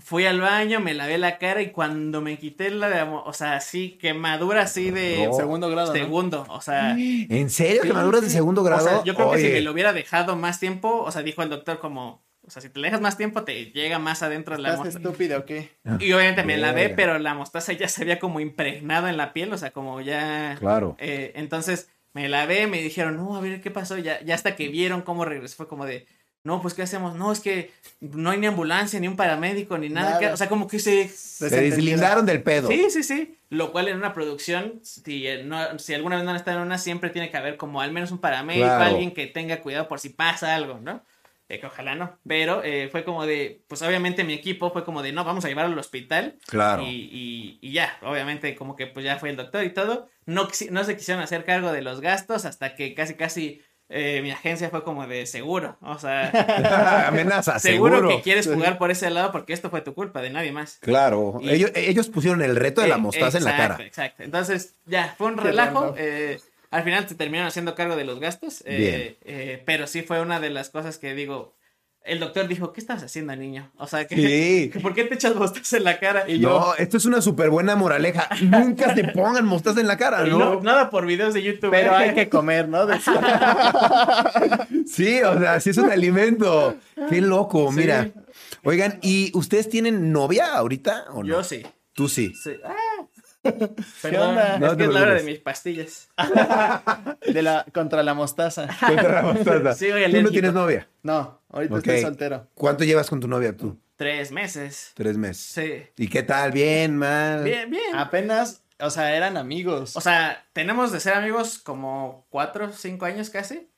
[0.00, 3.54] fui al baño, me lavé la cara y cuando me quité la de, o sea,
[3.56, 5.34] así, quemadura así de No.
[5.34, 5.98] Segundo grado, ¿no?
[5.98, 7.82] segundo, o sea, ¿En serio?
[7.82, 8.84] Sí, ¿Quemaduras de segundo o grado?
[8.84, 11.48] sea, yo creo que si me lo hubiera dejado más tiempo, o sea, dijo el
[11.48, 14.70] doctor como, o sea, si te dejas más tiempo te llega más adentro de la
[14.70, 14.98] ¿Estás mostaza.
[15.06, 15.70] estúpido o qué?
[16.00, 19.52] Y obviamente me lavé, pero la mostaza ya se había como impregnado en la piel,
[19.52, 20.56] o sea, como ya...
[20.58, 20.96] Claro.
[20.98, 24.68] Eh, entonces me lavé, me dijeron, no, a ver qué pasó, ya, ya hasta que
[24.68, 26.06] vieron cómo regresó, fue como de,
[26.44, 27.70] no, pues qué hacemos, no, es que
[28.00, 30.20] no hay ni ambulancia, ni un paramédico, ni nada, Nada.
[30.20, 31.08] que- o sea, como que se...
[31.08, 32.68] Se deslindaron del pedo.
[32.68, 33.36] Sí, sí, sí.
[33.50, 36.64] Lo cual en una producción, si, eh, no, si alguna vez no han estado en
[36.66, 38.84] una, siempre tiene que haber como al menos un paramédico, Claro.
[38.84, 41.02] alguien que tenga cuidado por si pasa algo, ¿no?
[41.50, 42.14] Eh, que ojalá no.
[42.26, 45.48] Pero eh, fue como de, pues obviamente mi equipo fue como de, no, vamos a
[45.48, 46.36] llevarlo al hospital.
[46.46, 46.82] Claro.
[46.82, 50.08] Y, y, y ya, obviamente como que pues ya fue el doctor y todo.
[50.26, 54.30] No, no se quisieron hacer cargo de los gastos hasta que casi, casi eh, mi
[54.30, 55.76] agencia fue como de seguro.
[55.80, 56.30] O sea,
[57.08, 58.16] Amenaza, seguro, seguro.
[58.16, 60.78] que quieres jugar por ese lado porque esto fue tu culpa, de nadie más.
[60.80, 61.38] Claro.
[61.40, 63.78] Y- Ellos, ellos pusieron el reto de la Eh, mostaza en la cara.
[63.80, 64.22] Exacto.
[64.22, 65.94] Entonces, ya, fue un relajo.
[65.96, 66.38] eh,
[66.70, 68.62] al final se terminaron haciendo cargo de los gastos.
[68.66, 69.16] eh, Bien.
[69.24, 71.54] eh, pero sí fue una de las cosas que digo.
[72.08, 73.70] El doctor dijo, ¿qué estabas haciendo, niño?
[73.76, 74.70] O sea, que, Sí.
[74.82, 76.28] ¿por qué te echas mostaza en la cara?
[76.28, 78.28] Y No, esto es una súper buena moraleja.
[78.40, 80.38] Nunca te pongan mostaza en la cara, ¿no?
[80.38, 81.70] no, nada por videos de YouTube.
[81.70, 81.96] Pero ¿eh?
[81.96, 82.86] hay que comer, ¿no?
[84.86, 86.76] Sí, o sea, sí es un alimento.
[87.08, 87.78] Qué loco, Sí.
[87.78, 88.10] mira.
[88.64, 91.28] Oigan, ¿y ustedes tienen novia ahorita o no?
[91.28, 91.64] Yo sí.
[91.92, 92.32] Tú sí.
[92.34, 92.52] sí.
[92.64, 92.74] Ah.
[94.02, 94.54] Perdón, onda?
[94.54, 96.08] es No que es la hora de mis pastillas.
[97.26, 98.68] De la, contra la mostaza.
[98.86, 99.74] Contra la mostaza.
[99.74, 100.88] Sí, ¿Tú no tienes novia?
[101.02, 101.78] No, ahorita Ok.
[101.86, 102.48] estoy soltero.
[102.54, 103.78] ¿Cuánto llevas con tu novia tú?
[103.96, 104.92] Tres meses.
[104.94, 105.42] Tres meses.
[105.44, 106.02] Sí.
[106.02, 106.52] ¿Y qué tal?
[106.52, 107.42] ¿Bien, mal?
[107.44, 107.94] Bien, bien.
[107.96, 109.96] Apenas, o sea, eran amigos.
[109.96, 113.68] O sea, tenemos de ser amigos como cuatro, cinco años casi.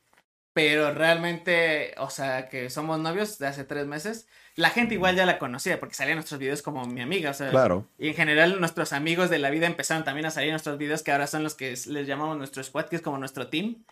[0.52, 4.26] Pero realmente, o sea, que somos novios de hace tres meses.
[4.56, 7.30] La gente igual ya la conocía porque salían nuestros videos como mi amiga.
[7.30, 7.86] O sea, Claro.
[7.98, 11.02] y en general nuestros amigos de la vida empezaron también a salir en nuestros videos
[11.04, 13.84] que ahora son los que les llamamos nuestro squad, que es como nuestro team.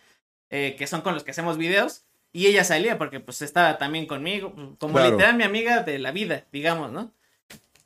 [0.51, 2.05] eh, que son con los que hacemos videos.
[2.31, 4.53] Y ella salía porque pues estaba también conmigo.
[4.79, 5.11] Como Claro.
[5.11, 7.13] literal mi amiga de la vida, digamos, ¿no?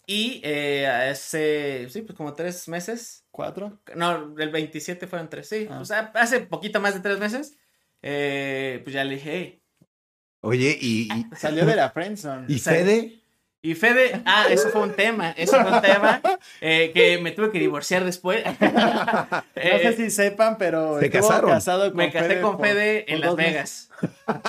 [0.05, 3.79] Y eh, hace, sí, pues como tres meses ¿Cuatro?
[3.95, 5.67] no, el 27 fueron tres, sí.
[5.71, 5.79] Ah.
[5.79, 7.57] O sea, hace poquito más de tres meses.
[8.01, 9.59] eh, pues ya le dije, hey.
[10.41, 12.45] Oye, ¿y, y, Salió de la friendzone.
[12.49, 13.22] y Fede?
[13.65, 15.31] Y Fede, ah, eso fue un tema.
[15.37, 16.21] Eso fue un tema
[16.59, 18.43] eh, que me tuve que divorciar después.
[18.59, 21.49] No Eh, sé si sepan, pero ¿Se casaron?
[21.49, 23.53] casado con me casé Fede con por- Fede por en Las dos meses.
[23.53, 23.89] Vegas.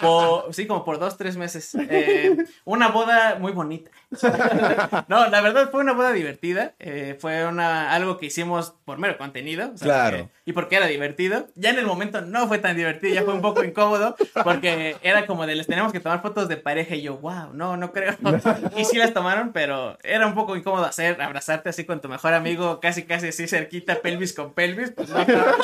[0.01, 1.77] Por- sí, como por dos, tres meses.
[1.89, 3.91] Eh, una boda muy bonita.
[5.09, 6.73] no, la verdad fue una boda divertida.
[6.81, 9.71] eh, fue una, algo que hicimos por mero contenido.
[9.75, 10.17] o sea, Claro.
[10.19, 11.47] porque- y porque era divertido.
[11.55, 14.17] Ya en el momento no fue tan divertido, ya fue un poco incómodo.
[14.43, 16.95] Porque era como de les tenemos que tomar fotos de pareja.
[16.97, 18.15] Y yo, wow, no, no creo.
[18.77, 22.80] y sí tomaron, pero era un poco incómodo hacer, abrazarte así con tu mejor amigo,
[22.80, 24.90] casi, casi así cerquita, pelvis con pelvis.
[24.92, 25.57] Pues no, estaba-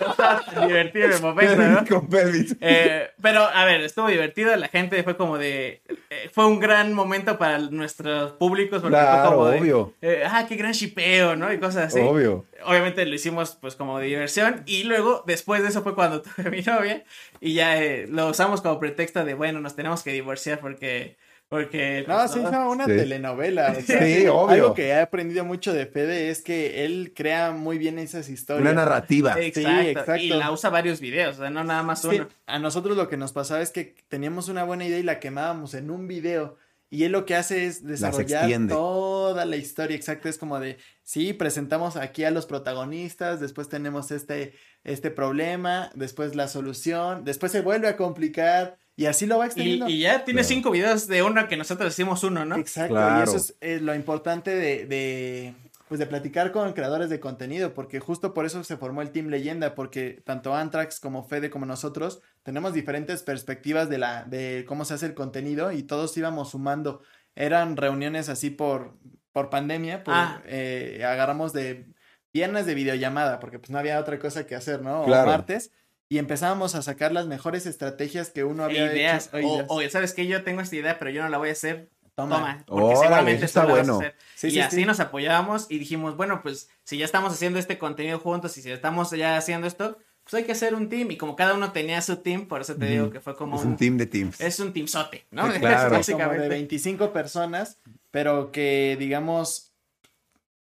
[0.00, 1.84] no estaba tan divertido el momento, ¿no?
[1.86, 2.56] Con pelvis.
[2.60, 4.54] Eh, pero, a ver, estuvo divertido.
[4.56, 5.82] La gente fue como de.
[6.10, 8.82] eh, fue un gran momento para nuestros públicos.
[8.82, 9.94] Porque fue Claro, como de, obvio.
[10.02, 11.52] eh, ah, qué gran shipeo, ¿no?
[11.52, 12.00] Y cosas así.
[12.00, 12.44] Obvio.
[12.64, 14.62] Obviamente lo hicimos, pues, como de diversión.
[14.66, 17.04] Y luego, después de eso, fue cuando tuve mi novia.
[17.40, 17.76] Y ya
[18.08, 21.16] lo usamos como pretexto de, bueno, nos tenemos que divorciar porque.
[21.48, 22.04] Porque.
[22.08, 22.48] No, pues, se no.
[22.48, 22.92] hizo una Sí.
[22.96, 23.74] telenovela.
[23.78, 24.48] o sea, Sí, obvio.
[24.48, 28.62] Algo que he aprendido mucho de Fede es que él crea muy bien esas historias.
[28.62, 29.34] Una narrativa.
[29.40, 29.70] Exacto.
[29.82, 30.16] Sí, exacto.
[30.16, 32.28] Y la usa varios videos, o sea, no nada más Sí, uno.
[32.46, 35.74] a nosotros lo que nos pasaba es que teníamos una buena idea y la quemábamos
[35.74, 36.56] en un video.
[36.90, 40.28] Y él lo que hace es desarrollar toda la historia, exacto.
[40.28, 46.36] Es como de, sí, presentamos aquí a los protagonistas, después tenemos este, este problema, después
[46.36, 49.88] la solución, después se vuelve a complicar y así lo va extendiendo.
[49.88, 50.48] y ya tiene Claro.
[50.54, 52.56] cinco videos de uno que nosotros hicimos uno, ¿no?
[52.56, 53.20] Exacto, Claro.
[53.20, 55.54] y eso es eh, lo importante de, de,
[55.88, 59.26] pues de platicar con creadores de contenido, porque justo por eso se formó el Team
[59.28, 64.84] Leyenda, porque tanto Antrax como Fede como nosotros tenemos diferentes perspectivas de la, de cómo
[64.84, 67.02] se hace el contenido y todos íbamos sumando.
[67.36, 68.96] Eran reuniones así por,
[69.32, 70.40] por pandemia, pues Ah.
[70.46, 71.86] eh, agarramos de
[72.32, 75.04] viernes de videollamada, porque pues no había otra cosa que hacer, ¿no?
[75.04, 75.28] Claro.
[75.28, 75.70] O martes.
[76.08, 79.28] Y empezábamos a sacar las mejores estrategias que uno había ideas.
[79.32, 79.36] hecho.
[79.36, 79.66] O, ideas.
[79.68, 80.26] o, ¿sabes qué?
[80.26, 81.88] Yo tengo esta idea, pero yo no la voy a hacer.
[82.14, 82.36] Toma.
[82.36, 82.64] Toma.
[82.66, 83.96] porque Órale, seguramente está vas a bueno.
[83.96, 84.14] hacer.
[84.36, 84.84] Sí, y sí, así sí.
[84.84, 88.70] nos apoyábamos y dijimos, bueno, pues si ya estamos haciendo este contenido juntos y si
[88.70, 91.10] estamos ya haciendo esto, pues hay que hacer un team.
[91.10, 93.64] Y como cada uno tenía su team, por eso te digo que fue como Es
[93.64, 94.40] un team de teams.
[94.40, 95.50] Es un teamsote, ¿no?
[95.52, 95.84] Sí, claro.
[95.84, 96.42] Como Básicamente.
[96.42, 97.78] de 25 personas,
[98.10, 99.72] pero que digamos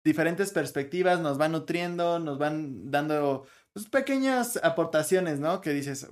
[0.05, 5.60] diferentes perspectivas nos van nutriendo, nos van dando pues, pequeñas aportaciones, ¿no?
[5.60, 6.08] Que dices,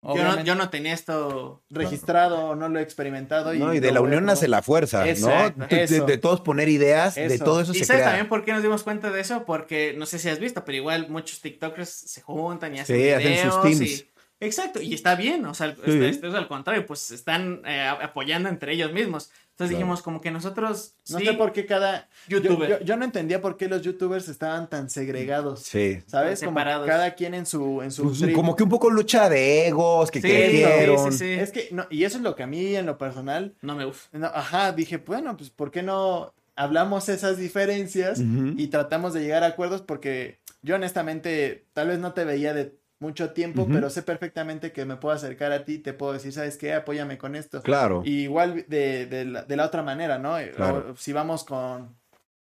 [0.00, 3.52] Yo no, yo no tenía esto registrado o no lo he experimentado.
[3.52, 3.74] Y ¿no?
[3.74, 5.66] Y de la unión nace la fuerza, Exacto, ¿no?
[5.66, 6.06] De, de- eso.
[6.06, 7.44] de todos poner ideas, de Eso.
[7.44, 8.10] todo eso ¿Y se sabes crea.
[8.10, 9.44] también por qué nos dimos cuenta de eso?
[9.44, 13.10] Porque no sé si has visto, pero igual muchos TikTokers se juntan y hacen Sí,
[13.10, 13.80] hacen sus videos teams.
[14.00, 14.10] y-
[14.40, 16.04] Exacto, y está bien, o sea, Sí.
[16.04, 19.32] esto es al contrario, pues están eh, apoyando entre ellos mismos.
[19.58, 19.86] Entonces Claro.
[19.86, 22.08] dijimos como que nosotros No sí, sé por qué cada...
[22.28, 22.68] Yo, youtuber.
[22.70, 25.62] yo- yo no entendía por qué los youtubers estaban tan segregados.
[25.64, 25.98] Sí.
[26.06, 26.38] ¿Sabes?
[26.38, 26.86] Como separados.
[26.86, 30.20] cada quien en su, en su Pues, como que un poco lucha de egos, que
[30.20, 31.10] Sí, crecieron.
[31.12, 31.40] sí, sí, sí.
[31.40, 33.84] Es que, no, y eso es lo que a mí en lo personal, no me
[33.84, 34.16] gusta.
[34.16, 38.20] no, ajá, dije, bueno, pues ¿por qué no hablamos esas diferencias
[38.56, 39.82] y tratamos de llegar a acuerdos?
[39.82, 44.84] Porque yo honestamente tal vez no te veía de mucho tiempo, pero sé perfectamente que
[44.84, 46.72] me puedo acercar a ti, te puedo decir, ¿sabes qué?
[46.74, 47.62] Apóyame con esto.
[47.62, 48.02] Claro.
[48.04, 50.36] Y igual de, de la, de la otra manera, ¿no?
[50.56, 50.92] Claro.
[50.92, 51.96] O si vamos con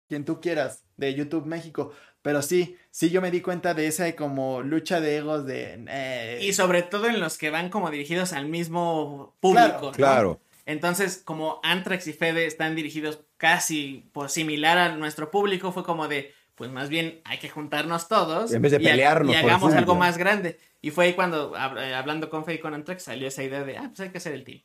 [0.08, 1.92] quien tú quieras, de YouTube México.
[2.22, 5.86] Pero sí, sí yo me di cuenta de esa como lucha de egos de...
[5.88, 9.62] eh, Y sobre todo en los que van como dirigidos al mismo público.
[9.62, 9.92] Claro, ¿no?
[9.92, 10.42] Claro.
[10.66, 16.10] Entonces, como Antrax y Fede están dirigidos casi pues, similar a nuestro público, fue como
[16.10, 18.52] de, pues más bien hay que juntarnos todos.
[18.52, 20.60] En vez de y ha- pelearnos Y el hagamos algo más grande.
[20.82, 23.64] Y fue ahí cuando, hab- eh, hablando con Fede y con Antrax, salió esa idea
[23.64, 24.62] de, ah, pues hay que hacer el team.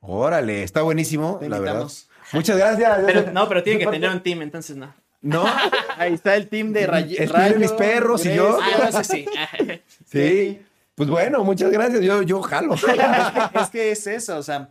[0.00, 1.86] Órale, está buenísimo, te la verdad.
[2.32, 3.00] Muchas gracias.
[3.06, 4.94] Pero, no, pero tiene que tener un team, entonces no.
[5.22, 5.44] No,
[5.96, 8.58] Ahí está el team de Ray Escriben Rayo, mis perros y yo.
[8.60, 9.26] Ah, no sé sí.
[10.04, 10.62] sí.
[10.94, 12.02] Pues bueno, muchas gracias.
[12.02, 12.74] Yo, yo jalo.
[12.74, 14.70] es, que, es que es eso, o sea,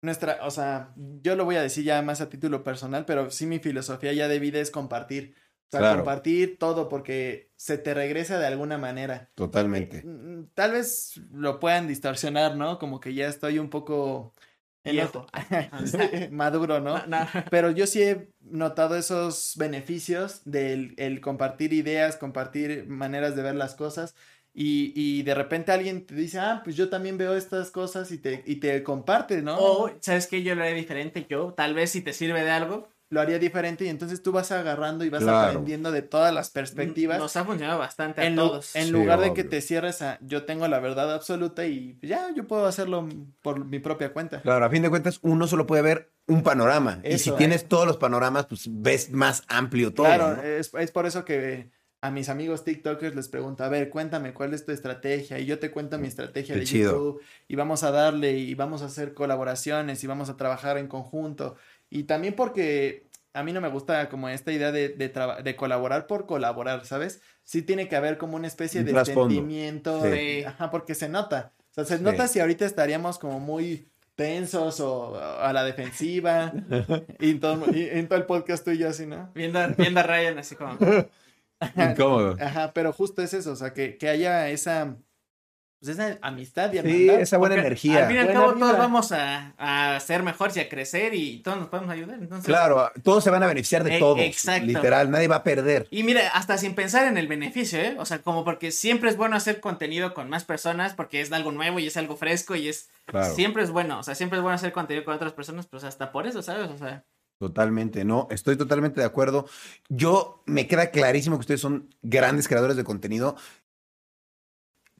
[0.00, 0.90] nuestra, o sea,
[1.22, 4.28] yo lo voy a decir ya más a título personal, pero sí mi filosofía ya
[4.28, 5.34] de vida es compartir.
[5.70, 5.98] O sea, Claro.
[5.98, 9.30] compartir todo porque se te regresa de alguna manera.
[9.36, 10.02] Totalmente.
[10.04, 12.78] Mm, Tal vez lo puedan distorsionar, ¿no?
[12.80, 14.34] Como que ya estoy un poco
[14.82, 15.26] Viejo.
[16.32, 16.98] maduro, ¿no?
[17.06, 17.28] No, no.
[17.50, 23.54] Pero yo sí he notado esos beneficios del el compartir ideas, compartir maneras de ver
[23.54, 24.16] las cosas.
[24.52, 28.18] Y, y de repente alguien te dice, ah, pues yo también veo estas cosas y
[28.18, 29.56] te, y te comparte, ¿no?
[29.56, 30.42] O, ¿sabes qué?
[30.42, 31.24] Yo lo haré diferente.
[31.28, 34.52] Yo, tal vez si te sirve de algo, Lo haría diferente y entonces tú vas
[34.52, 35.48] agarrando y vas Claro.
[35.48, 37.18] aprendiendo de todas las perspectivas.
[37.18, 38.74] nos ha funcionado bastante a en, todos.
[38.76, 42.32] en Sí, lugar de que te cierres a yo tengo la verdad absoluta y ya
[42.36, 43.08] yo puedo hacerlo
[43.42, 44.40] por mi propia cuenta.
[44.42, 47.00] Claro, a fin de cuentas, uno solo puede ver un panorama.
[47.04, 50.06] y si tienes todos los panoramas, pues ves más amplio todo.
[50.06, 50.42] Claro, ¿no?
[50.44, 51.68] es, es por eso que
[52.02, 55.58] a mis amigos TikTokers les pregunto, a ver, cuéntame cuál es tu estrategia y yo
[55.58, 56.92] te cuento mi estrategia Qué de chido.
[56.92, 60.86] YouTube y vamos a darle y vamos a hacer colaboraciones y vamos a trabajar en
[60.86, 61.56] conjunto.
[61.90, 65.12] Y también porque a mí no me gusta como esta idea de, de,
[65.44, 67.20] de colaborar por colaborar, ¿sabes?
[67.44, 69.34] Sí tiene que haber como una especie de trasfondo.
[69.34, 70.08] sentimiento, Sí.
[70.08, 71.52] de- ajá, porque se nota.
[71.70, 72.02] O sea, se Sí.
[72.02, 76.52] nota si ahorita estaríamos como muy tensos o a la defensiva
[77.20, 79.30] y, en todo, y en todo el podcast tú y yo así, ¿no?
[79.34, 80.76] Viendo, viendo a Ryan así como...
[81.76, 82.36] Incómodo.
[82.40, 84.96] Ajá, pero justo es eso, o sea, que, que haya esa,
[85.80, 87.20] pues esa amistad y Sí, hermandad.
[87.20, 87.98] esa buena Porque energía.
[88.02, 91.14] Al fin y al Buena cabo, todos vamos a, a ser mejores y a crecer
[91.14, 92.18] y todos nos podemos ayudar.
[92.20, 94.20] Entonces, Claro, todos se van a beneficiar de E- todos.
[94.20, 94.66] exacto.
[94.66, 95.88] Literal, nadie va a perder.
[95.90, 97.96] Y mira, hasta sin pensar en el beneficio, ¿eh?
[97.98, 101.50] O sea, como porque siempre es bueno hacer contenido con más personas porque es algo
[101.50, 102.90] nuevo y es algo fresco y es...
[103.06, 103.34] Claro.
[103.34, 106.12] Siempre es bueno, o sea, siempre es bueno hacer contenido con otras personas, pues hasta
[106.12, 106.70] por eso, ¿sabes?
[106.70, 107.04] O sea,
[107.40, 109.48] Totalmente, no, estoy totalmente de acuerdo.
[109.88, 113.34] Yo me queda clarísimo que ustedes son grandes creadores de contenido,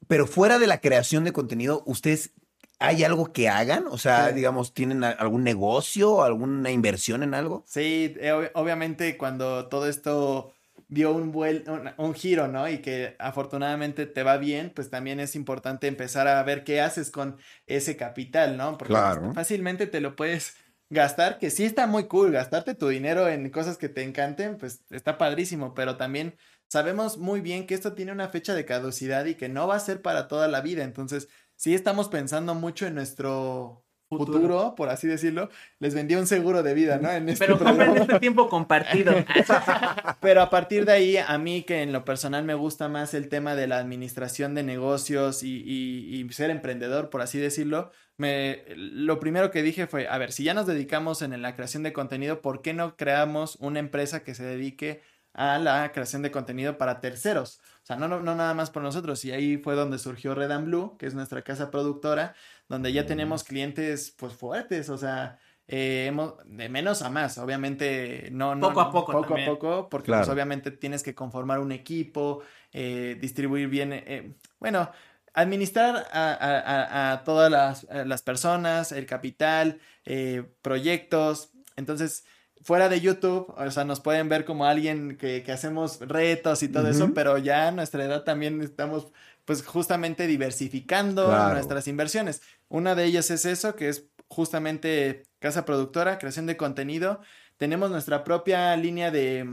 [0.07, 2.31] pero fuera de la creación de contenido, ¿ustedes
[2.79, 3.85] hay algo que hagan?
[3.87, 4.35] O sea, Sí.
[4.35, 7.63] digamos, ¿tienen algún negocio, alguna inversión en algo?
[7.67, 10.53] Sí, eh, ob- obviamente cuando todo esto
[10.87, 12.67] dio un, vuel un, un giro, ¿no?
[12.67, 17.11] Y que afortunadamente te va bien, pues también es importante empezar a ver qué haces
[17.11, 17.37] con
[17.67, 18.77] ese capital, ¿no?
[18.77, 19.33] Porque pues, Claro.
[19.33, 20.55] fácilmente te lo puedes
[20.89, 24.81] gastar, que sí está muy cool, gastarte tu dinero en cosas que te encanten, pues
[24.89, 26.35] está padrísimo, pero también
[26.71, 29.79] sabemos muy bien que esto tiene una fecha de caducidad y que no va a
[29.79, 34.75] ser para toda la vida, entonces sí estamos pensando mucho en nuestro futuro, Futuro.
[34.75, 35.49] por así decirlo.
[35.79, 37.09] Les vendí un seguro de vida, ¿no?
[37.11, 39.13] En este pero compren este tiempo compartido.
[40.21, 43.29] Pero a partir de ahí, a mí que en lo personal me gusta más el
[43.29, 48.63] tema de la administración de negocios y, y- y ser emprendedor, por así decirlo, me,
[48.75, 51.93] lo primero que dije fue, a ver, si ya nos dedicamos en la creación de
[51.93, 55.01] contenido, ¿por qué no creamos una empresa que se dedique
[55.33, 57.59] a la creación de contenido para terceros?
[57.83, 59.23] O sea, no, no, no nada más por nosotros.
[59.25, 62.35] Y ahí fue donde surgió Red and Blue, que es nuestra casa productora,
[62.69, 68.29] donde ya tenemos clientes pues fuertes, o sea, eh, hemos, de menos a más, obviamente
[68.31, 69.47] no, no Poco a poco poco también.
[69.49, 70.23] a poco, porque Claro.
[70.25, 72.41] pues, obviamente tienes que conformar un equipo,
[72.73, 74.91] eh, distribuir bien, eh, bueno,
[75.33, 82.25] administrar a, a- a- a todas las, a las personas, el capital, eh, proyectos, entonces
[82.63, 86.67] fuera de YouTube, o sea, nos pueden ver como alguien que, que hacemos retos y
[86.69, 89.07] todo eso, pero ya a nuestra edad también estamos
[89.45, 91.53] pues justamente diversificando Claro.
[91.55, 92.41] nuestras inversiones.
[92.69, 97.21] Una de ellas es eso, que es justamente casa productora, creación de contenido.
[97.57, 99.47] Tenemos nuestra propia línea de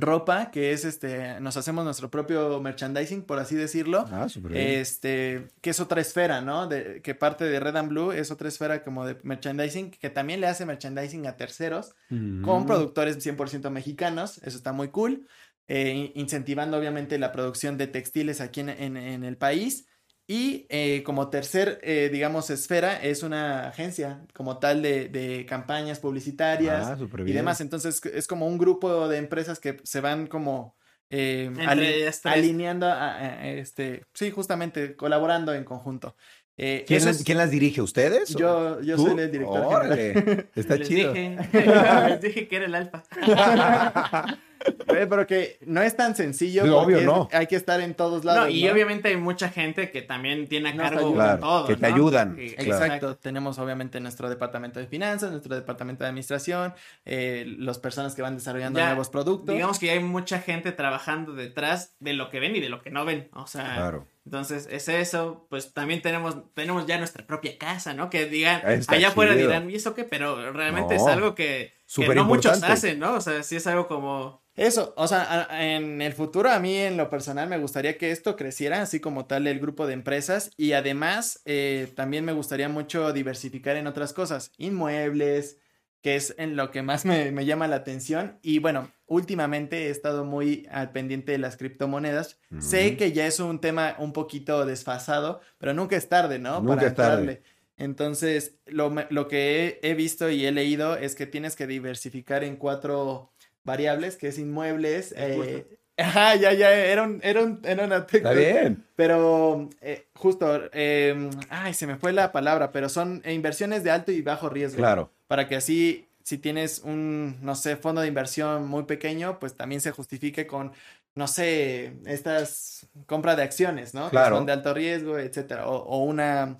[0.00, 4.04] ropa, que es este, nos hacemos nuestro propio merchandising, por así decirlo.
[4.10, 4.80] Ah, bien.
[4.80, 6.66] Este, que es otra esfera, ¿no?
[6.66, 10.40] De, que parte de Red and Blue es otra esfera como de merchandising, que también
[10.40, 11.94] le hace merchandising a terceros
[12.42, 15.26] con productores 100% mexicanos, eso está muy cool,
[15.68, 19.86] eh, in- incentivando obviamente la producción de textiles aquí en, en- en el país.
[20.26, 25.98] Y eh, como tercer, eh, digamos, esfera, es una agencia como tal de, de campañas
[26.00, 26.96] publicitarias Ah,
[27.26, 27.60] y demás.
[27.60, 30.76] Entonces es como un grupo de empresas que se van como
[31.10, 36.16] eh, ali- alineando, a- a- a este, sí, justamente colaborando en conjunto.
[36.56, 37.82] Eh, ¿Quién, es- quién las dirige?
[37.82, 38.30] ¿Ustedes?
[38.34, 39.08] yo, yo ¿Tú?
[39.08, 39.86] soy el director general.
[39.86, 41.12] Órale, Está les chido.
[41.12, 41.36] Dije,
[42.08, 43.02] les dije que era el alfa.
[44.86, 46.62] Pero que no es tan sencillo.
[46.78, 47.28] Obvio, es- no.
[47.32, 48.44] Hay que estar en todos lados.
[48.44, 48.72] No, y ¿no?
[48.72, 51.24] obviamente hay mucha gente que también tiene a cargo ayuda.
[51.24, 51.66] Claro, todo.
[51.66, 51.94] que te ¿no?
[51.94, 52.52] ayudan, claro.
[52.58, 53.16] Exacto.
[53.16, 56.74] Tenemos obviamente nuestro departamento de finanzas, nuestro departamento de administración,
[57.04, 59.54] eh, las personas que van desarrollando Ya, nuevos productos.
[59.54, 62.90] Digamos que hay mucha gente trabajando detrás de lo que ven y de lo que
[62.90, 63.28] no ven.
[63.32, 64.06] O sea, Claro.
[64.24, 65.46] entonces es eso.
[65.50, 68.08] Pues también tenemos, tenemos ya nuestra propia casa, ¿no?
[68.10, 70.04] Que digan, está allá afuera dirán, ¿y eso qué?
[70.04, 71.00] Pero realmente No.
[71.00, 71.72] es algo que,
[72.14, 73.14] no muchos hacen, ¿no?
[73.14, 74.43] O sea, sí es algo como.
[74.56, 78.36] Eso, o sea, en el futuro a mí en lo personal me gustaría que esto
[78.36, 83.12] creciera, así como tal el grupo de empresas y además eh, también me gustaría mucho
[83.12, 85.58] diversificar en otras cosas, inmuebles,
[86.02, 89.90] que es en lo que más me, me llama la atención y bueno, últimamente he
[89.90, 94.64] estado muy al pendiente de las criptomonedas, sé que ya es un tema un poquito
[94.66, 96.60] desfasado, pero nunca es tarde, ¿no?
[96.60, 97.20] Nunca Para es tarde.
[97.32, 97.42] entrarle.
[97.76, 102.44] Entonces, lo, lo que he, he visto y he leído es que tienes que diversificar
[102.44, 103.32] en cuatro
[103.64, 105.14] variables, que es inmuebles.
[105.16, 108.84] Eh, Ajá, ya, ya, era un, era un, era una Está bien.
[108.96, 114.10] Pero, eh, justo, eh, ay, se me fue la palabra, pero son inversiones de alto
[114.10, 114.78] y bajo riesgo.
[114.78, 115.12] Claro.
[115.28, 119.80] Para que así, si tienes un, no sé, fondo de inversión muy pequeño, pues también
[119.80, 120.72] se justifique con,
[121.14, 124.10] no sé, estas compra de acciones, ¿no?
[124.10, 124.34] Claro.
[124.34, 125.68] Que son de alto riesgo, etcétera.
[125.68, 126.58] O, o una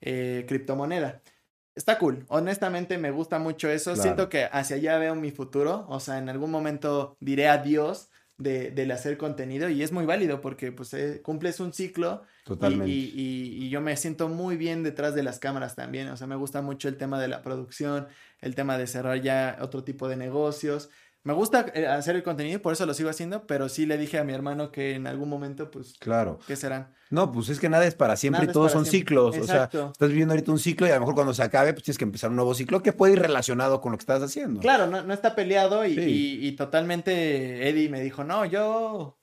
[0.00, 1.20] eh, criptomoneda.
[1.74, 2.24] Está cool.
[2.28, 3.92] Honestamente me gusta mucho eso.
[3.94, 4.02] Claro.
[4.02, 5.86] Siento que hacia allá veo mi futuro.
[5.88, 10.40] O sea, en algún momento diré adiós de, del hacer contenido y es muy válido
[10.40, 12.88] porque pues eh, cumples un ciclo Totalmente.
[12.90, 16.08] y, y- y yo me siento muy bien detrás de las cámaras también.
[16.08, 18.08] O sea, me gusta mucho el tema de la producción,
[18.40, 20.90] el tema de cerrar ya otro tipo de negocios.
[21.24, 23.96] Me gusta eh, hacer el contenido y por eso lo sigo haciendo, pero sí le
[23.96, 26.40] dije a mi hermano que en algún momento, pues, Claro.
[26.48, 26.92] ¿qué serán?
[27.10, 28.98] No, pues es que nada es para siempre Nada y todos son siempre.
[28.98, 29.38] ciclos.
[29.38, 31.84] O sea, estás viviendo ahorita un ciclo y a lo mejor cuando se acabe, pues
[31.84, 34.60] tienes que empezar un nuevo ciclo que puede ir relacionado con lo que estás haciendo.
[34.60, 36.00] Claro, no, no está peleado y, Sí.
[36.00, 39.18] y- y totalmente Eddie me dijo, no, yo,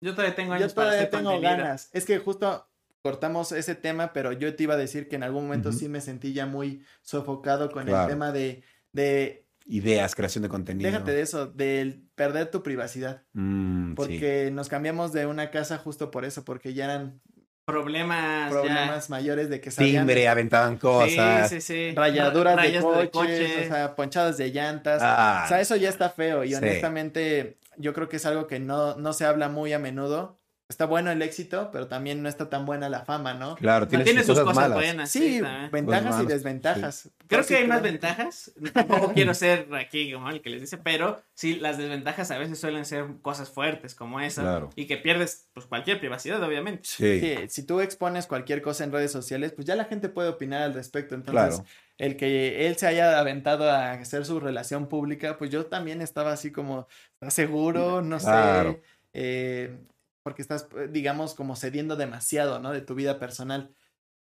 [0.00, 1.56] Yo todavía tengo yo años para todavía hacer tengo contenido.
[1.64, 1.88] ganas.
[1.92, 2.68] Es que justo
[3.00, 6.00] cortamos ese tema, pero yo te iba a decir que en algún momento sí me
[6.00, 8.02] sentí ya muy sofocado con Claro.
[8.04, 10.90] el tema de, de, Ideas, creación de contenido.
[10.90, 13.22] déjate de eso, del perder tu privacidad.
[13.32, 13.94] Mm, sí.
[13.96, 17.20] Porque nos cambiamos de una casa justo por eso, porque ya eran
[17.64, 18.52] Problemas.
[18.52, 18.60] ya.
[18.60, 21.48] problemas mayores de que salían Timbre, aventaban cosas.
[21.48, 21.94] Sí, sí, sí.
[21.96, 25.00] rayaduras de Rayas coches, o sea, ponchadas de llantas.
[25.02, 26.54] Ah, O sea, eso ya está feo y Sí.
[26.56, 30.38] honestamente yo creo que es algo que no, no se habla muy a menudo.
[30.66, 33.54] Está bueno el éxito, pero también no está tan buena la fama, ¿no?
[33.56, 34.78] Claro, tiene sus cosas, cosas malas.
[34.78, 35.10] buenas.
[35.10, 35.70] Sí, también.
[35.70, 37.10] ventajas y desventajas.
[37.26, 38.50] Creo que sí, hay más ventajas.
[38.72, 42.58] Tampoco quiero ser aquí como el que les dice, pero sí, las desventajas a veces
[42.58, 44.40] suelen ser cosas fuertes como esa.
[44.40, 44.70] Claro.
[44.74, 46.82] Y que pierdes pues cualquier privacidad, obviamente.
[46.84, 47.20] Sí.
[47.20, 50.62] Sí, si tú expones cualquier cosa en redes sociales, pues ya la gente puede opinar
[50.62, 51.14] al respecto.
[51.14, 51.64] Entonces, Claro.
[51.98, 56.32] el que él se haya aventado a hacer su relación pública, pues yo también estaba
[56.32, 58.00] así como, ¿estás seguro?
[58.00, 58.72] No Claro.
[58.72, 58.82] sé.
[59.12, 59.78] eh,
[60.24, 62.72] porque estás, eh, digamos, como cediendo demasiado, ¿no?
[62.72, 63.72] De tu vida personal.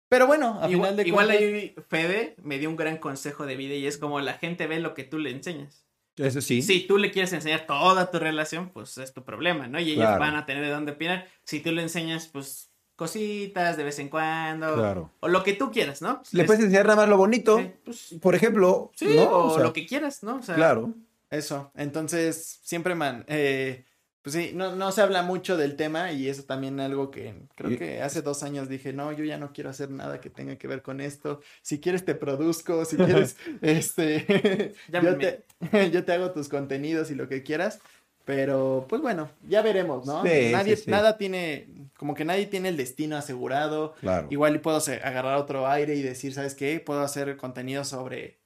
[0.09, 1.47] Pero bueno, a Igual, final de igual cuentas.
[1.47, 4.79] ahí Fede me dio un gran consejo de vida y es como la gente ve
[4.79, 5.85] lo que tú le enseñas.
[6.17, 6.61] Eso sí.
[6.61, 9.79] Si tú le quieres enseñar toda tu relación, pues es tu problema, ¿no?
[9.79, 10.19] Y ellos Claro.
[10.19, 11.27] van a tener de dónde opinar.
[11.43, 14.75] Si tú le enseñas, pues, cositas de vez en cuando.
[14.75, 15.11] Claro.
[15.21, 16.21] O lo que tú quieras, ¿no?
[16.31, 17.57] Le Es- puedes enseñar nada más lo bonito.
[17.57, 19.23] sí, pues, Por ejemplo, sí, ¿no?
[19.23, 20.35] o, O sea, lo que quieras, ¿no?
[20.37, 20.93] O sea, Claro.
[21.31, 21.71] Eso.
[21.75, 23.85] Entonces, siempre man, eh,
[24.23, 27.77] pues sí, no, no se habla mucho del tema y eso también algo que creo
[27.77, 30.65] que hace dos años dije, no, yo ya no quiero hacer nada que tenga que
[30.65, 31.41] ver con esto.
[31.61, 34.73] Si quieres te produzco, si quieres, este,
[35.03, 35.43] yo, te,
[35.91, 37.81] yo te hago tus contenidos y lo que quieras.
[38.23, 40.23] Pero, pues bueno, ya veremos, ¿no?
[40.23, 41.67] nadie, nada tiene,
[41.97, 43.95] como que nadie tiene el destino asegurado.
[43.99, 44.27] Claro.
[44.29, 46.79] Igual puedo agarrar otro aire y decir, ¿sabes qué?
[46.79, 48.39] Puedo hacer contenido sobre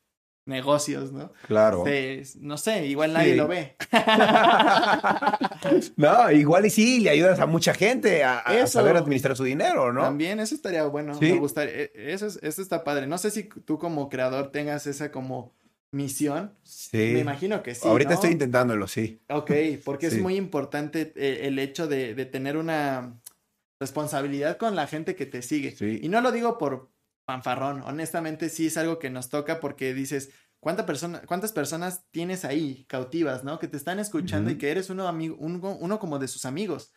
[0.48, 1.32] negocios, ¿no?
[1.46, 1.84] Claro.
[2.40, 3.76] no sé, igual nadie lo ve.
[5.98, 10.02] no, igual y sí, le ayudas a mucha gente a, saber administrar su dinero, ¿no?
[10.02, 13.08] También eso estaría bueno, me gustaría, e, eso, eso está padre.
[13.08, 15.54] No sé si tú como creador tengas esa como
[15.92, 16.54] misión.
[16.64, 17.12] Sí.
[17.14, 17.88] Me imagino que sí.
[17.88, 19.20] Ahorita estoy intentándolo, sí.
[19.30, 19.52] Ok,
[19.84, 23.14] porque es muy importante eh, el, hecho de, de, tener una
[23.80, 25.76] responsabilidad con la gente que te sigue.
[26.02, 26.90] Y no lo digo por,
[27.28, 27.84] fanfarrón.
[27.84, 30.32] Honestamente, sí es algo que nos toca porque dices,
[30.62, 33.60] ¿cuánta persona, ¿cuántas personas tienes ahí cautivas, no?
[33.60, 36.94] Que te están escuchando y que eres uno, amigo, uno, uno como de sus amigos.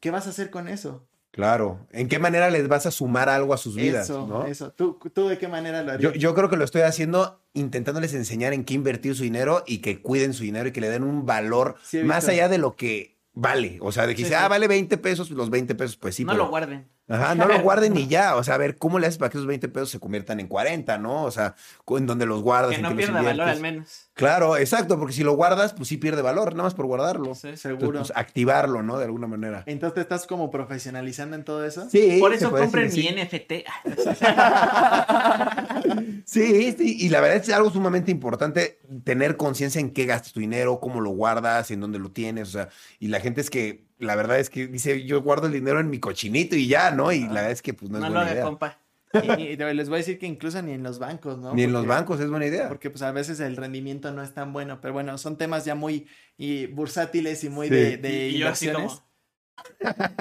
[0.00, 1.08] ¿Qué vas a hacer con eso?
[1.32, 1.88] Claro.
[1.90, 4.04] ¿En qué manera les vas a sumar algo a sus vidas?
[4.04, 4.72] Eso, eso.
[4.72, 6.12] ¿Tú, ¿Tú, de qué manera lo harías?
[6.12, 9.78] Yo, yo, creo que lo estoy haciendo intentándoles enseñar en qué invertir su dinero y
[9.78, 13.18] que cuiden su dinero y que le den un valor más allá de lo que
[13.32, 13.78] vale.
[13.80, 16.24] O sea, de que dice, ah, vale 20 pesos, los 20 pesos, pues sí.
[16.24, 16.86] No lo guarden.
[17.08, 18.36] Ajá, no lo guarden ni ya.
[18.36, 20.46] O sea, a ver, ¿cómo le haces para que esos 20 pesos se conviertan en
[20.46, 21.24] 40, no?
[21.24, 21.54] O sea,
[21.88, 22.76] en donde los guardas.
[22.76, 24.10] Que no pierda valor al menos.
[24.14, 27.34] Claro, exacto, porque si lo guardas, pues sí pierde valor, nada más por guardarlo.
[27.34, 28.00] Sí, seguro.
[28.00, 28.98] pues, activarlo, ¿no?
[28.98, 29.64] De alguna manera.
[29.66, 31.88] Entonces, ¿te estás como profesionalizando en todo eso?
[31.90, 32.18] Sí.
[32.20, 33.52] Por eso compren mi NFT.
[36.24, 40.40] sí, sí, y la verdad es algo sumamente importante tener conciencia en qué gastas tu
[40.40, 42.68] dinero, cómo lo guardas, en dónde lo tienes, o sea,
[42.98, 45.88] y la gente es que, la verdad es que dice, yo guardo el dinero en
[45.88, 47.12] mi cochinito y ya, ¿no?
[47.12, 48.44] Y la verdad es que pues no, es buena idea.
[48.44, 48.78] compa.
[49.38, 51.54] Y, les voy a decir que incluso ni en los bancos, ¿no?
[51.54, 52.68] Ni en los bancos es buena idea.
[52.68, 55.74] Porque pues a veces el rendimiento no es tan bueno, pero bueno, son temas ya
[55.74, 56.08] muy
[56.38, 59.02] y bursátiles y muy de, de inversiones.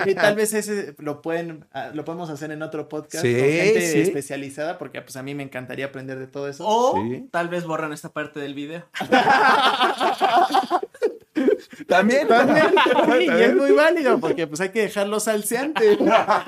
[0.05, 4.01] Y tal vez ese lo pueden, ah, lo podemos hacer en otro podcast con gente
[4.01, 6.65] especializada, porque pues a mí me encantaría aprender de todo eso.
[6.67, 6.95] O
[7.31, 8.85] tal vez borran esta parte del video.
[11.87, 12.67] También, también.
[13.21, 15.97] Y es muy válido, porque pues hay que dejarlo salseante.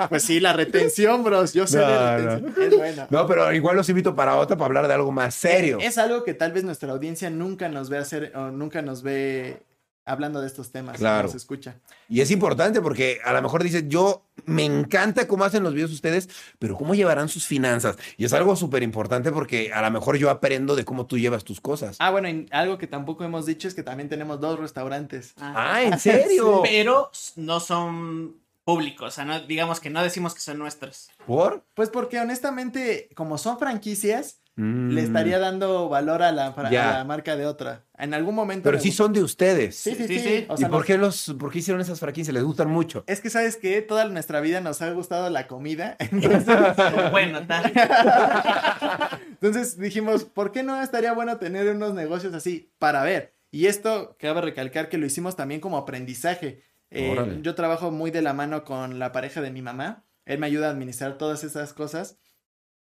[0.09, 1.53] Pues sí, la retención, bros.
[1.53, 2.63] Yo sé de retención.
[2.63, 3.07] Es buena.
[3.09, 5.77] No, pero igual los invito para otra para hablar de algo más serio.
[5.81, 9.61] Es, algo que tal vez nuestra audiencia nunca nos ve hacer o nunca nos ve
[10.05, 10.97] hablando de estos temas.
[10.97, 11.29] Claro.
[11.29, 11.79] Se escucha.
[12.09, 15.91] Y es importante porque a lo mejor dice, yo me encanta cómo hacen los videos
[15.91, 17.97] ustedes, pero ¿cómo llevarán sus finanzas?
[18.17, 21.43] Y es algo súper importante porque a lo mejor yo aprendo de cómo tú llevas
[21.43, 21.97] tus cosas.
[21.99, 25.33] Ah, bueno, y algo que tampoco hemos dicho es que también tenemos dos restaurantes.
[25.37, 26.61] Ah, ah ¿en serio?
[26.63, 31.09] Pero no son públicos, o sea, no, digamos que no decimos que son nuestros.
[31.25, 31.65] ¿Por?
[31.73, 34.97] Pues porque honestamente, como son franquicias, le mm.
[34.99, 37.85] estaría dando valor a la, marca de otra.
[37.97, 38.63] En algún momento.
[38.65, 39.75] Pero sí son de ustedes.
[39.75, 40.47] Sí, sí, sí.
[40.57, 42.33] ¿Y por, qué los, por qué hicieron esas franquicias?
[42.33, 43.03] ¿Les gustan mucho?
[43.07, 45.97] Es que, ¿sabes que Toda nuestra vida nos ha gustado la comida.
[47.11, 47.73] bueno, tal.
[49.29, 53.33] Entonces dijimos, ¿por qué no estaría bueno tener unos negocios así para ver?
[53.49, 56.63] Y esto, cabe recalcar que lo hicimos también como aprendizaje.
[56.91, 60.05] Eh, yo trabajo muy de la mano con la pareja de mi mamá.
[60.25, 62.19] Él me ayuda a administrar todas esas cosas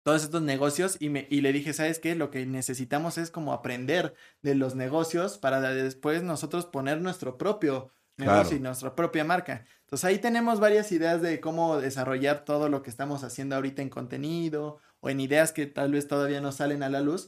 [0.08, 2.16] todos estos negocios y, me, y le dije, ¿sabes qué?
[2.16, 7.92] Lo que necesitamos es como aprender de los negocios para después nosotros poner nuestro propio
[8.16, 9.66] negocio y nuestra propia marca.
[9.82, 13.90] Entonces ahí tenemos varias ideas de cómo desarrollar todo lo que estamos haciendo ahorita en
[13.90, 17.28] contenido o en ideas que tal vez todavía no salen a la luz,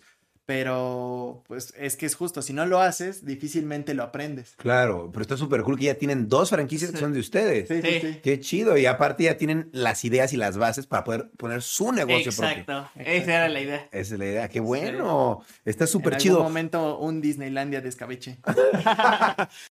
[0.50, 4.56] pero pues es que es justo, si no lo haces, difícilmente lo aprendes.
[4.58, 7.68] Claro, pero está súper cool que ya tienen dos franquicias que son de ustedes.
[7.68, 11.04] Sí, sí, sí, Qué chido, y aparte ya tienen las ideas y las bases para
[11.04, 12.62] poder poner su negocio propio.
[12.62, 13.90] Exacto, esa era la idea.
[13.92, 16.38] Esa es la idea, qué bueno, está súper chido.
[16.38, 18.40] En algún momento un Disneylandia de escabeche.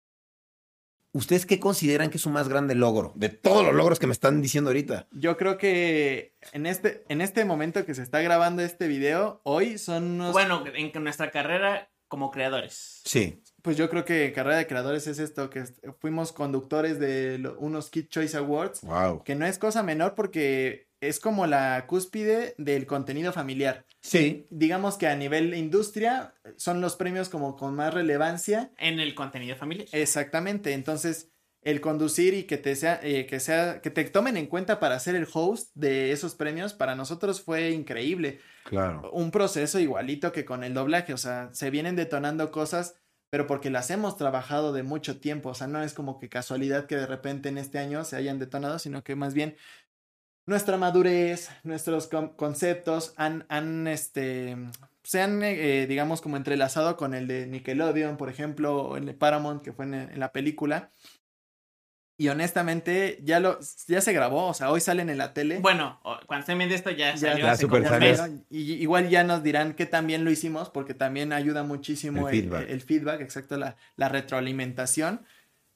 [1.20, 3.12] ¿Ustedes qué consideran que es su más grande logro?
[3.16, 5.08] De todos los logros que me están diciendo ahorita.
[5.12, 9.78] Yo creo que en este, en este momento que se está grabando este video, hoy
[9.78, 10.32] son unos...
[10.32, 13.02] Bueno, en nuestra carrera como creadores.
[13.04, 13.44] Sí.
[13.62, 15.66] Pues yo creo que carrera de creadores es esto, que
[16.00, 18.82] fuimos conductores de unos Kid Choice Awards.
[18.82, 19.24] Wow.
[19.24, 23.86] Que no es cosa menor porque es como la cúspide del contenido familiar.
[24.02, 24.48] Sí.
[24.50, 28.72] Digamos que a nivel industria son los premios como con más relevancia.
[28.78, 29.88] En el contenido familiar.
[29.92, 30.74] Exactamente.
[30.74, 31.32] Entonces,
[31.62, 35.00] el conducir y que te sea, eh, que sea, que te tomen en cuenta para
[35.00, 38.40] ser el host de esos premios, para nosotros fue increíble.
[38.64, 39.10] Claro.
[39.12, 41.14] Un proceso igualito que con el doblaje.
[41.14, 42.96] O sea, se vienen detonando cosas
[43.30, 46.88] pero porque las hemos trabajado de mucho tiempo, o sea, no es como que casualidad
[46.88, 49.56] que de repente en este año se hayan detonado, sino que más bien
[50.50, 54.58] nuestra madurez, nuestros conceptos han, han, este,
[55.04, 59.14] se han, eh, digamos, como entrelazado con el de Nickelodeon, por ejemplo, o el de
[59.14, 60.90] Paramount, que fue en, la película.
[62.18, 65.60] Y honestamente, ya lo, ya se grabó, o sea, hoy salen en la tele.
[65.60, 68.24] Bueno, cuando se viendo esto ya, ya salió ya hace super como un salió.
[68.24, 68.42] mes.
[68.50, 72.42] Y igual ya nos dirán que también lo hicimos, porque también ayuda muchísimo El el,
[72.42, 72.70] feedback.
[72.70, 75.22] el feedback, exacto, la, la retroalimentación.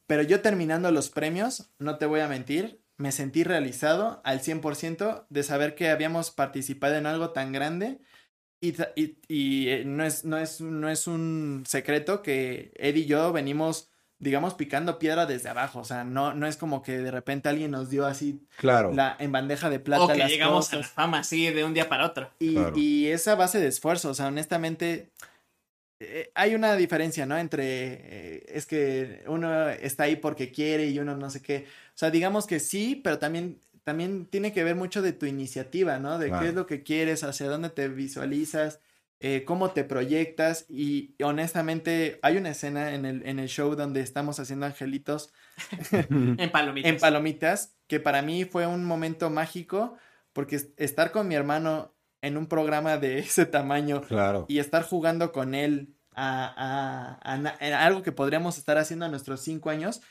[0.08, 5.26] Pero yo terminando los premios, no te voy a mentir, me sentí realizado al 100%
[5.30, 8.00] de saber que habíamos participado en algo tan grande.
[8.62, 13.06] Y, y- y, eh, no, es, no, es, no es un secreto que Ed y
[13.06, 13.90] yo venimos,
[14.20, 15.80] digamos, picando piedra desde abajo.
[15.80, 18.94] O sea, no, no es como que de repente alguien nos dio así Claro.
[18.94, 21.74] la, en bandeja de plata O que las llegamos a la fama así de un
[21.74, 22.30] día para otro.
[22.40, 22.74] Y, Claro.
[22.78, 25.10] y esa base de esfuerzo, o sea, honestamente,
[26.06, 27.38] eh, hay una diferencia, ¿no?
[27.38, 27.64] Entre,
[28.38, 31.66] eh, es que uno está ahí porque quiere y uno no sé qué.
[31.90, 36.00] O sea, digamos que sí, pero también, también tiene que ver mucho de tu iniciativa,
[36.00, 36.18] ¿no?
[36.20, 38.80] De qué es lo que quieres, hacia dónde te visualizas,
[39.20, 40.66] eh, cómo te proyectas.
[40.70, 45.32] Y honestamente, hay una escena en el, en el show donde estamos haciendo angelitos
[46.38, 46.92] En palomitas.
[46.92, 49.98] en palomitas, que para mí fue un momento mágico,
[50.34, 51.93] porque es- estar con mi hermano
[52.24, 54.46] en un programa de ese tamaño Claro.
[54.50, 59.06] y estar jugando con él a, a- a na- a algo que podríamos estar haciendo
[59.06, 60.02] a nuestros cinco años.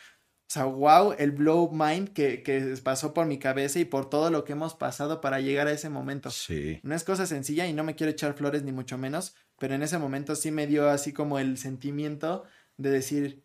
[0.48, 4.30] O sea, wow, el blow mind que, que pasó por mi cabeza y por todo
[4.30, 6.30] lo que hemos pasado para llegar a ese momento.
[6.30, 6.78] Sí.
[6.82, 9.82] No es cosa sencilla y no me quiero echar flores ni mucho menos, pero en
[9.82, 12.44] ese momento sí me dio así como el sentimiento
[12.76, 13.44] de decir,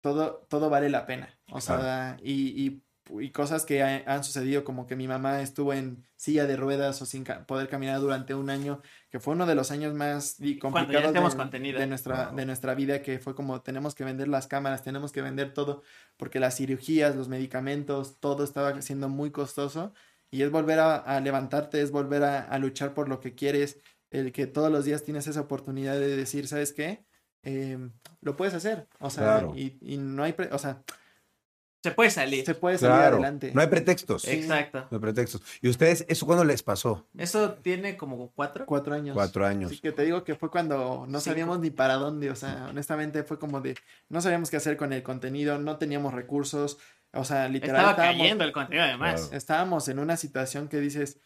[0.00, 1.38] todo, todo vale la pena.
[1.52, 2.82] O sea, y, y,
[3.20, 7.00] y cosas que ha- han sucedido como que mi mamá estuvo en silla de ruedas
[7.02, 8.80] o sin ca- poder caminar durante un año,
[9.10, 11.78] que fue uno de los años más complicados de, contenido.
[11.78, 12.36] de nuestra, Wow.
[12.36, 15.82] de nuestra vida, que fue como tenemos que vender las cámaras, tenemos que vender todo,
[16.16, 19.92] porque las cirugías, los medicamentos, todo estaba siendo muy costoso.
[20.30, 23.78] Y es volver a, a levantarte, es volver a, a luchar por lo que quieres,
[24.10, 27.04] el que todos los días tienes esa oportunidad de decir, ¿sabes qué?
[27.42, 28.88] Em, lo puedes hacer.
[28.98, 29.52] O sea, Claro.
[29.56, 30.82] y, y no hay, pre- o sea,
[31.90, 32.44] Se puede salir.
[32.44, 33.16] se puede salir Claro.
[33.16, 33.52] adelante.
[33.54, 34.22] No hay pretextos.
[34.22, 34.30] Sí.
[34.32, 34.86] Exacto.
[34.90, 35.40] No hay pretextos.
[35.62, 37.06] ¿Y ustedes, eso cuándo les pasó?
[37.16, 38.66] Eso tiene como cuatro.
[38.66, 39.14] Cuatro años.
[39.14, 39.70] Cuatro años.
[39.70, 41.20] Así que te digo que fue cuando no Cinco.
[41.20, 43.76] sabíamos ni para dónde, o sea, honestamente fue como de,
[44.08, 46.78] no sabíamos qué hacer con el contenido, no teníamos recursos,
[47.12, 49.20] o sea, literal Estaba estábamos, cayendo el contenido además.
[49.22, 49.36] Claro.
[49.36, 51.18] estábamos en una situación que dices,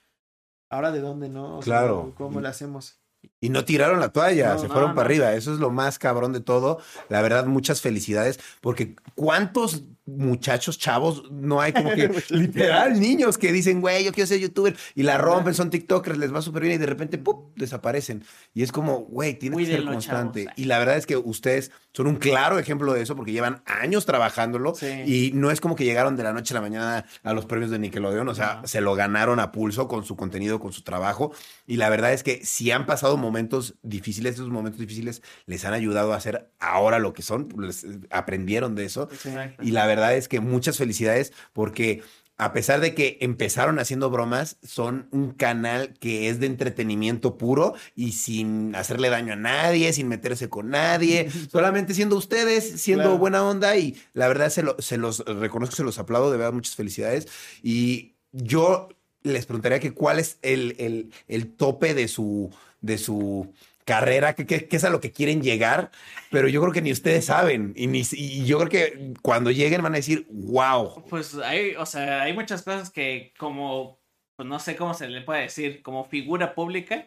[0.68, 1.58] ¿ahora de dónde no?
[1.58, 2.12] O sea, Claro.
[2.16, 2.96] ¿Cómo lo hacemos?
[3.38, 4.96] Y no tiraron la toalla, No, se no, fueron no.
[4.96, 5.34] para arriba.
[5.34, 6.78] Eso es lo más cabrón de todo.
[7.10, 9.82] La verdad, muchas felicidades, porque ¿cuántos
[10.16, 14.76] muchachos chavos no hay como que literal niños que dicen, güey, yo quiero ser youtuber
[14.94, 17.50] y la rompen, son TikTokers, les va súper bien y de repente, ¡pum!
[17.56, 18.24] desaparecen.
[18.54, 20.44] Y es como, güey, tienes que ser constante.
[20.44, 20.58] chavos.
[20.58, 24.06] Y la verdad es que ustedes son un claro ejemplo de eso porque llevan años
[24.06, 24.86] trabajándolo Sí.
[25.06, 27.70] y no es como que llegaron de la noche a la mañana a los premios
[27.70, 28.68] de Nickelodeon, o sea, No.
[28.68, 31.32] se lo ganaron a pulso con su contenido, con su trabajo.
[31.66, 35.74] Y la verdad es que si han pasado momentos difíciles, esos momentos difíciles les han
[35.74, 39.08] ayudado a hacer ahora lo que son, les- aprendieron de eso.
[39.10, 39.62] Exacto.
[39.62, 42.02] Y la verdad es que muchas felicidades porque
[42.36, 47.74] a pesar de que empezaron haciendo bromas, son un canal que es de entretenimiento puro
[47.94, 53.18] y sin hacerle daño a nadie, sin meterse con nadie, solamente siendo ustedes, siendo Claro.
[53.18, 56.55] buena onda y la verdad se, lo- se los reconozco, se los aplaudo, de verdad
[56.55, 57.28] muchas felicidades.
[57.62, 58.89] Y yo
[59.22, 62.51] les preguntaría que cuál es el, el- el tope de su,
[62.81, 63.52] de su
[63.85, 65.90] carrera, que, que- que es a lo que quieren llegar,
[66.31, 67.73] pero yo creo que ni ustedes saben.
[67.77, 71.05] Y, ni, y yo creo que cuando lleguen van a decir, wow.
[71.09, 73.98] Pues hay, o sea, hay muchas cosas que como,
[74.36, 77.07] pues no sé cómo se le puede decir, como figura pública,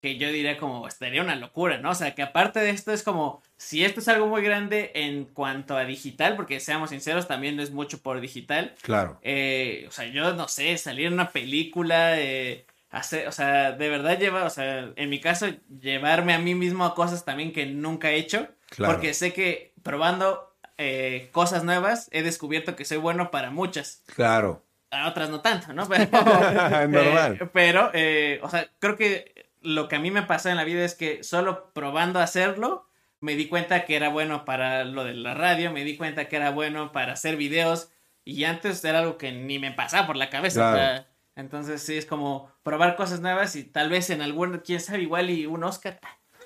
[0.00, 1.90] que yo diría como estaría una locura, ¿no?
[1.90, 5.24] O sea, que aparte de esto es como, si esto es algo muy grande en
[5.24, 9.18] cuanto a digital, porque seamos sinceros, también no es mucho por digital, Claro.
[9.22, 13.88] eh, o sea, yo no sé, salir en una película, eh, hacer, o sea, de
[13.88, 15.46] verdad lleva, o sea, en mi caso,
[15.80, 18.92] llevarme a mí mismo a cosas también que nunca he hecho, Claro.
[18.94, 24.02] porque sé que probando eh, cosas nuevas he descubierto que soy bueno para muchas.
[24.14, 24.62] Claro.
[24.90, 25.86] A otras no tanto, ¿no?
[25.88, 26.06] Pero,
[26.88, 27.38] Normal.
[27.40, 30.64] eh, pero, eh, o sea, creo que lo que a mí me pasó en la
[30.64, 32.86] vida es que solo probando hacerlo,
[33.20, 36.36] me di cuenta que era bueno para lo de la radio, me di cuenta que
[36.36, 37.90] era bueno para hacer videos,
[38.24, 40.60] y antes era algo que ni me pasaba por la cabeza.
[40.60, 40.76] Claro.
[40.76, 41.06] o sea,
[41.38, 45.30] entonces sí, es como probar cosas nuevas y tal vez en algún, quién sabe, igual
[45.30, 45.98] y un Oscar.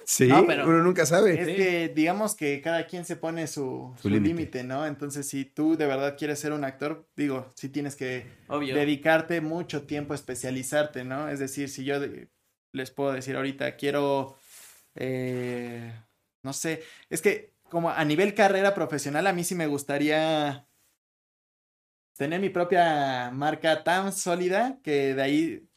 [0.04, 1.40] Sí, No, pero- uno nunca sabe.
[1.40, 1.54] Es Sí.
[1.54, 4.64] que digamos que cada quien se pone su, Su su límite.
[4.64, 4.84] ¿no?
[4.84, 8.74] Entonces, si tú de verdad quieres ser un actor, digo, sí tienes que Obvio.
[8.74, 11.28] dedicarte mucho tiempo a especializarte, ¿no?
[11.28, 12.28] Es decir, si yo de-
[12.72, 14.36] les puedo decir ahorita, quiero,
[14.96, 15.92] eh,
[16.42, 20.66] no sé, es que como a nivel carrera profesional, a mí sí me gustaría
[22.16, 25.68] tener mi propia marca tan sólida que de ahí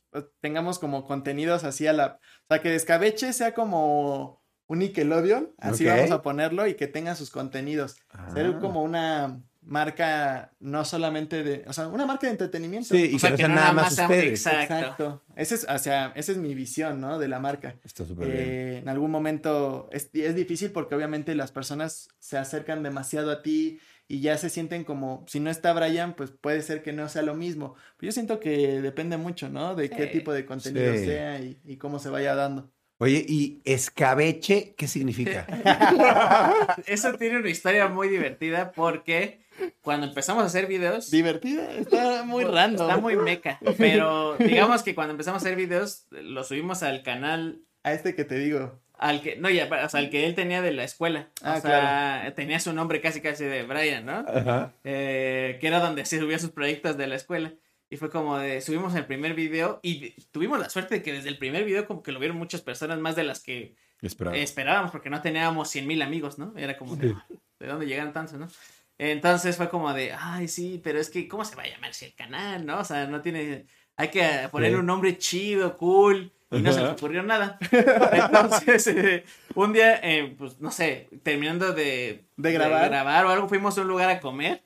[0.41, 2.19] tengamos como contenidos así a la...
[2.43, 7.15] O sea, que Descabeche sea como un Nickelodeon, así vamos a ponerlo, y que tenga
[7.15, 7.97] sus contenidos.
[8.33, 8.59] Ser Ah.
[8.59, 12.89] como una, marca no solamente de, o sea, una marca de entretenimiento.
[12.95, 14.41] Sí, y O sea, que no que sean no nada nada más más ustedes.
[14.41, 14.75] sean- Exacto.
[14.83, 15.21] Exacto.
[15.35, 17.19] Ese es, o sea, esa es mi visión, ¿no?
[17.19, 17.75] De la marca.
[17.83, 18.39] Está súper bien.
[18.39, 23.41] Eh, en algún momento es, es difícil porque obviamente las personas se acercan demasiado a
[23.41, 27.09] ti y ya se sienten como, si no está Brian, pues puede ser que no
[27.09, 27.73] sea lo mismo.
[27.97, 29.73] Pero yo siento que depende mucho, ¿no?
[29.73, 31.05] De qué tipo de contenido Sí.
[31.05, 32.71] sea y, y cómo se vaya dando.
[32.97, 35.45] Oye, ¿y escabeche qué significa?
[36.87, 39.41] Eso tiene una historia muy divertida porque
[39.81, 41.11] cuando empezamos a hacer videos.
[41.11, 42.89] Divertida, está muy random.
[42.89, 43.59] Está muy meca.
[43.77, 48.23] Pero digamos que cuando empezamos a hacer videos, lo subimos al canal A este que
[48.23, 48.79] te digo.
[48.97, 51.29] al que, no, ya, o sea, al que él tenía de la escuela.
[51.41, 54.25] Ah, o sea, tenía su nombre casi casi de Brian, ¿no?
[54.27, 54.73] Ajá.
[54.85, 57.53] Eh, que era donde se subía sus proyectos de la escuela.
[57.95, 61.29] Y fue como de, subimos el primer video y tuvimos la suerte de que desde
[61.29, 64.35] el primer video como que lo vieron muchas personas más de las que Esperaba.
[64.35, 66.51] esperábamos porque no teníamos 100 mil amigos, ¿no?
[66.57, 67.15] Era como de,
[67.57, 68.49] ¿de dónde llegan tantos, no?
[68.97, 72.03] Entonces fue como de, ay, sí, pero es que, ¿cómo se va a llamar si
[72.03, 72.79] el canal, no?
[72.79, 73.65] O sea, no tiene,
[73.95, 74.79] hay que ponerle Sí.
[74.81, 76.95] un nombre chido, cool, y no se le Ajá.
[76.95, 77.57] ocurrió nada.
[78.11, 79.23] Entonces, eh,
[79.53, 82.89] un día, eh, pues, no sé, terminando de, ¿De grabar?
[82.89, 84.61] grabar o algo, fuimos a un lugar a comer.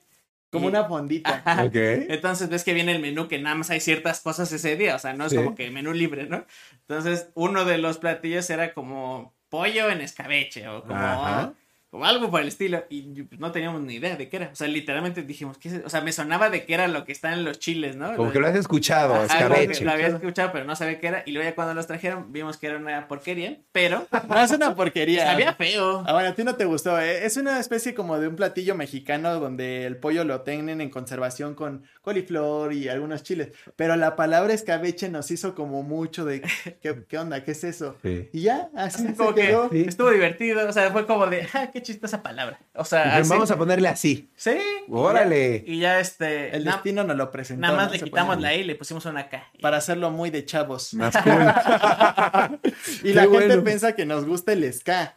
[0.50, 1.42] Como y- una fondita.
[1.44, 1.70] Ajá.
[1.72, 4.98] Entonces ves que viene el menú que nada más hay ciertas cosas ese día, o
[4.98, 5.36] sea, no es Sí.
[5.36, 6.44] como que menú libre, ¿no?
[6.88, 10.94] Entonces, uno de los platillos era como pollo en escabeche o como,
[11.90, 14.50] Como algo por el estilo y pues, no teníamos ni idea de qué era.
[14.52, 15.82] O sea, literalmente dijimos, ¿qué es?
[15.84, 18.14] O sea, me sonaba de que era lo que está en los chiles, ¿no?
[18.14, 19.84] Como que lo has escuchado, Ajá, que escabeche.
[19.84, 21.22] Lo había escuchado, pero no sabía qué era.
[21.26, 24.76] Y luego ya cuando los trajeron, vimos que era una porquería, pero No es una
[24.76, 25.26] porquería.
[25.26, 26.04] sabía feo.
[26.06, 26.96] Ah, bueno, a ti no te gustó.
[27.00, 27.24] ¿eh?
[27.26, 31.54] Es una especie como de un platillo mexicano donde el pollo lo tienen en conservación
[31.56, 33.48] con coliflor y algunos chiles.
[33.74, 36.42] Pero la palabra escabeche nos hizo como mucho de
[36.80, 37.42] ¿qué, qué onda?
[37.42, 37.96] ¿Qué es eso?
[38.02, 38.28] Sí.
[38.32, 39.68] Y ya, así Como que quedó.
[39.70, 39.84] Sí.
[39.88, 42.58] estuvo divertido, o sea, fue como de, ah, qué chistosa palabra.
[42.74, 44.30] O sea, así- Vamos a ponerle así.
[44.36, 44.58] Sí.
[44.88, 45.64] Órale.
[45.66, 46.56] Y ya este.
[46.56, 47.60] El na- destino nos lo presentó.
[47.62, 47.92] Nada más ¿no?
[47.92, 49.42] le quitamos la E y le pusimos una K.
[49.60, 50.94] Para hacerlo muy de chavos.
[50.94, 51.32] Más cool.
[53.04, 55.16] Y la Qué gente piensa que nos gusta el ska.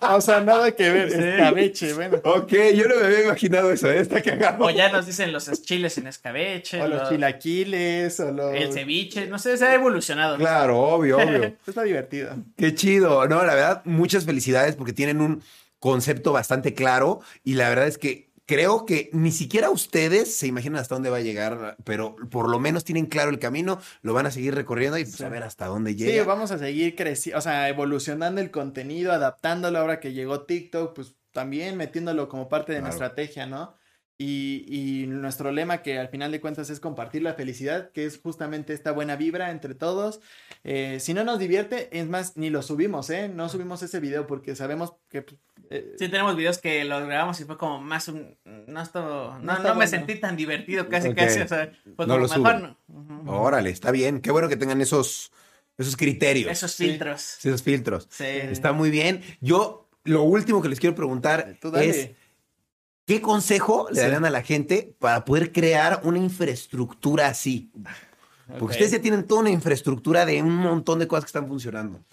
[0.00, 1.08] O sea, nada que ver.
[1.08, 2.20] Escabeche, bueno.
[2.24, 4.00] ok, yo no me había imaginado eso, ¿eh?
[4.00, 4.64] está cagado.
[4.64, 6.80] O ya nos dicen los chiles en escabeche.
[6.80, 8.54] O los los- chilaquiles, o los...
[8.54, 9.26] El ceviche.
[9.26, 10.36] No sé, se ha evolucionado.
[10.36, 11.54] Claro, obvio, obvio.
[11.66, 12.34] Está divertido.
[12.56, 13.26] Qué chido.
[13.28, 15.42] No, la verdad, muchas felicidades porque tienen un
[15.78, 20.80] concepto bastante claro y la verdad es que creo que ni siquiera ustedes se imaginan
[20.80, 24.26] hasta dónde va a llegar, pero por lo menos tienen claro el camino, lo van
[24.26, 25.22] a seguir recorriendo y pues, Sí.
[25.24, 26.24] a ver hasta dónde Sí, llega.
[26.24, 31.14] vamos a seguir creciendo, o sea, evolucionando el contenido, adaptándolo ahora que llegó TikTok, pues
[31.30, 32.88] también metiéndolo como parte de Claro.
[32.88, 33.76] nuestra estrategia, ¿no?
[34.22, 38.20] Y, y nuestro lema que al final de cuentas es compartir la felicidad, que es
[38.22, 40.20] justamente esta buena vibra entre todos.
[40.62, 43.30] Eh, si no nos divierte, es más, ni lo subimos, ¿eh?
[43.30, 45.24] No subimos ese video porque sabemos que...
[45.70, 48.36] eh, Sí, tenemos videos que los grabamos y fue como más un.
[48.44, 51.40] No, estuvo- no, No no me sentí tan divertido, casi, casi.
[51.40, 52.76] O sea, fue No como lo mejor suben.
[53.24, 53.32] no.
[53.40, 54.20] Órale, está bien.
[54.20, 55.32] Qué bueno que tengan esos,
[55.78, 56.88] esos criterios, Esos Sí.
[56.88, 57.38] filtros.
[57.42, 58.06] esos filtros.
[58.10, 58.24] Sí.
[58.26, 59.22] Está muy bien.
[59.40, 61.88] Yo, lo último que les quiero preguntar tú dale.
[61.88, 62.10] es,
[63.10, 67.72] ¿qué consejo le darían a la gente para poder crear una infraestructura así?
[68.46, 72.04] Porque ustedes ya tienen toda una infraestructura de un montón de cosas que están funcionando.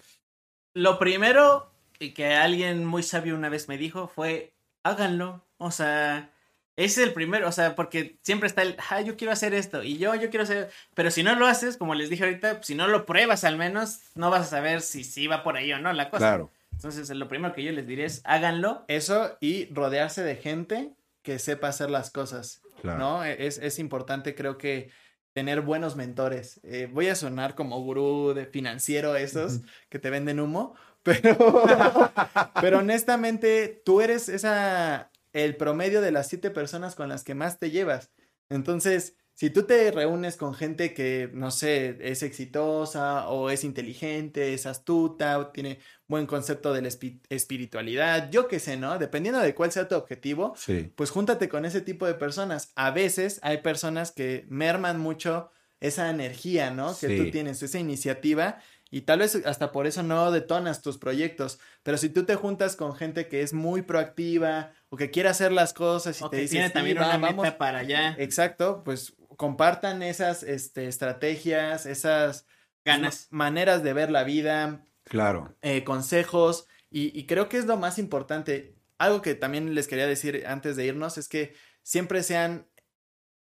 [0.74, 1.70] Lo primero
[2.00, 4.52] y que alguien muy sabio una vez me dijo fue,
[4.82, 5.44] háganlo.
[5.58, 6.32] O sea,
[6.74, 9.84] ese es el primero, o sea, porque siempre está el, ah, yo quiero hacer esto
[9.84, 12.74] y yo, yo quiero hacer, pero si no lo haces, como les dije ahorita, si
[12.74, 15.78] no lo pruebas al menos, no vas a saber si sí va por ahí o
[15.78, 16.18] no la cosa.
[16.18, 16.50] Claro.
[16.78, 18.84] Entonces, lo primero que yo les diré es, háganlo.
[18.86, 22.62] Eso y rodearse de gente que sepa hacer las cosas.
[22.80, 22.98] Claro.
[22.98, 23.24] ¿no?
[23.24, 24.90] E-, Es, es importante, creo que
[25.32, 26.60] tener buenos mentores.
[26.62, 32.12] Eh, voy a sonar como gurú de financiero esos que te venden humo, pero,
[32.60, 37.58] pero honestamente tú eres esa, el promedio de las siete personas con las que más
[37.58, 38.10] te llevas.
[38.50, 44.52] Entonces, si tú te reúnes con gente que, no sé, es exitosa o es inteligente,
[44.52, 45.78] es astuta o tiene
[46.08, 48.98] buen concepto de la espi- espiritualidad, yo qué sé, ¿no?
[48.98, 50.92] Dependiendo de cuál sea tu objetivo, Sí.
[50.96, 52.72] pues júntate con ese tipo de personas.
[52.74, 56.88] A veces hay personas que merman mucho esa energía, ¿no?
[56.98, 57.16] Que Sí.
[57.18, 58.58] tú tienes, esa iniciativa,
[58.90, 61.60] y tal vez hasta por eso no detonas tus proyectos.
[61.84, 65.52] Pero si tú te juntas con gente que es muy proactiva o que quiere hacer
[65.52, 67.44] las cosas y O te que dice, tiene "Sí, también va, una vamos".
[67.44, 68.16] meta para allá.
[68.18, 72.46] Exacto, pues compartan esas este, estrategias, esas
[72.84, 73.28] Ganas.
[73.30, 75.56] ma- maneras de ver la vida, Claro.
[75.62, 78.74] eh, consejos y, y creo que es lo más importante.
[78.98, 82.66] Algo que también les quería decir antes de irnos es que siempre sean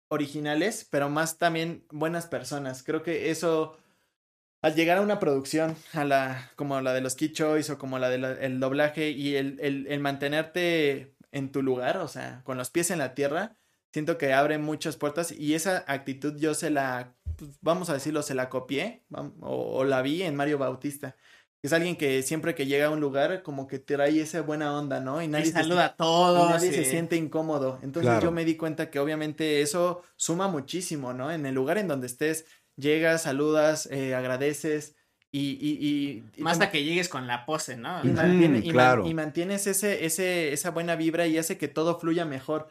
[0.10, 2.84] originales, pero más también buenas personas.
[2.84, 3.78] Creo que eso,
[4.64, 8.00] al llegar a una producción, a la, como la de los Kid Choice o como
[8.00, 12.58] la del el doblaje y el, el, el mantenerte en tu lugar, o sea, con
[12.58, 13.56] los pies en la tierra,
[13.96, 18.24] siento que abre muchas puertas y esa actitud yo se la, pues, vamos a decirlo,
[18.24, 19.04] se la copié
[19.40, 21.16] o, la vi en Mario Bautista.
[21.64, 25.00] Es alguien que siempre que llega a un lugar como que trae esa buena onda,
[25.00, 25.22] ¿no?
[25.22, 26.50] Y nadie saluda a todos.
[26.50, 27.80] nadie se siente incómodo.
[27.84, 31.32] Entonces yo me di cuenta que obviamente eso suma muchísimo, ¿no?
[31.32, 32.46] En el lugar en donde estés,
[32.76, 34.98] llegas, saludas, eh, agradeces
[35.36, 38.02] y, y, y, Más hasta que llegues con la pose, ¿no?
[38.06, 42.70] Y, y, mantienes ese, ese, esa buena vibra y hace que todo fluya mejor.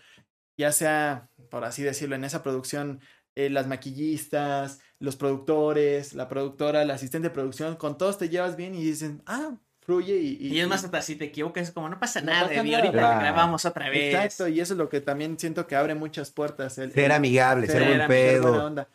[0.57, 3.01] Ya sea, por así decirlo, en esa producción,
[3.35, 8.57] eh, las maquillistas, los productores, la productora, el asistente de producción, con todos te llevas
[8.57, 10.37] bien y dicen, ah, fluye y...
[10.41, 13.65] Y, es más, hasta si te equivocas, es como, no pasa nada, y ahorita grabamos
[13.65, 14.15] otra vez.
[14.15, 16.79] Exacto, y eso es lo que también siento que abre muchas puertas.
[16.79, 18.87] El, ser amigable, ser, buen pedo.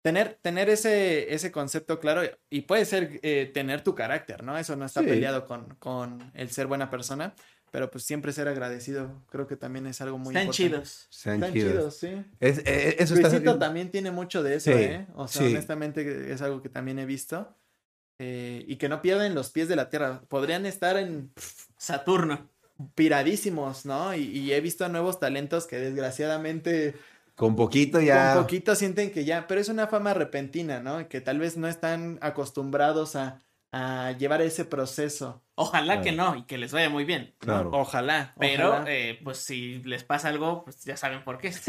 [0.00, 4.56] Tener, tener ese, ese concepto claro y puede ser eh, tener tu carácter, ¿no?
[4.56, 7.34] Eso no está peleado con, con el ser buena persona,
[7.70, 10.62] pero pues siempre ser agradecido, creo que también es algo muy Están importante.
[10.70, 11.08] chidos.
[11.10, 11.96] Están, chidos.
[11.96, 12.24] sí.
[12.40, 13.58] Es, eh, eso está...
[13.58, 15.06] también tiene mucho de eso, ¿eh?
[15.14, 17.54] O sea, honestamente es algo que también he visto.
[18.20, 20.22] Eh, y que no pierden los pies de la tierra.
[20.28, 21.30] Podrían estar en
[21.76, 22.50] Saturno.
[22.94, 24.14] Piradísimos, ¿no?
[24.14, 26.94] Y, y he visto nuevos talentos que desgraciadamente
[27.38, 28.34] con poquito ya.
[28.34, 31.08] Con poquito sienten que ya, pero es una fama repentina, ¿no?
[31.08, 33.40] Que tal vez no están acostumbrados a,
[33.70, 35.40] a llevar ese proceso.
[35.60, 37.34] Ojalá que no y que les vaya muy bien.
[37.38, 37.70] Claro.
[37.72, 38.32] Ojalá.
[38.38, 41.50] Pero, Eh, pues si les pasa algo, pues ya saben por qué.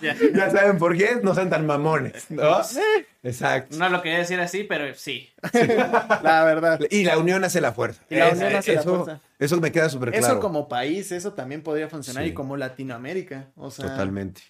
[0.00, 0.50] ya.
[0.50, 2.62] saben por qué, no sean tan mamones, ¿no?
[3.22, 3.76] Exacto.
[3.76, 5.28] No lo quería decir así, pero sí.
[6.22, 6.80] La verdad.
[6.90, 8.02] Y la unión hace la fuerza.
[8.08, 9.20] Y la unión hace eso, la fuerza.
[9.38, 10.26] Eso me queda súper claro.
[10.26, 13.50] Eso como país, eso también podría funcionar y como Latinoamérica.
[13.56, 13.90] O sea.
[13.90, 14.40] Totalmente.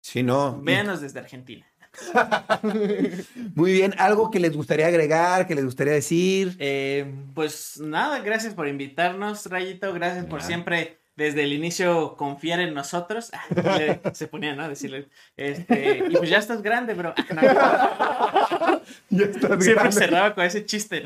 [0.00, 0.58] Sí, no.
[0.62, 1.69] Véanos desde Argentina.
[3.54, 6.56] Muy bien, ¿algo que les gustaría agregar, que les gustaría decir?
[6.58, 12.72] Eh, pues nada, gracias por invitarnos, Rayito, gracias por siempre desde el inicio confiar en
[12.72, 13.30] nosotros.
[14.14, 14.68] se ponía, ¿no?
[14.68, 17.14] Decirle, este, y pues ya estás grande, bro.
[19.10, 21.04] ya estás Siempre cerraba con ese chiste.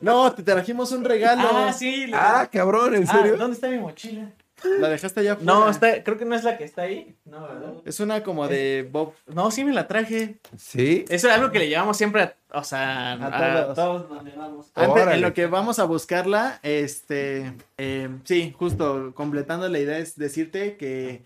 [0.00, 1.48] No, te trajimos un regalo.
[1.50, 2.10] Ah, sí.
[2.12, 3.36] Ah, cabrón, ¿en serio?
[3.36, 4.30] ¿Dónde está mi mochila?
[4.64, 7.16] ¿La dejaste allá No, está, creo que no es la que está ahí.
[7.24, 7.74] No, ¿verdad?
[7.84, 9.14] Es una como de Bob.
[9.26, 10.40] No, sí me la traje.
[10.56, 11.04] ¿Sí?
[11.08, 14.08] Eso es algo que le llevamos siempre a, o sea, a, todos.
[14.08, 14.72] donde vamos.
[14.74, 20.76] en lo que vamos a buscarla, este, eh, sí, justo completando la idea es decirte
[20.76, 21.24] que,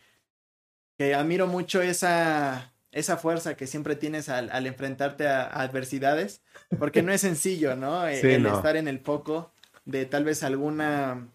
[0.99, 6.43] que admiro mucho esa, esa fuerza que siempre tienes al, enfrentarte a, adversidades,
[6.79, 8.07] porque no es sencillo, ¿no?
[8.07, 9.53] el estar en el foco
[9.85, 11.29] de tal vez alguna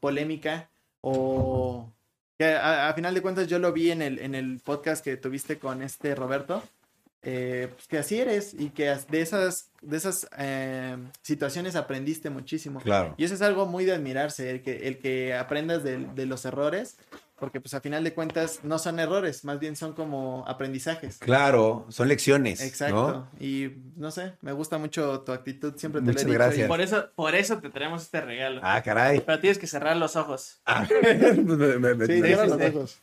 [0.00, 0.70] polémica
[1.00, 1.92] o
[2.38, 5.58] que a, final de cuentas yo lo vi en el, en el podcast que tuviste
[5.58, 6.62] con este Roberto,
[7.22, 12.80] eh, pues que así eres y que de esas, de esas eh, situaciones aprendiste muchísimo.
[12.80, 13.14] Claro.
[13.16, 16.44] Y eso es algo muy de admirarse, el que, el que aprendas de, de los
[16.44, 16.96] errores
[17.38, 21.18] porque pues a final de cuentas no son errores, más bien son como aprendizajes.
[21.18, 22.60] Claro, son lecciones.
[22.60, 23.28] Exacto.
[23.40, 26.68] Y no sé, me gusta mucho tu actitud, siempre te Muchas lo he gracias.
[26.68, 28.60] por eso, por eso te traemos este regalo.
[28.64, 29.20] Ah, caray.
[29.20, 30.60] Pero tienes que cerrar los ojos.
[30.66, 33.00] Ah, me, sí, cierra los ojos.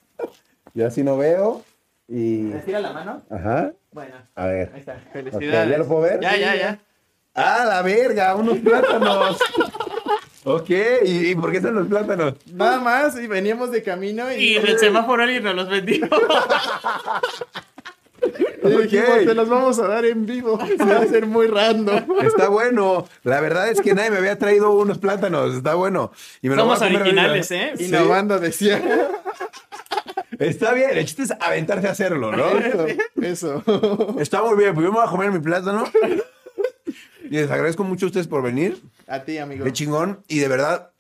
[0.73, 1.63] Yo así no veo
[2.07, 2.51] y.
[2.51, 3.23] ¿Estira la mano?
[3.29, 3.73] Ajá.
[3.91, 4.15] Bueno.
[4.35, 4.71] A ver.
[4.73, 4.99] Ahí está.
[5.13, 5.69] Felicidades.
[5.71, 6.19] ¿Ya lo puedo ver?
[6.19, 6.79] Ya, ya, ya.
[7.33, 9.37] Ah, la verga, unos plátanos.
[10.47, 10.69] Ok,
[11.03, 12.35] ¿Y, por qué son los plátanos?
[12.53, 14.35] Nada más, y veníamos de camino y...
[14.35, 16.07] Y en el semáforo alguien nos los vendió.
[18.61, 20.59] te los vamos a dar en vivo.
[20.65, 22.05] Se va a hacer muy random.
[22.23, 23.07] Está bueno.
[23.23, 25.55] La verdad es que nadie me había traído unos plátanos.
[25.55, 26.11] Está bueno.
[26.43, 27.73] Y me Somos originales, ¿eh?
[27.79, 28.81] Innovando, decía.
[30.37, 30.91] Está bien.
[30.91, 32.45] El chiste es aventarse a hacerlo, ¿no?
[33.21, 33.63] Eso.
[34.19, 34.75] Está muy bien.
[34.75, 35.85] Pues yo me voy a comer mi plátano.
[37.23, 38.79] Y les agradezco mucho a ustedes por venir.
[39.07, 39.65] A ti, amigo.
[39.65, 40.23] Qué chingón.
[40.27, 40.91] Y de verdad,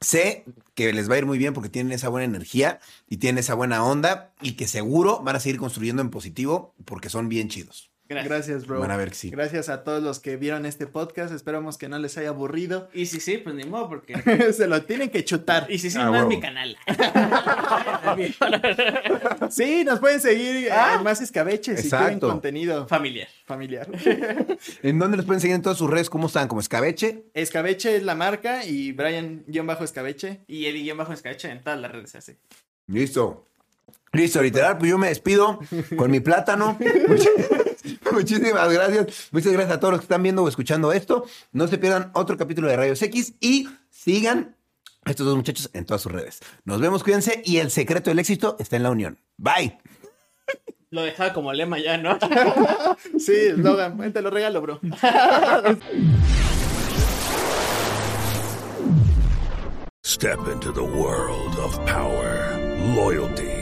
[0.00, 0.44] sé
[0.74, 3.54] que les va a ir muy bien porque tienen esa buena energía y tienen esa
[3.54, 7.91] buena onda y que seguro van a seguir construyendo en positivo porque son bien chidos.
[8.14, 8.66] Gracias.
[8.66, 8.80] bro.
[8.80, 9.30] Van a ver que sí.
[9.30, 11.32] Gracias a todos los que vieron este podcast.
[11.32, 12.88] Esperamos que no les haya aburrido.
[12.94, 14.14] Y si sí, pues ni modo, porque.
[14.52, 15.66] Se lo tienen que chutar.
[15.68, 16.76] Y si sí, ah, no es mi canal.
[19.50, 20.96] sí, nos pueden seguir ah.
[20.96, 23.28] en más escabeches si quieren contenido familiar.
[23.44, 23.88] Familiar.
[24.82, 26.10] ¿En dónde los pueden seguir en todas sus redes?
[26.10, 26.48] ¿Cómo están?
[26.48, 27.24] ¿Como escabeche?
[27.34, 30.40] Escabeche es la marca y Brian-escabeche.
[30.46, 32.36] Y Eddie-escabeche en todas las redes así.
[32.86, 33.46] Listo.
[34.12, 35.58] Listo, literal, pues yo me despido
[35.96, 36.78] con mi plátano.
[38.12, 39.28] Muchísimas gracias.
[39.30, 41.26] Muchas gracias a todos los que están viendo o escuchando esto.
[41.52, 44.56] No se pierdan otro capítulo de Rayos X y sigan
[45.04, 46.40] a estos dos muchachos en todas sus redes.
[46.64, 49.18] Nos vemos, cuídense y el secreto del éxito está en la unión.
[49.36, 49.78] Bye.
[50.90, 52.18] Lo dejaba como lema ya, ¿no?
[53.18, 54.80] sí, Logan, te lo regalo, bro.
[60.04, 62.58] Step into the world of power,
[62.94, 63.61] loyalty,